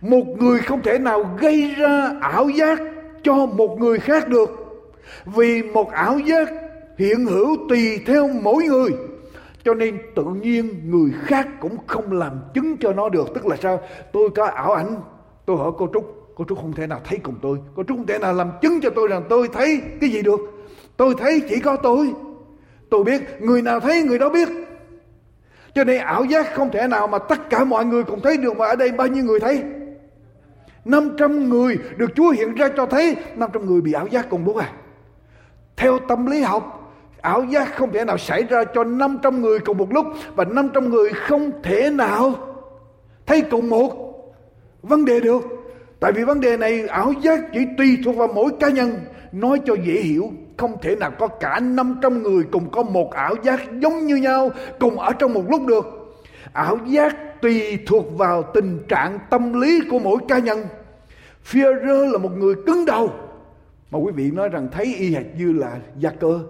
Một 0.00 0.24
người 0.38 0.58
không 0.58 0.82
thể 0.82 0.98
nào 0.98 1.36
gây 1.38 1.74
ra 1.76 2.12
ảo 2.20 2.48
giác 2.48 2.78
cho 3.22 3.46
một 3.46 3.80
người 3.80 3.98
khác 3.98 4.28
được, 4.28 4.50
vì 5.24 5.62
một 5.62 5.90
ảo 5.92 6.18
giác 6.18 6.48
hiện 6.98 7.26
hữu 7.26 7.56
tùy 7.68 7.98
theo 8.06 8.28
mỗi 8.28 8.64
người, 8.64 8.90
cho 9.64 9.74
nên 9.74 9.98
tự 10.16 10.24
nhiên 10.24 10.90
người 10.90 11.10
khác 11.24 11.48
cũng 11.60 11.76
không 11.86 12.12
làm 12.12 12.40
chứng 12.54 12.76
cho 12.76 12.92
nó 12.92 13.08
được. 13.08 13.28
Tức 13.34 13.46
là 13.46 13.56
sao? 13.56 13.80
Tôi 14.12 14.30
có 14.30 14.44
ảo 14.44 14.72
ảnh, 14.72 14.96
tôi 15.46 15.56
hỏi 15.56 15.72
cô 15.78 15.88
trúc 15.94 16.32
cô 16.34 16.44
trúc 16.48 16.58
không 16.58 16.72
thể 16.72 16.86
nào 16.86 17.00
thấy 17.04 17.18
cùng 17.22 17.34
tôi. 17.42 17.58
Cô 17.74 17.82
trúc 17.88 17.96
không 17.96 18.06
thể 18.06 18.18
nào 18.18 18.32
làm 18.32 18.50
chứng 18.62 18.80
cho 18.80 18.90
tôi 18.90 19.08
rằng 19.08 19.24
tôi 19.28 19.48
thấy 19.52 19.80
cái 20.00 20.10
gì 20.10 20.22
được. 20.22 20.40
Tôi 20.96 21.14
thấy 21.18 21.42
chỉ 21.48 21.60
có 21.60 21.76
tôi. 21.76 22.12
Tôi 22.90 23.04
biết, 23.04 23.20
người 23.40 23.62
nào 23.62 23.80
thấy 23.80 24.02
người 24.02 24.18
đó 24.18 24.28
biết 24.28 24.48
cho 25.74 25.84
nên 25.84 26.00
ảo 26.00 26.24
giác 26.24 26.54
không 26.54 26.70
thể 26.70 26.86
nào 26.86 27.06
mà 27.06 27.18
tất 27.18 27.50
cả 27.50 27.64
mọi 27.64 27.84
người 27.84 28.04
cùng 28.04 28.20
thấy 28.20 28.36
được 28.36 28.56
mà 28.56 28.66
ở 28.66 28.76
đây 28.76 28.92
bao 28.92 29.06
nhiêu 29.06 29.24
người 29.24 29.40
thấy 29.40 29.62
500 30.84 31.48
người 31.48 31.78
được 31.96 32.10
Chúa 32.16 32.30
hiện 32.30 32.54
ra 32.54 32.68
cho 32.76 32.86
thấy 32.86 33.16
500 33.36 33.66
người 33.66 33.80
bị 33.80 33.92
ảo 33.92 34.06
giác 34.06 34.26
cùng 34.30 34.44
lúc 34.44 34.56
à. 34.56 34.72
Theo 35.76 35.98
tâm 36.08 36.26
lý 36.26 36.40
học, 36.40 36.92
ảo 37.20 37.44
giác 37.44 37.76
không 37.76 37.92
thể 37.92 38.04
nào 38.04 38.18
xảy 38.18 38.42
ra 38.42 38.64
cho 38.74 38.84
500 38.84 39.42
người 39.42 39.58
cùng 39.58 39.78
một 39.78 39.92
lúc 39.92 40.06
và 40.34 40.44
500 40.44 40.90
người 40.90 41.10
không 41.12 41.62
thể 41.62 41.90
nào 41.90 42.34
thấy 43.26 43.40
cùng 43.40 43.70
một 43.70 43.92
vấn 44.82 45.04
đề 45.04 45.20
được. 45.20 45.42
Tại 46.00 46.12
vì 46.12 46.24
vấn 46.24 46.40
đề 46.40 46.56
này 46.56 46.86
ảo 46.86 47.12
giác 47.12 47.40
chỉ 47.52 47.60
tùy 47.78 47.98
thuộc 48.04 48.16
vào 48.16 48.28
mỗi 48.28 48.50
cá 48.60 48.68
nhân. 48.68 49.00
Nói 49.34 49.60
cho 49.64 49.74
dễ 49.74 49.92
hiểu, 49.92 50.32
không 50.56 50.76
thể 50.82 50.96
nào 50.96 51.10
có 51.18 51.28
cả 51.28 51.60
500 51.60 52.22
người 52.22 52.44
cùng 52.52 52.70
có 52.70 52.82
một 52.82 53.12
ảo 53.12 53.34
giác 53.42 53.60
giống 53.80 54.06
như 54.06 54.16
nhau 54.16 54.50
cùng 54.80 54.98
ở 54.98 55.12
trong 55.12 55.34
một 55.34 55.44
lúc 55.50 55.66
được. 55.66 55.86
Ảo 56.52 56.78
giác 56.86 57.42
tùy 57.42 57.78
thuộc 57.86 58.18
vào 58.18 58.42
tình 58.42 58.78
trạng 58.88 59.18
tâm 59.30 59.60
lý 59.60 59.80
của 59.90 59.98
mỗi 59.98 60.18
cá 60.28 60.38
nhân. 60.38 60.66
Führer 61.50 62.12
là 62.12 62.18
một 62.18 62.32
người 62.36 62.54
cứng 62.66 62.84
đầu. 62.84 63.10
Mà 63.90 63.98
quý 63.98 64.12
vị 64.16 64.30
nói 64.30 64.48
rằng 64.48 64.68
thấy 64.72 64.94
y 64.98 65.14
hệt 65.14 65.26
như 65.38 65.52
là 65.52 65.76
gia 65.98 66.10
cơ. 66.10 66.40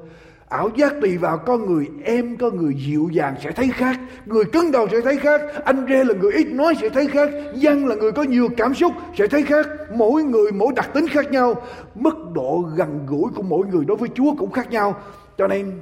Ảo 0.54 0.70
giác 0.76 0.94
tùy 1.00 1.16
vào 1.18 1.38
con 1.38 1.66
người 1.66 1.90
em, 2.04 2.36
có 2.36 2.50
người 2.50 2.74
dịu 2.74 3.08
dàng 3.12 3.34
sẽ 3.42 3.50
thấy 3.50 3.68
khác. 3.74 4.00
Người 4.26 4.44
cứng 4.44 4.72
đầu 4.72 4.88
sẽ 4.92 5.00
thấy 5.00 5.16
khác. 5.16 5.40
Anh 5.64 5.86
Rê 5.88 6.04
là 6.04 6.14
người 6.14 6.32
ít 6.32 6.46
nói 6.46 6.74
sẽ 6.80 6.88
thấy 6.88 7.06
khác. 7.06 7.30
dân 7.54 7.86
là 7.86 7.94
người 7.94 8.12
có 8.12 8.22
nhiều 8.22 8.48
cảm 8.56 8.74
xúc 8.74 8.92
sẽ 9.18 9.26
thấy 9.26 9.42
khác. 9.42 9.66
Mỗi 9.94 10.22
người 10.22 10.52
mỗi 10.52 10.72
đặc 10.76 10.90
tính 10.94 11.06
khác 11.08 11.30
nhau. 11.30 11.54
Mức 11.94 12.14
độ 12.34 12.64
gần 12.76 13.06
gũi 13.06 13.30
của 13.34 13.42
mỗi 13.42 13.66
người 13.66 13.84
đối 13.84 13.96
với 13.96 14.08
Chúa 14.14 14.34
cũng 14.34 14.50
khác 14.50 14.70
nhau. 14.70 14.96
Cho 15.38 15.46
nên 15.46 15.72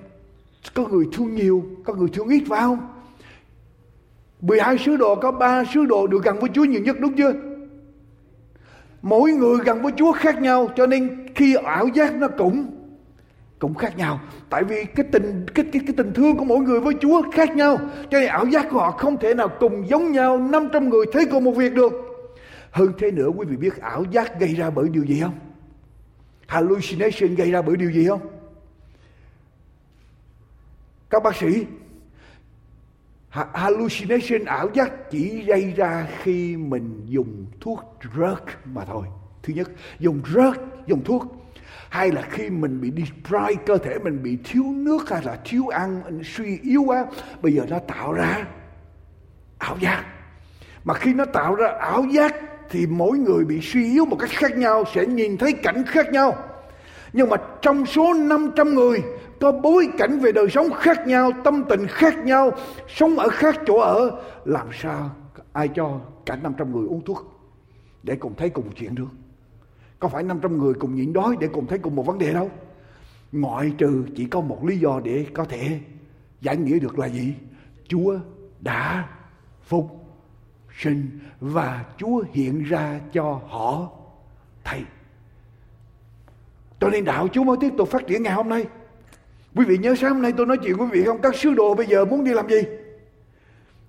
có 0.74 0.86
người 0.88 1.04
thương 1.12 1.34
nhiều, 1.34 1.62
có 1.84 1.94
người 1.94 2.08
thương 2.12 2.28
ít 2.28 2.42
phải 2.48 2.60
không? 2.60 2.78
12 4.40 4.78
sứ 4.78 4.96
đồ 4.96 5.14
có 5.14 5.32
3 5.32 5.64
sứ 5.74 5.84
đồ 5.84 6.06
được 6.06 6.24
gần 6.24 6.40
với 6.40 6.50
Chúa 6.54 6.64
nhiều 6.64 6.80
nhất 6.80 6.96
đúng 7.00 7.16
chưa? 7.16 7.32
Mỗi 9.02 9.32
người 9.32 9.58
gần 9.64 9.82
với 9.82 9.92
Chúa 9.96 10.12
khác 10.12 10.42
nhau 10.42 10.68
cho 10.76 10.86
nên 10.86 11.26
khi 11.34 11.54
ảo 11.54 11.86
giác 11.86 12.14
nó 12.14 12.28
cũng 12.28 12.81
cũng 13.62 13.74
khác 13.74 13.96
nhau. 13.96 14.20
Tại 14.50 14.64
vì 14.64 14.84
cái 14.84 15.06
tình 15.12 15.46
cái 15.54 15.64
cái, 15.72 15.82
cái 15.86 15.94
tình 15.96 16.12
thương 16.12 16.36
của 16.36 16.44
mỗi 16.44 16.58
người 16.58 16.80
với 16.80 16.94
Chúa 17.00 17.22
khác 17.32 17.56
nhau. 17.56 17.78
Cho 18.10 18.18
nên 18.20 18.28
ảo 18.28 18.46
giác 18.46 18.66
của 18.70 18.78
họ 18.78 18.90
không 18.90 19.18
thể 19.18 19.34
nào 19.34 19.48
cùng 19.60 19.88
giống 19.88 20.12
nhau 20.12 20.38
500 20.38 20.88
người 20.88 21.06
thấy 21.12 21.26
cùng 21.30 21.44
một 21.44 21.52
việc 21.52 21.74
được. 21.74 21.92
Hơn 22.70 22.92
thế 22.98 23.10
nữa 23.10 23.28
quý 23.36 23.46
vị 23.46 23.56
biết 23.56 23.80
ảo 23.80 24.04
giác 24.10 24.40
gây 24.40 24.54
ra 24.54 24.70
bởi 24.70 24.88
điều 24.88 25.04
gì 25.04 25.20
không? 25.20 25.38
Hallucination 26.46 27.34
gây 27.34 27.50
ra 27.50 27.62
bởi 27.62 27.76
điều 27.76 27.90
gì 27.90 28.06
không? 28.08 28.20
Các 31.10 31.22
bác 31.22 31.36
sĩ 31.36 31.66
hallucination 33.30 34.44
ảo 34.44 34.68
giác 34.74 35.10
chỉ 35.10 35.42
gây 35.42 35.72
ra 35.76 36.08
khi 36.22 36.56
mình 36.56 37.02
dùng 37.06 37.46
thuốc 37.60 37.98
drug 38.14 38.46
mà 38.64 38.84
thôi 38.84 39.06
thứ 39.42 39.54
nhất 39.54 39.70
dùng 39.98 40.22
drug 40.32 40.54
dùng 40.86 41.04
thuốc 41.04 41.22
hay 41.88 42.10
là 42.10 42.22
khi 42.22 42.50
mình 42.50 42.80
bị 42.80 42.92
deprive 42.96 43.62
cơ 43.66 43.78
thể 43.78 43.98
mình 43.98 44.22
bị 44.22 44.38
thiếu 44.44 44.64
nước 44.64 45.10
hay 45.10 45.22
là 45.24 45.38
thiếu 45.44 45.68
ăn 45.68 46.02
suy 46.24 46.58
yếu 46.62 46.82
quá 46.82 47.06
bây 47.42 47.52
giờ 47.52 47.62
nó 47.68 47.78
tạo 47.78 48.12
ra 48.12 48.46
ảo 49.58 49.76
giác 49.80 50.04
mà 50.84 50.94
khi 50.94 51.14
nó 51.14 51.24
tạo 51.24 51.54
ra 51.54 51.68
ảo 51.68 52.04
giác 52.10 52.34
thì 52.70 52.86
mỗi 52.86 53.18
người 53.18 53.44
bị 53.44 53.60
suy 53.60 53.92
yếu 53.92 54.04
một 54.04 54.16
cách 54.20 54.30
khác 54.30 54.56
nhau 54.56 54.84
sẽ 54.94 55.06
nhìn 55.06 55.36
thấy 55.36 55.52
cảnh 55.52 55.84
khác 55.86 56.12
nhau 56.12 56.34
nhưng 57.12 57.28
mà 57.28 57.36
trong 57.62 57.86
số 57.86 58.14
500 58.14 58.74
người 58.74 59.02
có 59.40 59.52
bối 59.52 59.88
cảnh 59.98 60.18
về 60.18 60.32
đời 60.32 60.48
sống 60.50 60.72
khác 60.72 61.06
nhau, 61.06 61.30
tâm 61.44 61.64
tình 61.68 61.86
khác 61.86 62.18
nhau, 62.24 62.52
sống 62.88 63.18
ở 63.18 63.28
khác 63.28 63.56
chỗ 63.66 63.78
ở. 63.78 64.22
Làm 64.44 64.66
sao 64.72 65.10
ai 65.52 65.68
cho 65.68 66.00
cả 66.26 66.36
500 66.36 66.72
người 66.72 66.86
uống 66.88 67.04
thuốc 67.04 67.40
để 68.02 68.16
cùng 68.16 68.34
thấy 68.34 68.50
cùng 68.50 68.72
chuyện 68.74 68.94
được? 68.94 69.08
Có 70.02 70.08
phải 70.08 70.22
500 70.22 70.58
người 70.58 70.74
cùng 70.74 70.94
nhịn 70.94 71.12
đói 71.12 71.36
để 71.40 71.48
cùng 71.52 71.66
thấy 71.66 71.78
cùng 71.78 71.96
một 71.96 72.06
vấn 72.06 72.18
đề 72.18 72.34
đâu? 72.34 72.50
Ngoại 73.32 73.72
trừ 73.78 74.04
chỉ 74.16 74.26
có 74.26 74.40
một 74.40 74.64
lý 74.64 74.78
do 74.78 75.00
để 75.04 75.26
có 75.34 75.44
thể 75.44 75.80
giải 76.40 76.56
nghĩa 76.56 76.78
được 76.78 76.98
là 76.98 77.06
gì? 77.06 77.34
Chúa 77.88 78.18
đã 78.60 79.08
phục 79.62 79.86
sinh 80.78 81.18
và 81.40 81.84
Chúa 81.96 82.24
hiện 82.32 82.62
ra 82.62 83.00
cho 83.12 83.40
họ 83.48 83.90
thầy. 84.64 84.80
Cho 86.80 86.88
nên 86.88 87.04
đạo 87.04 87.28
Chúa 87.32 87.44
mới 87.44 87.56
tiếp 87.60 87.72
tục 87.78 87.88
phát 87.88 88.06
triển 88.06 88.22
ngày 88.22 88.32
hôm 88.32 88.48
nay. 88.48 88.64
Quý 89.54 89.64
vị 89.64 89.78
nhớ 89.78 89.94
sáng 89.94 90.12
hôm 90.12 90.22
nay 90.22 90.32
tôi 90.36 90.46
nói 90.46 90.58
chuyện 90.64 90.76
quý 90.76 90.86
vị 90.92 91.04
không? 91.04 91.18
Các 91.22 91.34
sứ 91.34 91.54
đồ 91.54 91.74
bây 91.74 91.86
giờ 91.86 92.04
muốn 92.04 92.24
đi 92.24 92.34
làm 92.34 92.48
gì? 92.48 92.62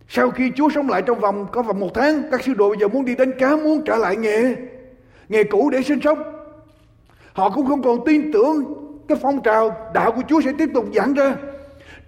Sau 0.07 0.32
khi 0.32 0.51
Chúa 0.55 0.70
sống 0.70 0.89
lại 0.89 1.01
trong 1.01 1.20
vòng 1.20 1.47
có 1.51 1.61
vòng 1.61 1.80
một 1.80 1.91
tháng, 1.93 2.24
các 2.32 2.43
sứ 2.43 2.53
đồ 2.53 2.70
bây 2.70 2.78
giờ 2.80 2.88
muốn 2.88 3.05
đi 3.05 3.16
đánh 3.16 3.32
cá, 3.39 3.55
muốn 3.55 3.82
trả 3.86 3.95
lại 3.95 4.16
nghề 4.16 4.55
nghề 5.34 5.43
cũ 5.43 5.69
để 5.69 5.84
sinh 5.84 5.99
sống. 6.03 6.23
Họ 7.34 7.49
cũng 7.49 7.67
không 7.67 7.81
còn 7.81 8.05
tin 8.05 8.31
tưởng 8.31 8.63
cái 9.07 9.17
phong 9.21 9.41
trào 9.41 9.91
đạo 9.93 10.11
của 10.11 10.21
Chúa 10.29 10.41
sẽ 10.41 10.51
tiếp 10.57 10.69
tục 10.73 10.86
giảng 10.95 11.13
ra. 11.13 11.36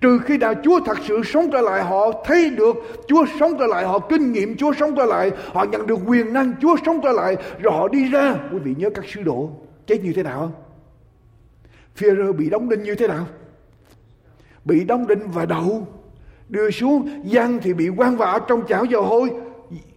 Trừ 0.02 0.20
khi 0.26 0.38
đạo 0.38 0.54
Chúa 0.64 0.80
thật 0.86 0.98
sự 1.08 1.22
sống 1.24 1.50
trở 1.52 1.62
lại, 1.62 1.84
Họ 1.84 2.12
thấy 2.26 2.50
được 2.50 2.76
Chúa 3.08 3.26
sống 3.40 3.54
trở 3.60 3.66
lại, 3.68 3.86
Họ 3.86 4.00
kinh 4.00 4.32
nghiệm 4.32 4.58
Chúa 4.58 4.74
sống 4.74 4.96
trở 4.96 5.06
lại, 5.06 5.32
Họ 5.54 5.64
nhận 5.64 5.88
được 5.88 6.00
quyền 6.06 6.34
năng 6.34 6.54
Chúa 6.62 6.76
sống 6.86 7.00
trở 7.04 7.12
lại, 7.12 7.36
Rồi 7.60 7.74
họ 7.74 7.88
đi 7.88 8.10
ra 8.10 8.36
Quý 8.52 8.60
vị 8.64 8.76
nhớ 8.78 8.90
các 8.90 9.06
sứ 9.14 9.24
đồ 9.24 9.50
chết 9.88 10.04
như 10.04 10.14
thế 10.14 10.24
nào 10.24 10.40
không? 10.40 10.52
Phêrô 11.96 12.34
bị 12.34 12.50
đóng 12.50 12.70
đinh 12.70 12.84
như 12.84 12.96
thế 12.96 13.08
nào? 13.08 13.26
bị 14.66 14.84
đóng 14.84 15.08
đinh 15.08 15.32
và 15.34 15.46
đậu, 15.46 15.88
đưa 16.50 16.72
xuống 16.72 17.10
giăng 17.26 17.60
thì 17.62 17.74
bị 17.74 17.90
quan 17.90 18.18
vào 18.18 18.40
trong 18.40 18.64
chảo 18.68 18.86
dầu 18.86 19.04
hôi, 19.04 19.30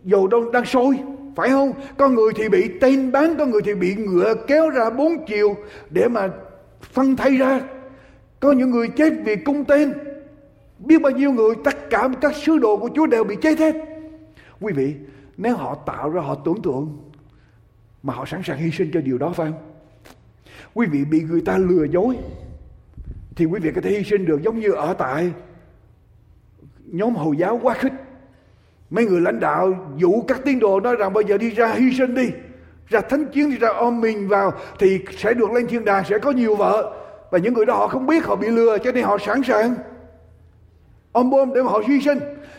dầu 0.04 0.26
đông 0.26 0.52
đang 0.52 0.64
sôi 0.64 0.98
phải 1.38 1.50
không? 1.50 1.72
Có 1.98 2.08
người 2.08 2.32
thì 2.36 2.48
bị 2.48 2.68
tên 2.80 3.12
bán, 3.12 3.36
có 3.38 3.46
người 3.46 3.62
thì 3.64 3.74
bị 3.74 3.94
ngựa 3.94 4.34
kéo 4.46 4.70
ra 4.70 4.90
bốn 4.90 5.26
chiều 5.26 5.56
để 5.90 6.08
mà 6.08 6.28
phân 6.82 7.16
thay 7.16 7.36
ra. 7.36 7.60
Có 8.40 8.52
những 8.52 8.70
người 8.70 8.88
chết 8.88 9.12
vì 9.24 9.36
cung 9.36 9.64
tên. 9.64 9.92
Biết 10.78 11.02
bao 11.02 11.12
nhiêu 11.12 11.32
người, 11.32 11.54
tất 11.64 11.90
cả 11.90 12.08
các 12.20 12.34
sứ 12.36 12.58
đồ 12.58 12.76
của 12.76 12.90
chúa 12.94 13.06
đều 13.06 13.24
bị 13.24 13.36
chết 13.36 13.58
hết. 13.58 13.74
Quý 14.60 14.72
vị, 14.72 14.94
nếu 15.36 15.56
họ 15.56 15.74
tạo 15.74 16.10
ra, 16.10 16.20
họ 16.20 16.34
tưởng 16.34 16.62
tượng, 16.62 16.98
mà 18.02 18.14
họ 18.14 18.24
sẵn 18.26 18.40
sàng 18.44 18.58
hy 18.58 18.70
sinh 18.70 18.90
cho 18.92 19.00
điều 19.00 19.18
đó, 19.18 19.32
phải 19.36 19.50
không? 19.50 19.60
Quý 20.74 20.86
vị 20.86 21.04
bị 21.04 21.20
người 21.20 21.40
ta 21.40 21.58
lừa 21.58 21.84
dối, 21.84 22.16
thì 23.36 23.44
quý 23.44 23.60
vị 23.60 23.70
có 23.74 23.80
thể 23.80 23.90
hy 23.90 24.04
sinh 24.04 24.26
được 24.26 24.42
giống 24.42 24.60
như 24.60 24.72
ở 24.72 24.94
tại 24.94 25.32
nhóm 26.86 27.14
Hồi 27.14 27.36
giáo 27.36 27.60
quá 27.62 27.74
khích. 27.74 27.92
Mấy 28.90 29.06
người 29.06 29.20
lãnh 29.20 29.40
đạo 29.40 29.92
dụ 29.96 30.22
các 30.28 30.40
tín 30.44 30.58
đồ 30.58 30.80
nói 30.80 30.96
rằng 30.96 31.12
bây 31.12 31.24
giờ 31.24 31.38
đi 31.38 31.50
ra 31.50 31.72
hy 31.72 31.92
sinh 31.98 32.14
đi. 32.14 32.28
Ra 32.88 33.00
thánh 33.00 33.26
chiến 33.26 33.50
đi 33.50 33.56
ra 33.56 33.68
ôm 33.68 34.00
mình 34.00 34.28
vào 34.28 34.52
thì 34.78 35.00
sẽ 35.18 35.34
được 35.34 35.50
lên 35.50 35.66
thiên 35.66 35.84
đàng 35.84 36.04
sẽ 36.08 36.18
có 36.18 36.30
nhiều 36.30 36.56
vợ. 36.56 36.94
Và 37.30 37.38
những 37.38 37.54
người 37.54 37.66
đó 37.66 37.74
họ 37.74 37.88
không 37.88 38.06
biết 38.06 38.24
họ 38.24 38.36
bị 38.36 38.48
lừa 38.48 38.78
cho 38.78 38.92
nên 38.92 39.04
họ 39.04 39.18
sẵn 39.18 39.42
sàng 39.42 39.74
ôm 41.12 41.30
bom 41.30 41.54
để 41.54 41.62
mà 41.62 41.70
họ 41.70 41.82
hy 41.88 42.00
sinh. 42.00 42.18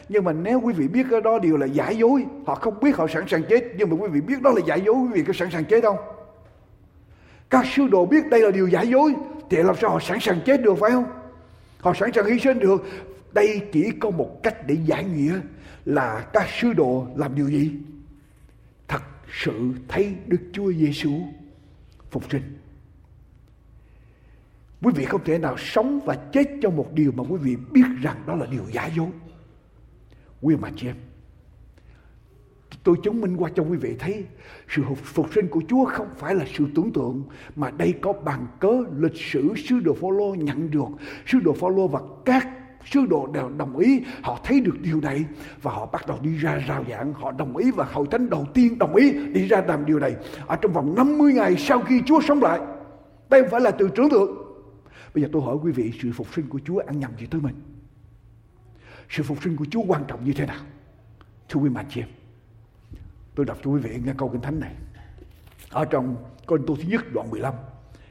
Nhưng 0.09 0.23
mà 0.23 0.31
nếu 0.31 0.59
quý 0.59 0.73
vị 0.73 0.87
biết 0.87 1.03
cái 1.11 1.21
đó 1.21 1.39
đều 1.39 1.57
là 1.57 1.65
giả 1.65 1.89
dối, 1.89 2.25
họ 2.45 2.55
không 2.55 2.79
biết 2.79 2.95
họ 2.95 3.07
sẵn 3.07 3.23
sàng 3.27 3.43
chết. 3.49 3.63
Nhưng 3.77 3.89
mà 3.89 3.95
quý 3.99 4.07
vị 4.07 4.21
biết 4.21 4.41
đó 4.41 4.51
là 4.51 4.61
giả 4.65 4.75
dối, 4.75 4.95
quý 4.95 5.09
vị 5.13 5.23
có 5.27 5.33
sẵn 5.33 5.49
sàng 5.51 5.65
chết 5.65 5.83
không? 5.83 5.97
Các 7.49 7.65
sư 7.75 7.87
đồ 7.91 8.05
biết 8.05 8.27
đây 8.29 8.41
là 8.41 8.51
điều 8.51 8.67
giả 8.67 8.81
dối 8.81 9.13
thì 9.49 9.57
làm 9.57 9.75
sao 9.81 9.89
họ 9.89 9.99
sẵn 9.99 10.19
sàng 10.19 10.39
chết 10.45 10.61
được 10.61 10.75
phải 10.79 10.91
không? 10.91 11.05
Họ 11.79 11.93
sẵn 11.93 12.11
sàng 12.13 12.25
hy 12.25 12.39
sinh 12.39 12.59
được. 12.59 12.83
Đây 13.31 13.61
chỉ 13.71 13.91
có 13.99 14.09
một 14.09 14.43
cách 14.43 14.67
để 14.67 14.77
giải 14.85 15.03
nghĩa 15.03 15.33
là 15.85 16.29
các 16.33 16.47
sứ 16.59 16.73
đồ 16.73 17.07
làm 17.15 17.35
điều 17.35 17.49
gì? 17.49 17.71
Thật 18.87 19.01
sự 19.43 19.71
thấy 19.87 20.15
Đức 20.27 20.41
Chúa 20.53 20.73
Giêsu 20.73 21.21
phục 22.11 22.31
sinh. 22.31 22.41
Quý 24.81 24.91
vị 24.95 25.05
không 25.05 25.23
thể 25.23 25.37
nào 25.37 25.55
sống 25.57 25.99
và 26.05 26.15
chết 26.15 26.45
cho 26.61 26.69
một 26.69 26.93
điều 26.93 27.11
mà 27.11 27.23
quý 27.29 27.37
vị 27.41 27.55
biết 27.71 27.85
rằng 28.01 28.23
đó 28.27 28.35
là 28.35 28.45
điều 28.45 28.63
giả 28.71 28.89
dối. 28.95 29.09
Quý 30.41 30.55
mà 30.55 30.71
chị 30.75 30.87
em, 30.87 30.95
Tôi 32.83 32.97
chứng 33.03 33.21
minh 33.21 33.37
qua 33.37 33.49
cho 33.55 33.63
quý 33.63 33.77
vị 33.77 33.95
thấy 33.99 34.25
sự 34.69 34.83
phục 34.95 35.33
sinh 35.33 35.47
của 35.47 35.61
Chúa 35.67 35.85
không 35.85 36.07
phải 36.17 36.35
là 36.35 36.45
sự 36.53 36.65
tưởng 36.75 36.93
tượng 36.93 37.23
mà 37.55 37.71
đây 37.71 37.93
có 38.01 38.13
bằng 38.13 38.47
cớ 38.59 38.83
lịch 38.97 39.15
sử 39.15 39.53
sứ 39.57 39.79
đồ 39.79 39.93
Phaolô 39.93 40.35
nhận 40.35 40.71
được. 40.71 40.87
Sứ 41.27 41.39
đồ 41.39 41.53
Phaolô 41.53 41.87
và 41.87 41.99
các 42.25 42.47
sứ 42.85 43.05
đồ 43.05 43.27
đều 43.27 43.49
đồng 43.49 43.77
ý, 43.77 44.03
họ 44.21 44.39
thấy 44.43 44.59
được 44.59 44.81
điều 44.81 45.01
này 45.01 45.25
và 45.61 45.71
họ 45.71 45.85
bắt 45.85 46.07
đầu 46.07 46.19
đi 46.21 46.37
ra 46.37 46.63
rao 46.67 46.85
giảng. 46.89 47.13
Họ 47.13 47.31
đồng 47.31 47.57
ý 47.57 47.71
và 47.71 47.85
hội 47.91 48.07
thánh 48.11 48.29
đầu 48.29 48.45
tiên 48.53 48.79
đồng 48.79 48.95
ý 48.95 49.11
đi 49.11 49.47
ra 49.47 49.61
làm 49.67 49.85
điều 49.85 49.99
này. 49.99 50.15
Ở 50.47 50.55
trong 50.55 50.73
vòng 50.73 50.95
50 50.95 51.33
ngày 51.33 51.55
sau 51.57 51.81
khi 51.81 52.01
Chúa 52.05 52.21
sống 52.21 52.41
lại 52.41 52.59
đây 53.29 53.41
không 53.41 53.51
phải 53.51 53.61
là 53.61 53.71
từ 53.71 53.89
trưởng 53.95 54.09
thượng. 54.09 54.37
Bây 55.13 55.23
giờ 55.23 55.29
tôi 55.31 55.41
hỏi 55.41 55.57
quý 55.63 55.71
vị, 55.71 55.93
sự 56.01 56.11
phục 56.11 56.27
sinh 56.33 56.49
của 56.49 56.59
Chúa 56.65 56.79
ăn 56.87 56.99
nhầm 56.99 57.11
gì 57.19 57.25
tới 57.25 57.41
mình? 57.41 57.55
Sự 59.09 59.23
phục 59.23 59.43
sinh 59.43 59.55
của 59.55 59.65
Chúa 59.71 59.81
quan 59.81 60.03
trọng 60.07 60.25
như 60.25 60.33
thế 60.33 60.45
nào? 60.45 60.61
Thưa 61.49 61.59
quý 61.59 61.69
mạnh 61.69 61.85
chị 61.89 62.01
em, 62.01 62.09
tôi 63.35 63.45
đọc 63.45 63.57
cho 63.63 63.71
quý 63.71 63.81
vị 63.81 63.99
nghe 64.05 64.13
câu 64.17 64.29
kinh 64.29 64.41
thánh 64.41 64.59
này. 64.59 64.75
Ở 65.69 65.85
trong 65.85 66.15
câu 66.47 66.57
Tô 66.67 66.75
thứ 66.75 66.89
nhất 66.89 67.05
đoạn 67.13 67.31
15 67.31 67.53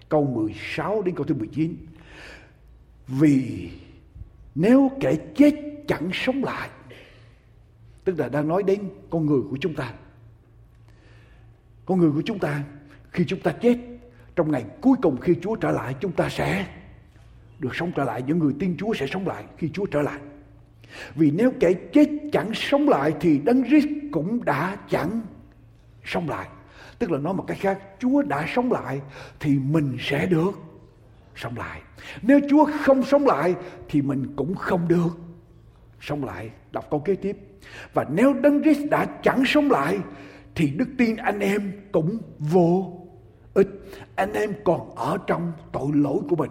câu 0.08 0.26
16 0.26 1.02
đến 1.02 1.14
câu 1.14 1.26
thứ 1.26 1.34
19 1.34 1.76
vì 3.08 3.70
nếu 4.58 4.90
kẻ 5.00 5.16
chết 5.36 5.54
chẳng 5.86 6.10
sống 6.12 6.44
lại, 6.44 6.68
tức 8.04 8.18
là 8.18 8.28
đang 8.28 8.48
nói 8.48 8.62
đến 8.62 8.90
con 9.10 9.26
người 9.26 9.40
của 9.50 9.56
chúng 9.60 9.74
ta. 9.74 9.92
Con 11.86 11.98
người 11.98 12.10
của 12.10 12.22
chúng 12.24 12.38
ta, 12.38 12.62
khi 13.10 13.24
chúng 13.28 13.40
ta 13.40 13.52
chết, 13.52 13.78
trong 14.36 14.50
ngày 14.50 14.64
cuối 14.80 14.96
cùng 15.02 15.20
khi 15.20 15.34
Chúa 15.42 15.56
trở 15.56 15.70
lại, 15.70 15.94
chúng 16.00 16.12
ta 16.12 16.28
sẽ 16.28 16.66
được 17.58 17.74
sống 17.74 17.92
trở 17.96 18.04
lại. 18.04 18.22
Những 18.26 18.38
người 18.38 18.52
tin 18.58 18.76
Chúa 18.76 18.94
sẽ 18.94 19.06
sống 19.06 19.26
lại 19.26 19.44
khi 19.56 19.68
Chúa 19.68 19.86
trở 19.86 20.02
lại. 20.02 20.20
Vì 21.14 21.30
nếu 21.30 21.52
kẻ 21.60 21.72
chết 21.92 22.08
chẳng 22.32 22.50
sống 22.54 22.88
lại 22.88 23.14
thì 23.20 23.38
đấng 23.38 23.64
Christ 23.64 23.88
cũng 24.12 24.44
đã 24.44 24.76
chẳng 24.90 25.20
sống 26.04 26.28
lại. 26.28 26.48
Tức 26.98 27.10
là 27.10 27.18
nói 27.18 27.34
một 27.34 27.44
cách 27.46 27.58
khác, 27.60 27.78
Chúa 27.98 28.22
đã 28.22 28.46
sống 28.54 28.72
lại 28.72 29.00
thì 29.40 29.58
mình 29.58 29.96
sẽ 30.00 30.26
được 30.26 30.67
sống 31.38 31.56
lại. 31.56 31.82
Nếu 32.22 32.40
Chúa 32.50 32.68
không 32.84 33.02
sống 33.02 33.26
lại 33.26 33.54
thì 33.88 34.02
mình 34.02 34.32
cũng 34.36 34.54
không 34.54 34.88
được 34.88 35.18
sống 36.00 36.24
lại. 36.24 36.50
Đọc 36.72 36.86
câu 36.90 37.00
kế 37.00 37.14
tiếp. 37.14 37.36
Và 37.94 38.06
nếu 38.10 38.34
Đấng 38.34 38.62
Christ 38.62 38.90
đã 38.90 39.06
chẳng 39.22 39.42
sống 39.46 39.70
lại 39.70 39.98
thì 40.54 40.70
đức 40.70 40.88
tin 40.98 41.16
anh 41.16 41.40
em 41.40 41.72
cũng 41.92 42.18
vô 42.38 42.98
ích. 43.54 43.68
Anh 44.14 44.32
em 44.32 44.52
còn 44.64 44.94
ở 44.96 45.18
trong 45.26 45.52
tội 45.72 45.88
lỗi 45.94 46.20
của 46.28 46.36
mình. 46.36 46.50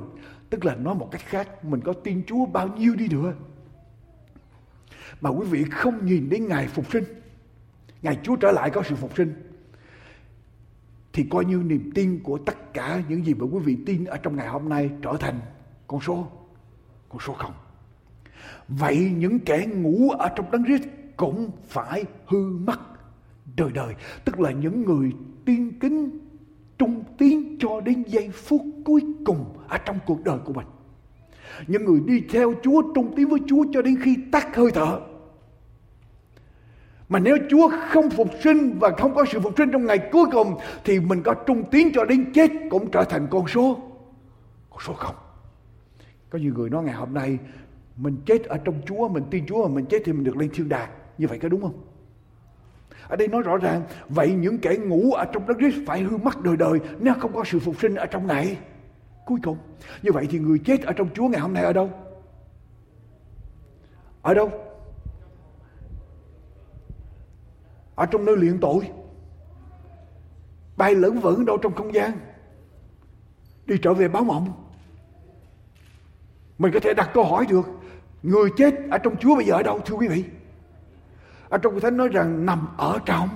Tức 0.50 0.66
là 0.66 0.76
nói 0.76 0.96
một 0.96 1.08
cách 1.12 1.22
khác, 1.26 1.66
mình 1.66 1.82
có 1.82 1.94
tin 1.94 2.24
Chúa 2.28 2.46
bao 2.46 2.68
nhiêu 2.68 2.96
đi 2.96 3.08
nữa. 3.08 3.34
Mà 5.22 5.30
quý 5.30 5.46
vị 5.50 5.64
không 5.72 6.06
nhìn 6.06 6.30
đến 6.30 6.48
ngày 6.48 6.68
phục 6.68 6.92
sinh. 6.92 7.04
Ngày 8.02 8.18
Chúa 8.24 8.36
trở 8.36 8.52
lại 8.52 8.70
có 8.70 8.84
sự 8.84 8.96
phục 8.96 9.18
sinh 9.18 9.34
thì 11.18 11.24
coi 11.24 11.46
như 11.46 11.64
niềm 11.66 11.92
tin 11.96 12.20
của 12.24 12.38
tất 12.38 12.74
cả 12.74 13.02
những 13.10 13.26
gì 13.26 13.34
mà 13.34 13.46
quý 13.52 13.60
vị 13.60 13.78
tin 13.86 14.06
ở 14.06 14.18
trong 14.18 14.36
ngày 14.36 14.48
hôm 14.48 14.70
nay 14.70 14.90
trở 15.02 15.18
thành 15.20 15.40
con 15.88 16.02
số 16.02 16.28
con 17.10 17.20
số 17.20 17.34
không. 17.34 17.52
Vậy 18.68 19.12
những 19.18 19.40
kẻ 19.40 19.66
ngủ 19.66 20.10
ở 20.10 20.30
trong 20.36 20.52
đấng 20.52 20.66
Christ 20.66 20.84
cũng 21.18 21.52
phải 21.68 22.04
hư 22.26 22.58
mất 22.66 22.80
đời 23.56 23.70
đời, 23.74 23.96
tức 24.26 24.40
là 24.40 24.52
những 24.52 24.84
người 24.84 25.12
tiên 25.46 25.72
kính, 25.80 26.20
trung 26.78 27.04
tiến 27.18 27.58
cho 27.60 27.82
đến 27.82 28.04
giây 28.08 28.30
phút 28.30 28.62
cuối 28.86 29.02
cùng 29.26 29.46
ở 29.68 29.78
trong 29.78 30.00
cuộc 30.06 30.24
đời 30.24 30.40
của 30.46 30.54
mình. 30.54 30.68
Những 31.68 31.86
người 31.86 32.00
đi 32.06 32.22
theo 32.30 32.54
Chúa, 32.64 32.82
trung 32.96 33.14
tiến 33.16 33.30
với 33.30 33.40
Chúa 33.48 33.66
cho 33.74 33.82
đến 33.82 33.96
khi 34.02 34.18
tắt 34.32 34.56
hơi 34.56 34.72
thở 34.72 35.00
mà 37.10 37.20
nếu 37.20 37.38
Chúa 37.50 37.72
không 37.90 38.10
phục 38.10 38.30
sinh 38.44 38.80
và 38.80 38.92
không 38.98 39.16
có 39.16 39.26
sự 39.32 39.40
phục 39.40 39.54
sinh 39.58 39.72
trong 39.72 39.86
ngày 39.86 39.98
cuối 40.12 40.26
cùng 40.32 40.58
thì 40.84 41.00
mình 41.00 41.24
có 41.24 41.34
trung 41.34 41.64
tiến 41.72 41.92
cho 41.94 42.06
đến 42.06 42.34
chết 42.34 42.52
cũng 42.70 42.92
trở 42.92 43.04
thành 43.04 43.28
con 43.32 43.48
số. 43.48 43.80
Con 44.70 44.80
số 44.86 44.94
không. 44.94 45.16
Có 46.30 46.40
nhiều 46.40 46.54
người 46.56 46.70
nói 46.70 46.84
ngày 46.84 46.96
hôm 46.96 47.14
nay 47.14 47.38
mình 47.98 48.18
chết 48.26 48.44
ở 48.44 48.58
trong 48.58 48.82
Chúa, 48.86 49.08
mình 49.08 49.24
tin 49.32 49.46
Chúa 49.46 49.68
mà 49.68 49.76
mình 49.76 49.86
chết 49.86 49.98
thì 50.06 50.14
mình 50.14 50.24
được 50.24 50.38
lên 50.38 50.50
thiên 50.54 50.70
đàng. 50.70 50.90
Như 51.18 51.28
vậy 51.28 51.40
có 51.40 51.50
đúng 51.50 51.62
không? 51.62 51.84
Ở 53.08 53.16
đây 53.16 53.28
nói 53.28 53.42
rõ 53.42 53.58
ràng 53.58 53.82
vậy 54.10 54.34
những 54.34 54.58
kẻ 54.58 54.76
ngủ 54.78 55.14
ở 55.14 55.26
trong 55.26 55.48
đất 55.48 55.58
Christ 55.60 55.88
phải 55.88 56.02
hư 56.02 56.18
mất 56.18 56.42
đời 56.42 56.58
đời 56.58 56.80
nếu 57.00 57.14
không 57.20 57.34
có 57.34 57.44
sự 57.46 57.60
phục 57.60 57.80
sinh 57.82 57.96
ở 57.96 58.06
trong 58.06 58.28
ngày 58.28 58.58
cuối 59.26 59.40
cùng. 59.44 59.58
Như 60.04 60.12
vậy 60.12 60.28
thì 60.30 60.40
người 60.40 60.60
chết 60.66 60.82
ở 60.82 60.94
trong 60.94 61.10
Chúa 61.14 61.28
ngày 61.28 61.42
hôm 61.42 61.54
nay 61.54 61.64
ở 61.64 61.74
đâu? 61.74 61.90
Ở 64.22 64.34
đâu? 64.34 64.67
Ở 67.98 68.06
trong 68.06 68.26
nơi 68.26 68.38
luyện 68.38 68.60
tội, 68.60 68.90
bay 70.78 70.96
lẫn 70.96 71.20
vẫn 71.20 71.46
đâu 71.46 71.58
trong 71.58 71.74
không 71.76 71.94
gian, 71.94 72.12
đi 73.66 73.76
trở 73.82 73.94
về 73.94 74.08
báo 74.08 74.24
mộng. 74.24 74.54
Mình 76.58 76.72
có 76.74 76.80
thể 76.80 76.94
đặt 76.94 77.10
câu 77.14 77.24
hỏi 77.24 77.46
được, 77.50 77.70
người 78.24 78.50
chết 78.58 78.74
ở 78.92 78.98
trong 78.98 79.18
Chúa 79.18 79.36
bây 79.36 79.46
giờ 79.46 79.54
ở 79.54 79.64
đâu, 79.64 79.80
thưa 79.86 79.96
quý 79.96 80.08
vị? 80.08 80.24
Ở 81.50 81.58
trong 81.58 81.80
Thánh 81.80 81.98
nói 81.98 82.08
rằng 82.08 82.46
nằm 82.46 82.68
ở 82.78 83.00
trong 83.06 83.30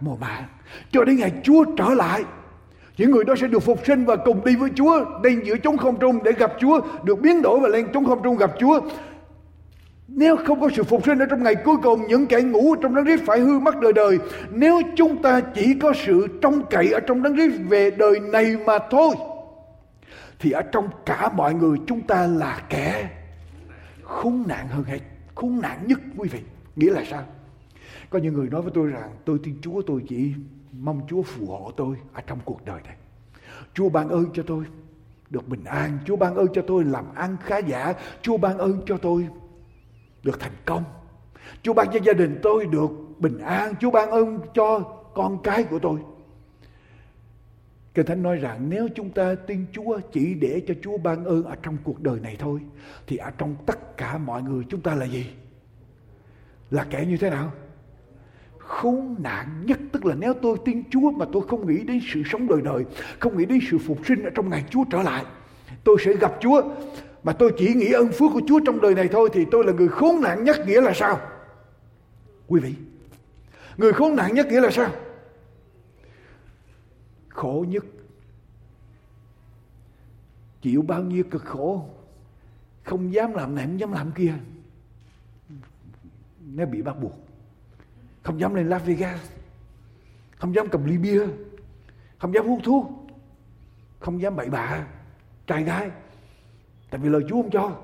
mồ 0.00 0.16
màng 0.16 0.44
cho 0.90 1.04
đến 1.04 1.16
ngày 1.16 1.32
Chúa 1.44 1.64
trở 1.76 1.88
lại, 1.88 2.24
những 2.96 3.10
người 3.10 3.24
đó 3.24 3.34
sẽ 3.40 3.48
được 3.48 3.58
phục 3.58 3.86
sinh 3.86 4.04
và 4.04 4.16
cùng 4.16 4.44
đi 4.44 4.56
với 4.56 4.70
Chúa, 4.74 5.20
đi 5.22 5.36
giữa 5.44 5.56
chúng 5.56 5.76
không 5.76 5.98
trung 5.98 6.22
để 6.22 6.32
gặp 6.32 6.52
Chúa, 6.60 6.80
được 7.04 7.20
biến 7.20 7.42
đổi 7.42 7.60
và 7.60 7.68
lên 7.68 7.86
chúng 7.92 8.04
không 8.04 8.22
trung 8.22 8.36
gặp 8.36 8.50
Chúa 8.60 8.80
nếu 10.08 10.36
không 10.36 10.60
có 10.60 10.68
sự 10.74 10.84
phục 10.84 11.06
sinh 11.06 11.18
ở 11.18 11.26
trong 11.26 11.42
ngày 11.42 11.54
cuối 11.54 11.76
cùng, 11.82 12.06
những 12.08 12.26
kẻ 12.26 12.40
ngủ 12.42 12.74
trong 12.74 12.94
đấng 12.94 13.04
Christ 13.04 13.22
phải 13.26 13.40
hư 13.40 13.58
mất 13.58 13.80
đời 13.80 13.92
đời. 13.92 14.18
Nếu 14.50 14.80
chúng 14.96 15.22
ta 15.22 15.40
chỉ 15.40 15.74
có 15.82 15.92
sự 16.06 16.26
trông 16.42 16.62
cậy 16.70 16.92
ở 16.92 17.00
trong 17.00 17.22
đấng 17.22 17.36
Christ 17.36 17.60
về 17.68 17.90
đời 17.90 18.20
này 18.20 18.56
mà 18.66 18.78
thôi, 18.90 19.14
thì 20.38 20.50
ở 20.50 20.62
trong 20.62 20.88
cả 21.06 21.28
mọi 21.36 21.54
người 21.54 21.78
chúng 21.86 22.00
ta 22.00 22.26
là 22.26 22.62
kẻ 22.68 23.10
khốn 24.02 24.44
nạn 24.48 24.68
hơn 24.68 24.84
hết, 24.84 25.00
khốn 25.34 25.60
nạn 25.60 25.78
nhất 25.86 25.98
quý 26.16 26.28
vị. 26.28 26.40
Nghĩa 26.76 26.90
là 26.90 27.04
sao? 27.10 27.22
Có 28.10 28.18
những 28.18 28.34
người 28.34 28.48
nói 28.48 28.62
với 28.62 28.72
tôi 28.74 28.88
rằng 28.88 29.10
tôi 29.24 29.38
tin 29.42 29.58
Chúa 29.62 29.82
tôi 29.86 30.02
chỉ 30.08 30.32
mong 30.72 31.00
Chúa 31.08 31.22
phù 31.22 31.46
hộ 31.46 31.72
tôi 31.76 31.96
ở 32.12 32.22
trong 32.26 32.38
cuộc 32.44 32.64
đời 32.64 32.80
này. 32.84 32.96
Chúa 33.74 33.88
ban 33.88 34.08
ơn 34.08 34.26
cho 34.34 34.42
tôi 34.46 34.64
được 35.30 35.48
bình 35.48 35.64
an, 35.64 35.98
Chúa 36.06 36.16
ban 36.16 36.34
ơn 36.34 36.46
cho 36.54 36.62
tôi 36.66 36.84
làm 36.84 37.04
ăn 37.14 37.36
khá 37.44 37.58
giả, 37.58 37.94
Chúa 38.22 38.36
ban 38.36 38.58
ơn 38.58 38.82
cho 38.86 38.96
tôi 38.96 39.28
được 40.24 40.40
thành 40.40 40.52
công. 40.64 40.84
Chúa 41.62 41.72
ban 41.72 41.86
cho 41.92 42.00
gia 42.02 42.12
đình 42.12 42.38
tôi 42.42 42.66
được 42.66 42.90
bình 43.18 43.38
an. 43.38 43.74
Chúa 43.80 43.90
ban 43.90 44.10
ơn 44.10 44.40
cho 44.54 44.78
con 45.14 45.42
cái 45.42 45.64
của 45.64 45.78
tôi. 45.78 46.00
Kinh 47.94 48.06
Thánh 48.06 48.22
nói 48.22 48.36
rằng 48.36 48.70
nếu 48.70 48.88
chúng 48.94 49.10
ta 49.10 49.34
tin 49.34 49.66
Chúa 49.72 50.00
chỉ 50.12 50.34
để 50.34 50.62
cho 50.66 50.74
Chúa 50.82 50.98
ban 50.98 51.24
ơn 51.24 51.44
ở 51.44 51.56
trong 51.62 51.76
cuộc 51.84 52.00
đời 52.00 52.20
này 52.20 52.36
thôi 52.38 52.60
thì 53.06 53.16
ở 53.16 53.30
trong 53.38 53.56
tất 53.66 53.96
cả 53.96 54.18
mọi 54.18 54.42
người 54.42 54.64
chúng 54.68 54.80
ta 54.80 54.94
là 54.94 55.06
gì? 55.06 55.26
Là 56.70 56.86
kẻ 56.90 57.04
như 57.08 57.16
thế 57.16 57.30
nào? 57.30 57.52
Khốn 58.58 59.16
nạn 59.18 59.62
nhất 59.66 59.78
tức 59.92 60.06
là 60.06 60.14
nếu 60.14 60.34
tôi 60.34 60.58
tin 60.64 60.82
Chúa 60.90 61.10
mà 61.10 61.26
tôi 61.32 61.42
không 61.48 61.66
nghĩ 61.66 61.84
đến 61.84 62.00
sự 62.12 62.22
sống 62.30 62.48
đời 62.48 62.60
đời, 62.64 62.84
không 63.18 63.38
nghĩ 63.38 63.44
đến 63.44 63.58
sự 63.70 63.78
phục 63.78 63.98
sinh 64.06 64.22
ở 64.24 64.30
trong 64.34 64.50
ngày 64.50 64.64
Chúa 64.70 64.84
trở 64.90 65.02
lại, 65.02 65.24
tôi 65.84 65.96
sẽ 66.04 66.12
gặp 66.20 66.32
Chúa 66.40 66.62
mà 67.24 67.32
tôi 67.32 67.54
chỉ 67.58 67.74
nghĩ 67.74 67.92
ơn 67.92 68.12
phước 68.12 68.30
của 68.32 68.42
Chúa 68.48 68.60
trong 68.66 68.80
đời 68.80 68.94
này 68.94 69.08
thôi 69.08 69.30
thì 69.32 69.44
tôi 69.50 69.64
là 69.64 69.72
người 69.72 69.88
khốn 69.88 70.20
nạn 70.20 70.44
nhất 70.44 70.56
nghĩa 70.66 70.80
là 70.80 70.92
sao? 70.94 71.20
Quý 72.46 72.60
vị, 72.60 72.74
người 73.76 73.92
khốn 73.92 74.16
nạn 74.16 74.34
nhất 74.34 74.46
nghĩa 74.46 74.60
là 74.60 74.70
sao? 74.70 74.90
Khổ 77.28 77.64
nhất. 77.68 77.84
Chịu 80.62 80.82
bao 80.82 81.02
nhiêu 81.02 81.24
cực 81.30 81.44
khổ? 81.44 81.88
Không 82.84 83.12
dám 83.12 83.34
làm 83.34 83.54
này 83.54 83.64
không 83.64 83.80
dám 83.80 83.92
làm 83.92 84.12
kia. 84.12 84.34
Nếu 86.40 86.66
bị 86.66 86.82
bắt 86.82 87.00
buộc. 87.00 87.14
Không 88.22 88.40
dám 88.40 88.54
lên 88.54 88.68
Las 88.68 88.84
Vegas. 88.84 89.20
Không 90.36 90.54
dám 90.54 90.68
cầm 90.68 90.84
ly 90.84 90.98
bia. 90.98 91.26
Không 92.18 92.34
dám 92.34 92.46
hút 92.46 92.60
thuốc. 92.64 93.06
Không 94.00 94.20
dám 94.20 94.36
bậy 94.36 94.50
bạ 94.50 94.86
trai 95.46 95.64
gái. 95.64 95.90
Tại 96.94 97.00
vì 97.00 97.08
lời 97.08 97.22
Chúa 97.28 97.42
không 97.42 97.50
cho. 97.50 97.76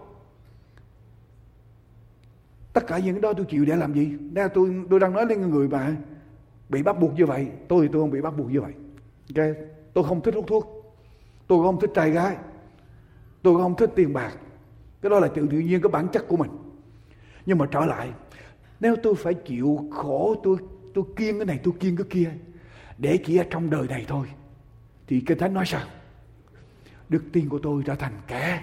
Tất 2.72 2.86
cả 2.86 2.98
những 2.98 3.20
đó 3.20 3.32
tôi 3.32 3.46
chịu 3.46 3.64
để 3.64 3.76
làm 3.76 3.94
gì? 3.94 4.16
nên 4.20 4.50
tôi 4.54 4.84
tôi 4.90 5.00
đang 5.00 5.12
nói 5.12 5.26
lên 5.26 5.50
người 5.50 5.68
mà 5.68 5.96
bị 6.68 6.82
bắt 6.82 7.00
buộc 7.00 7.14
như 7.14 7.26
vậy. 7.26 7.46
Tôi 7.68 7.86
thì 7.86 7.92
tôi 7.92 8.02
không 8.02 8.11
bị 8.11 8.20
bắt 8.20 8.36
buộc 8.36 8.50
như 8.50 8.61
vậy. 8.61 8.72
Ok, 9.36 9.56
tôi 9.94 10.04
không 10.04 10.20
thích 10.20 10.34
hút 10.34 10.44
thuốc. 10.48 10.94
Tôi 11.46 11.64
không 11.64 11.80
thích 11.80 11.90
trai 11.94 12.11
gái. 12.11 12.36
Tôi 13.42 13.62
không 13.62 13.76
thích 13.76 13.90
tiền 13.96 14.12
bạc. 14.12 14.32
Cái 15.02 15.11
đó 15.11 15.20
là 15.20 15.28
tự 15.28 15.46
tự 15.50 15.58
nhiên 15.58 15.82
cái 15.82 15.90
bản 15.92 16.08
chất 16.12 16.28
của 16.28 16.36
mình. 16.36 16.50
Nhưng 17.46 17.58
mà 17.58 17.66
trở 17.70 17.86
lại, 17.86 18.12
nếu 18.80 18.96
tôi 19.02 19.14
phải 19.14 19.34
chịu 19.34 19.88
khổ, 19.92 20.34
tôi 20.42 20.56
tôi 20.94 21.04
kiêng 21.16 21.38
cái 21.38 21.46
này, 21.46 21.61
tôi 21.62 21.74
kiêng 21.80 21.96
cái 21.96 22.06
kia, 22.11 22.30
để 22.98 23.18
chỉ 23.24 23.36
ở 23.36 23.44
trong 23.50 23.70
đời 23.70 23.86
này 23.88 24.04
thôi, 24.08 24.26
thì 25.06 25.20
Kinh 25.26 25.38
Thánh 25.38 25.54
nói 25.54 25.66
sao? 25.66 25.86
Đức 27.08 27.22
tin 27.32 27.48
của 27.48 27.58
tôi 27.58 27.82
trở 27.86 27.94
thành 27.94 28.12
kẻ 28.26 28.62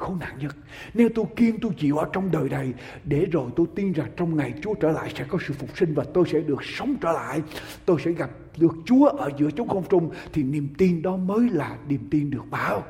khốn 0.00 0.18
nạn 0.18 0.38
nhất. 0.38 0.56
Nếu 0.94 1.08
tôi 1.14 1.24
kiên 1.36 1.60
tôi 1.60 1.72
chịu 1.78 1.96
ở 1.96 2.08
trong 2.12 2.30
đời 2.30 2.48
này, 2.48 2.72
để 3.04 3.24
rồi 3.24 3.50
tôi 3.56 3.66
tin 3.74 3.92
rằng 3.92 4.10
trong 4.16 4.36
ngày 4.36 4.54
Chúa 4.62 4.74
trở 4.74 4.90
lại 4.90 5.12
sẽ 5.18 5.24
có 5.28 5.38
sự 5.46 5.54
phục 5.54 5.78
sinh 5.78 5.94
và 5.94 6.04
tôi 6.14 6.24
sẽ 6.32 6.40
được 6.40 6.64
sống 6.64 6.96
trở 7.00 7.12
lại. 7.12 7.42
Tôi 7.84 8.00
sẽ 8.04 8.12
gặp 8.12 8.30
được 8.56 8.72
Chúa 8.84 9.06
ở 9.06 9.30
giữa 9.38 9.50
chúng 9.50 9.68
không 9.68 9.84
trung, 9.88 10.10
thì 10.32 10.42
niềm 10.42 10.68
tin 10.78 11.02
đó 11.02 11.16
mới 11.16 11.50
là 11.50 11.78
niềm 11.88 12.08
tin 12.10 12.30
được 12.30 12.50
bảo 12.50 12.84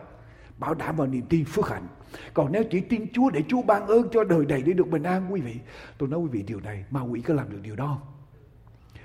bảo 0.59 0.75
đảm 0.75 0.97
vào 0.97 1.07
niềm 1.07 1.23
tin 1.29 1.45
phước 1.45 1.69
hạnh 1.69 1.87
còn 2.35 2.53
nếu 2.53 2.65
chỉ 2.71 2.81
tin 2.81 3.07
Chúa 3.13 3.31
để 3.31 3.43
Chúa 3.49 3.63
ban 3.63 3.87
ơn 3.87 4.09
cho 4.13 4.25
đời 4.25 4.47
này 4.47 4.63
để 4.63 4.73
được 4.73 4.89
bình 4.89 5.03
an, 5.03 5.33
quý 5.33 5.41
vị, 5.41 5.57
tôi 5.99 6.09
nói 6.09 6.21
quý 6.21 6.29
vị 6.33 6.43
điều 6.43 6.61
này, 6.61 6.85
ma 6.91 7.01
quỷ 7.01 7.21
có 7.21 7.35
làm 7.35 7.51
được 7.51 7.59
điều 7.63 7.77
đó 7.77 7.87
không 7.87 8.11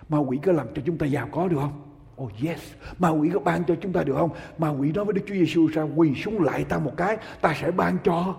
ma 0.10 0.18
quỷ 0.18 0.40
có 0.44 0.52
làm 0.52 0.68
cho 0.76 0.82
chúng 0.86 0.98
ta 0.98 1.06
giàu 1.06 1.30
có 1.32 1.48
được 1.48 1.58
không 1.60 1.85
Oh 2.24 2.32
yes, 2.44 2.60
ma 3.00 3.10
quỷ 3.10 3.30
có 3.34 3.40
ban 3.40 3.64
cho 3.64 3.76
chúng 3.82 3.94
ta 3.94 4.04
được 4.04 4.14
không? 4.18 4.30
Ma 4.58 4.70
quỷ 4.70 4.92
nói 4.92 5.06
với 5.06 5.14
Đức 5.14 5.22
Chúa 5.28 5.34
Giêsu 5.34 5.68
ra 5.68 5.84
quỳ 5.84 6.16
xuống 6.16 6.44
lại 6.44 6.64
ta 6.64 6.80
một 6.80 6.94
cái, 6.98 7.18
ta 7.42 7.54
sẽ 7.62 7.72
ban 7.72 7.98
cho 8.04 8.36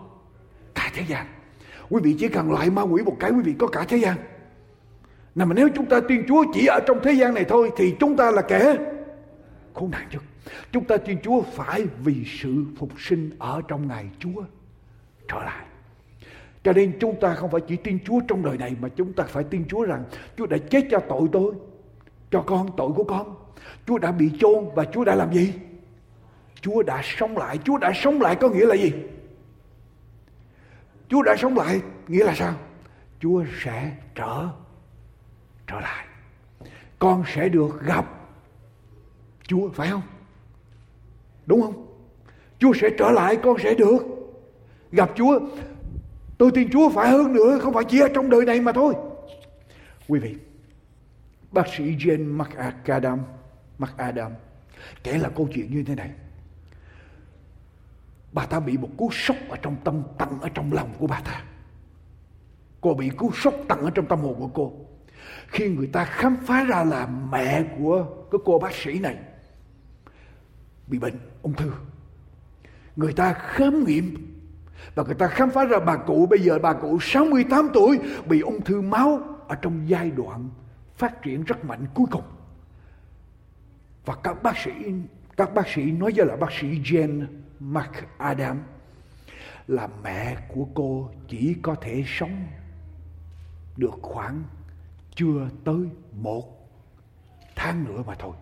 cả 0.75 0.91
thế 0.95 1.03
gian. 1.09 1.27
Quý 1.91 2.01
vị 2.03 2.17
chỉ 2.19 2.29
cần 2.29 2.53
lại 2.53 2.71
ma 2.71 2.83
quỷ 2.83 3.03
một 3.03 3.17
cái 3.21 3.31
quý 3.31 3.43
vị 3.45 3.55
có 3.59 3.67
cả 3.67 3.85
thế 3.89 3.97
gian. 3.97 4.17
Nào 5.35 5.47
mà 5.47 5.55
nếu 5.55 5.69
chúng 5.75 5.87
ta 5.87 6.01
tin 6.09 6.27
Chúa 6.29 6.45
chỉ 6.55 6.67
ở 6.67 6.81
trong 6.87 7.01
thế 7.03 7.13
gian 7.13 7.35
này 7.35 7.45
thôi 7.45 7.71
thì 7.77 7.95
chúng 8.01 8.17
ta 8.17 8.31
là 8.31 8.43
kẻ 8.43 8.77
khốn 9.75 9.91
nạn 9.91 10.07
nhất. 10.13 10.23
Chúng 10.73 10.85
ta 10.85 10.97
tin 10.97 11.19
Chúa 11.23 11.43
phải 11.43 11.85
vì 12.05 12.25
sự 12.41 12.65
phục 12.79 12.91
sinh 12.99 13.31
ở 13.39 13.63
trong 13.69 13.89
ngày 13.89 14.07
Chúa 14.19 14.43
trở 15.29 15.39
lại. 15.39 15.65
Cho 16.65 16.73
nên 16.73 16.93
chúng 17.01 17.21
ta 17.21 17.35
không 17.35 17.51
phải 17.51 17.61
chỉ 17.61 17.77
tin 17.77 17.99
Chúa 18.05 18.21
trong 18.29 18.45
đời 18.45 18.59
này 18.59 18.77
mà 18.81 18.89
chúng 18.89 19.13
ta 19.13 19.25
phải 19.25 19.45
tin 19.45 19.65
Chúa 19.69 19.85
rằng 19.85 20.05
Chúa 20.37 20.47
đã 20.47 20.57
chết 20.71 20.85
cho 20.91 21.01
tội 21.09 21.29
tôi, 21.33 21.53
cho 22.31 22.43
con 22.43 22.71
tội 22.77 22.91
của 22.93 23.05
con. 23.05 23.46
Chúa 23.87 23.99
đã 23.99 24.13
bị 24.13 24.31
chôn 24.39 24.69
và 24.75 24.85
Chúa 24.85 25.05
đã 25.05 25.15
làm 25.15 25.33
gì? 25.33 25.53
Chúa 26.61 26.83
đã 26.83 27.03
sống 27.05 27.39
lại. 27.39 27.59
Chúa 27.65 27.79
đã 27.79 27.93
sống 27.95 28.21
lại 28.21 28.37
có 28.41 28.49
nghĩa 28.49 28.67
là 28.67 28.75
gì? 28.75 28.93
Chúa 31.09 31.23
đã 31.23 31.37
sống 31.39 31.57
lại 31.57 31.81
nghĩa 32.09 32.25
là 32.25 32.35
sao? 32.35 32.55
Chúa 33.21 33.45
sẽ 33.65 33.97
trở 34.15 34.49
trở 35.67 35.81
lại. 35.81 36.07
Con 36.99 37.25
sẽ 37.35 37.49
được 37.49 37.83
gặp 37.83 38.05
Chúa 39.43 39.71
phải 39.71 39.91
không? 39.91 40.03
Đúng 41.47 41.63
không? 41.63 41.87
Chúa 42.59 42.73
sẽ 42.81 42.91
trở 42.99 43.11
lại 43.11 43.37
con 43.43 43.57
sẽ 43.63 43.75
được 43.75 43.99
gặp 44.93 45.11
Chúa. 45.17 45.41
Tôi 46.39 46.51
tin 46.55 46.71
Chúa 46.71 46.91
phải 46.91 47.11
hơn 47.11 47.33
nữa, 47.33 47.59
không 47.63 47.75
phải 47.75 47.85
chỉ 47.89 48.01
ở 48.01 48.09
trong 48.15 48.31
đời 48.31 48.45
này 48.45 48.61
mà 48.61 48.73
thôi. 48.73 48.95
Quý 50.09 50.19
vị, 50.19 50.37
bác 51.53 51.69
sĩ 51.77 51.85
Jane 51.85 52.37
McAdam, 52.37 53.19
mặt 53.79 53.95
Adam, 53.97 54.33
kể 55.03 55.19
là 55.19 55.29
câu 55.29 55.49
chuyện 55.55 55.71
như 55.71 55.83
thế 55.83 55.95
này. 55.95 56.11
Bà 58.33 58.47
ta 58.47 58.61
bị 58.61 58.79
một 58.79 58.89
cú 58.97 59.11
sốc 59.13 59.37
ở 59.49 59.57
trong 59.63 59.77
tâm 59.85 60.03
tận 60.19 60.41
ở 60.41 60.49
trong 60.55 60.73
lòng 60.73 60.95
của 60.99 61.07
bà 61.07 61.21
ta. 61.21 61.45
Cô 62.81 62.95
bị 62.95 63.09
cú 63.09 63.33
sốc 63.33 63.55
tận 63.69 63.81
ở 63.81 63.91
trong 63.91 64.07
tâm 64.07 64.21
hồn 64.21 64.35
của 64.39 64.49
cô. 64.55 64.73
Khi 65.49 65.69
người 65.69 65.87
ta 65.87 66.05
khám 66.05 66.37
phá 66.47 66.65
ra 66.65 66.85
là 66.85 67.07
mẹ 67.07 67.65
của 67.79 68.07
cái 68.31 68.39
cô 68.45 68.59
bác 68.59 68.75
sĩ 68.75 68.99
này 68.99 69.17
bị 70.87 70.99
bệnh 70.99 71.19
ung 71.43 71.55
thư. 71.55 71.73
Người 72.97 73.13
ta 73.13 73.33
khám 73.33 73.85
nghiệm 73.85 74.37
và 74.95 75.03
người 75.03 75.15
ta 75.15 75.29
khám 75.29 75.51
phá 75.51 75.65
ra 75.65 75.79
bà 75.79 75.97
cụ 75.97 76.27
bây 76.31 76.39
giờ 76.39 76.59
bà 76.59 76.73
cụ 76.73 76.99
68 77.01 77.69
tuổi 77.75 78.01
bị 78.27 78.41
ung 78.41 78.61
thư 78.61 78.81
máu 78.81 79.21
ở 79.49 79.55
trong 79.55 79.89
giai 79.89 80.11
đoạn 80.11 80.49
phát 80.97 81.23
triển 81.23 81.45
rất 81.45 81.65
mạnh 81.65 81.87
cuối 81.95 82.07
cùng. 82.11 82.23
Và 84.07 84.15
các 84.23 84.43
bác 84.43 84.59
sĩ 84.59 84.73
các 85.37 85.55
bác 85.55 85.69
sĩ 85.69 85.83
nói 85.83 86.13
với 86.17 86.27
là 86.27 86.37
bác 86.37 86.53
sĩ 86.61 86.67
Jane 86.67 87.27
McAdam 87.61 88.63
là 89.69 89.89
mẹ 90.03 90.37
của 90.49 90.67
cô 90.75 91.11
chỉ 91.29 91.57
có 91.63 91.75
thể 91.75 92.05
sống 92.07 92.47
được 93.77 93.99
khoảng 94.03 94.43
chưa 95.15 95.49
tới 95.65 95.89
một 96.13 96.69
tháng 97.57 97.85
nữa 97.85 98.03
mà 98.07 98.15
thôi. 98.19 98.37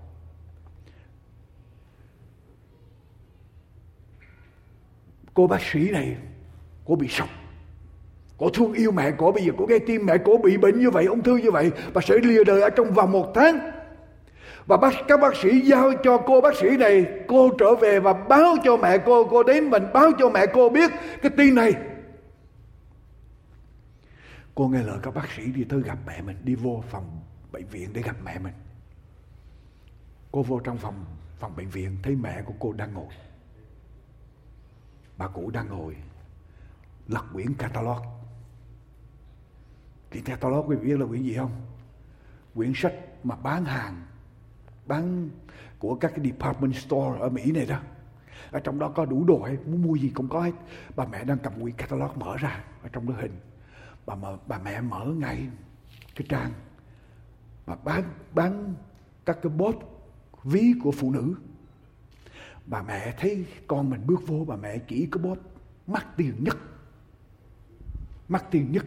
Cô 5.34 5.46
bác 5.46 5.62
sĩ 5.62 5.90
này, 5.90 6.16
cô 6.84 6.96
bị 6.96 7.08
sốc. 7.08 7.28
Cô 8.38 8.50
thương 8.50 8.72
yêu 8.72 8.92
mẹ 8.92 9.12
cô, 9.18 9.32
bây 9.32 9.44
giờ 9.44 9.52
cô 9.58 9.66
nghe 9.66 9.78
tim 9.78 10.06
mẹ 10.06 10.14
cô 10.24 10.38
bị 10.38 10.56
bệnh 10.56 10.78
như 10.78 10.90
vậy, 10.90 11.04
ung 11.04 11.22
thư 11.22 11.36
như 11.36 11.50
vậy, 11.50 11.70
và 11.92 12.00
sẽ 12.00 12.14
lìa 12.22 12.44
đời 12.44 12.62
ở 12.62 12.70
trong 12.70 12.94
vòng 12.94 13.12
một 13.12 13.32
tháng. 13.34 13.73
Và 14.66 14.76
bác, 14.76 14.94
các 15.08 15.20
bác 15.20 15.36
sĩ 15.36 15.60
giao 15.60 15.90
cho 16.04 16.18
cô 16.26 16.40
bác 16.40 16.56
sĩ 16.56 16.76
này, 16.76 17.06
cô 17.28 17.50
trở 17.58 17.74
về 17.74 18.00
và 18.00 18.12
báo 18.12 18.56
cho 18.64 18.76
mẹ 18.76 18.98
cô, 18.98 19.28
cô 19.30 19.42
đến 19.42 19.70
mình 19.70 19.82
báo 19.94 20.10
cho 20.18 20.30
mẹ 20.30 20.46
cô 20.54 20.68
biết 20.68 20.90
cái 21.22 21.32
tin 21.36 21.54
này. 21.54 21.72
Cô 24.54 24.68
nghe 24.68 24.82
lời 24.82 24.98
các 25.02 25.14
bác 25.14 25.30
sĩ 25.36 25.46
đi 25.46 25.64
tới 25.64 25.82
gặp 25.82 25.98
mẹ 26.06 26.22
mình, 26.22 26.36
đi 26.44 26.54
vô 26.54 26.84
phòng 26.90 27.20
bệnh 27.52 27.66
viện 27.66 27.92
để 27.92 28.02
gặp 28.02 28.16
mẹ 28.24 28.38
mình. 28.38 28.54
Cô 30.32 30.42
vô 30.42 30.60
trong 30.60 30.78
phòng 30.78 31.04
phòng 31.38 31.56
bệnh 31.56 31.68
viện 31.68 31.96
thấy 32.02 32.14
mẹ 32.14 32.42
của 32.42 32.54
cô 32.58 32.72
đang 32.72 32.94
ngồi. 32.94 33.14
Bà 35.16 35.28
cụ 35.28 35.50
đang 35.50 35.68
ngồi 35.68 35.96
lật 37.08 37.24
quyển 37.32 37.54
catalog. 37.54 37.98
Quyển 40.10 40.24
catalog 40.24 40.68
quý 40.68 40.76
vị 40.76 40.88
biết 40.88 41.00
là 41.00 41.06
quyển 41.06 41.22
gì 41.22 41.34
không? 41.36 41.50
Quyển 42.54 42.72
sách 42.76 42.94
mà 43.24 43.36
bán 43.36 43.64
hàng 43.64 44.06
bán 44.86 45.30
của 45.78 45.94
các 45.94 46.12
cái 46.16 46.24
department 46.24 46.74
store 46.74 47.20
ở 47.20 47.28
Mỹ 47.28 47.52
này 47.52 47.66
đó. 47.66 47.80
Ở 48.50 48.60
trong 48.60 48.78
đó 48.78 48.88
có 48.88 49.04
đủ 49.04 49.24
đồ 49.24 49.44
hết, 49.44 49.56
muốn 49.66 49.82
mua 49.82 49.94
gì 49.94 50.08
cũng 50.14 50.28
có 50.28 50.40
hết. 50.40 50.52
Bà 50.96 51.06
mẹ 51.06 51.24
đang 51.24 51.38
cầm 51.38 51.52
quyển 51.60 51.76
catalog 51.76 52.10
mở 52.18 52.36
ra 52.36 52.64
ở 52.82 52.88
trong 52.92 53.08
đó 53.08 53.14
hình. 53.20 53.40
Bà 54.06 54.14
mở, 54.14 54.38
bà 54.46 54.58
mẹ 54.58 54.80
mở 54.80 55.04
ngay 55.04 55.48
cái 56.14 56.26
trang 56.28 56.52
bà 57.66 57.74
bán 57.84 58.04
bán 58.34 58.74
các 59.24 59.38
cái 59.42 59.52
bốt 59.52 59.74
ví 60.44 60.74
của 60.82 60.92
phụ 60.92 61.10
nữ. 61.10 61.34
Bà 62.66 62.82
mẹ 62.82 63.14
thấy 63.18 63.46
con 63.66 63.90
mình 63.90 64.06
bước 64.06 64.20
vô 64.26 64.44
bà 64.48 64.56
mẹ 64.56 64.78
chỉ 64.78 65.06
có 65.10 65.20
bóp 65.20 65.38
mắc 65.86 66.06
tiền 66.16 66.44
nhất. 66.44 66.56
Mắc 68.28 68.44
tiền 68.50 68.72
nhất. 68.72 68.84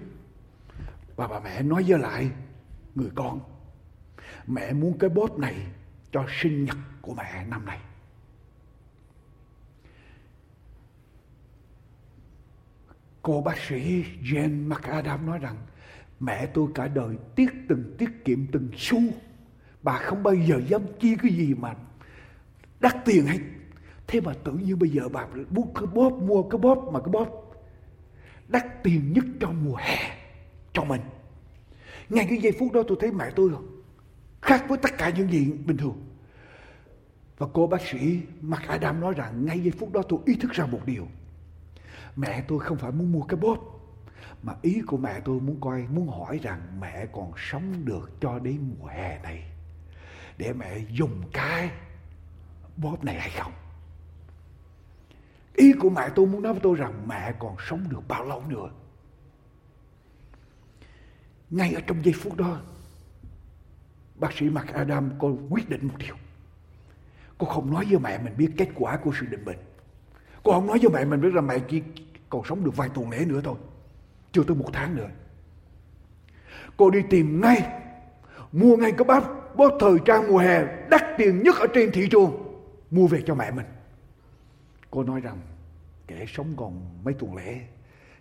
Và 1.16 1.28
bà 1.28 1.40
mẹ 1.40 1.62
nói 1.62 1.84
với 1.88 2.00
lại 2.00 2.32
người 2.96 3.10
con 3.16 3.40
mẹ 4.48 4.74
muốn 4.74 4.98
cái 4.98 5.10
bóp 5.10 5.40
này 5.40 5.56
cho 6.12 6.26
sinh 6.42 6.66
nhật 6.66 6.78
của 7.02 7.14
mẹ 7.14 7.46
năm 7.50 7.66
nay. 7.66 7.80
Cô 13.22 13.42
bác 13.42 13.58
sĩ 13.58 14.04
Jane 14.24 14.68
McAdam 14.68 15.26
nói 15.26 15.40
rằng, 15.40 15.56
mẹ 16.20 16.46
tôi 16.46 16.68
cả 16.76 16.88
đời 16.88 17.16
tiết 17.36 17.50
từng 17.70 17.96
tiết 17.98 18.26
kiệm 18.26 18.48
từng 18.52 18.70
xu. 18.78 19.00
Bà 19.84 19.98
không 19.98 20.24
bao 20.24 20.34
giờ 20.34 20.62
dám 20.68 20.82
chi 21.00 21.16
cái 21.22 21.32
gì 21.32 21.54
mà 21.54 21.76
đắt 22.80 22.96
tiền 23.06 23.26
hết. 23.26 23.40
Thế 24.08 24.22
mà 24.22 24.34
tự 24.44 24.52
nhiên 24.52 24.80
bây 24.80 24.90
giờ 24.90 25.10
bà 25.10 25.28
muốn 25.50 25.74
cái 25.74 25.86
bóp, 25.86 26.10
mua 26.10 26.44
cái 26.44 26.60
bóp 26.60 26.90
mà 26.94 27.00
cái 27.00 27.10
bóp 27.12 27.48
đắt 28.48 28.84
tiền 28.84 29.14
nhất 29.14 29.26
trong 29.40 29.66
mùa 29.66 29.76
hè, 29.76 30.18
cho 30.74 30.84
mình. 30.84 31.02
Ngay 32.10 32.26
cái 32.30 32.38
giây 32.38 32.52
phút 32.60 32.72
đó 32.74 32.84
tôi 32.88 32.98
thấy 33.02 33.12
mẹ 33.12 33.32
tôi 33.36 33.52
khác 34.48 34.66
với 34.68 34.78
tất 34.78 34.98
cả 34.98 35.10
những 35.10 35.32
gì 35.32 35.52
bình 35.66 35.78
thường. 35.78 36.04
Và 37.38 37.48
cô 37.54 37.68
bác 37.68 37.82
sĩ 37.82 38.22
Mark 38.42 38.68
Adam 38.68 39.00
nói 39.00 39.14
rằng 39.14 39.46
ngay 39.46 39.60
giây 39.60 39.72
phút 39.80 39.92
đó 39.92 40.02
tôi 40.10 40.20
ý 40.26 40.36
thức 40.36 40.52
ra 40.52 40.66
một 40.66 40.80
điều. 40.86 41.08
Mẹ 42.16 42.44
tôi 42.48 42.60
không 42.60 42.78
phải 42.78 42.92
muốn 42.92 43.12
mua 43.12 43.22
cái 43.22 43.40
bóp. 43.40 43.58
Mà 44.44 44.54
ý 44.62 44.82
của 44.88 44.98
mẹ 44.98 45.20
tôi 45.26 45.40
muốn 45.40 45.62
coi, 45.62 45.88
muốn 45.90 46.08
hỏi 46.08 46.40
rằng 46.44 46.62
mẹ 46.80 47.06
còn 47.14 47.32
sống 47.38 47.86
được 47.86 48.12
cho 48.22 48.40
đến 48.40 48.76
mùa 48.80 48.88
hè 48.88 49.20
này. 49.24 49.44
Để 50.38 50.54
mẹ 50.54 50.80
dùng 50.90 51.22
cái 51.34 51.72
bóp 52.78 53.04
này 53.04 53.20
hay 53.20 53.30
không. 53.30 53.52
Ý 55.54 55.74
của 55.80 55.90
mẹ 55.90 56.10
tôi 56.16 56.26
muốn 56.26 56.42
nói 56.42 56.54
với 56.54 56.62
tôi 56.64 56.76
rằng 56.76 57.08
mẹ 57.08 57.34
còn 57.40 57.56
sống 57.70 57.90
được 57.90 58.08
bao 58.08 58.26
lâu 58.26 58.44
nữa. 58.48 58.70
Ngay 61.50 61.74
ở 61.74 61.82
trong 61.88 62.06
giây 62.06 62.14
phút 62.18 62.36
đó, 62.36 62.62
bác 64.18 64.34
sĩ 64.34 64.50
Mark 64.50 64.68
Adam 64.68 65.12
cô 65.20 65.38
quyết 65.50 65.70
định 65.70 65.88
một 65.88 65.94
điều. 65.98 66.16
Cô 67.38 67.48
không 67.48 67.74
nói 67.74 67.86
với 67.90 68.00
mẹ 68.00 68.18
mình 68.18 68.34
biết 68.38 68.50
kết 68.58 68.70
quả 68.76 68.98
của 68.98 69.12
sự 69.20 69.26
định 69.26 69.46
bệnh. 69.46 69.60
Cô 70.44 70.52
không 70.52 70.68
nói 70.68 70.80
với 70.82 70.90
mẹ 70.90 71.06
mình 71.06 71.22
biết 71.22 71.34
là 71.34 71.42
mẹ 71.42 71.60
chỉ 71.60 71.84
còn 72.30 72.46
sống 72.46 72.64
được 72.64 72.76
vài 72.76 72.90
tuần 72.94 73.10
lễ 73.10 73.26
nữa 73.26 73.42
thôi. 73.44 73.56
Chưa 74.32 74.44
tới 74.44 74.56
một 74.56 74.70
tháng 74.74 74.96
nữa. 74.96 75.10
Cô 76.78 76.90
đi 76.90 77.00
tìm 77.10 77.42
ngay, 77.42 77.82
mua 78.52 78.78
ngay 78.78 78.92
cái 78.92 79.06
bát 79.06 79.24
bóp 79.56 79.78
thời 79.80 79.98
trang 80.06 80.28
mùa 80.28 80.38
hè 80.38 80.66
đắt 80.90 81.04
tiền 81.18 81.44
nhất 81.44 81.56
ở 81.60 81.68
trên 81.74 81.92
thị 81.92 82.08
trường. 82.12 82.32
Mua 82.92 83.08
về 83.08 83.24
cho 83.26 83.36
mẹ 83.36 83.52
mình. 83.52 83.66
Cô 84.92 85.04
nói 85.04 85.22
rằng 85.22 85.38
kẻ 86.08 86.26
sống 86.28 86.54
còn 86.58 86.82
mấy 87.04 87.14
tuần 87.14 87.36
lễ 87.36 87.60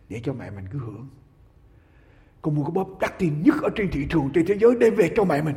để 0.09 0.21
cho 0.25 0.33
mẹ 0.33 0.51
mình 0.51 0.65
cứ 0.73 0.79
hưởng. 0.79 1.09
Cô 2.43 2.51
mua 2.51 2.65
cái 2.65 2.71
bóp 2.75 2.89
đắt 3.01 3.19
tiền 3.19 3.43
nhất 3.43 3.55
ở 3.63 3.69
trên 3.77 3.91
thị 3.91 4.07
trường 4.11 4.31
trên 4.35 4.47
thế 4.47 4.59
giới 4.59 4.75
đem 4.81 4.95
về 4.95 5.13
cho 5.17 5.25
mẹ 5.25 5.43
mình. 5.43 5.57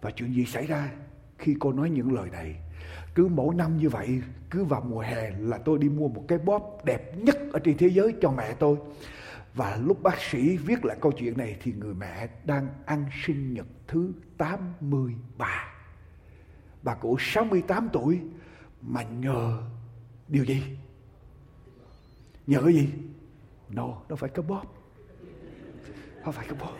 Và 0.00 0.10
chuyện 0.10 0.34
gì 0.34 0.44
xảy 0.44 0.66
ra 0.66 0.90
khi 1.38 1.56
cô 1.60 1.72
nói 1.72 1.90
những 1.90 2.12
lời 2.12 2.30
này? 2.30 2.56
Cứ 3.14 3.28
mỗi 3.28 3.54
năm 3.54 3.76
như 3.76 3.88
vậy, 3.88 4.22
cứ 4.50 4.64
vào 4.64 4.80
mùa 4.80 5.00
hè 5.00 5.30
là 5.38 5.58
tôi 5.58 5.78
đi 5.78 5.88
mua 5.88 6.08
một 6.08 6.24
cái 6.28 6.38
bóp 6.38 6.84
đẹp 6.84 7.16
nhất 7.16 7.36
ở 7.52 7.58
trên 7.58 7.76
thế 7.76 7.88
giới 7.88 8.14
cho 8.20 8.30
mẹ 8.30 8.54
tôi. 8.58 8.76
Và 9.54 9.76
lúc 9.76 10.02
bác 10.02 10.20
sĩ 10.20 10.56
viết 10.56 10.84
lại 10.84 10.96
câu 11.00 11.12
chuyện 11.12 11.38
này 11.38 11.56
thì 11.62 11.72
người 11.72 11.94
mẹ 11.94 12.28
đang 12.44 12.68
ăn 12.86 13.06
sinh 13.24 13.54
nhật 13.54 13.66
thứ 13.86 14.12
83. 14.38 15.74
Bà 16.82 16.94
cụ 16.94 17.16
68 17.20 17.88
tuổi 17.92 18.20
mà 18.80 19.02
nhờ 19.02 19.62
điều 20.28 20.44
gì? 20.44 20.62
nhờ 22.48 22.60
cái 22.64 22.74
gì 22.74 22.88
no 23.68 23.88
nó 24.08 24.16
phải 24.16 24.30
có 24.30 24.42
bóp 24.42 24.62
không 26.24 26.32
phải 26.32 26.46
có 26.48 26.56
bóp 26.60 26.74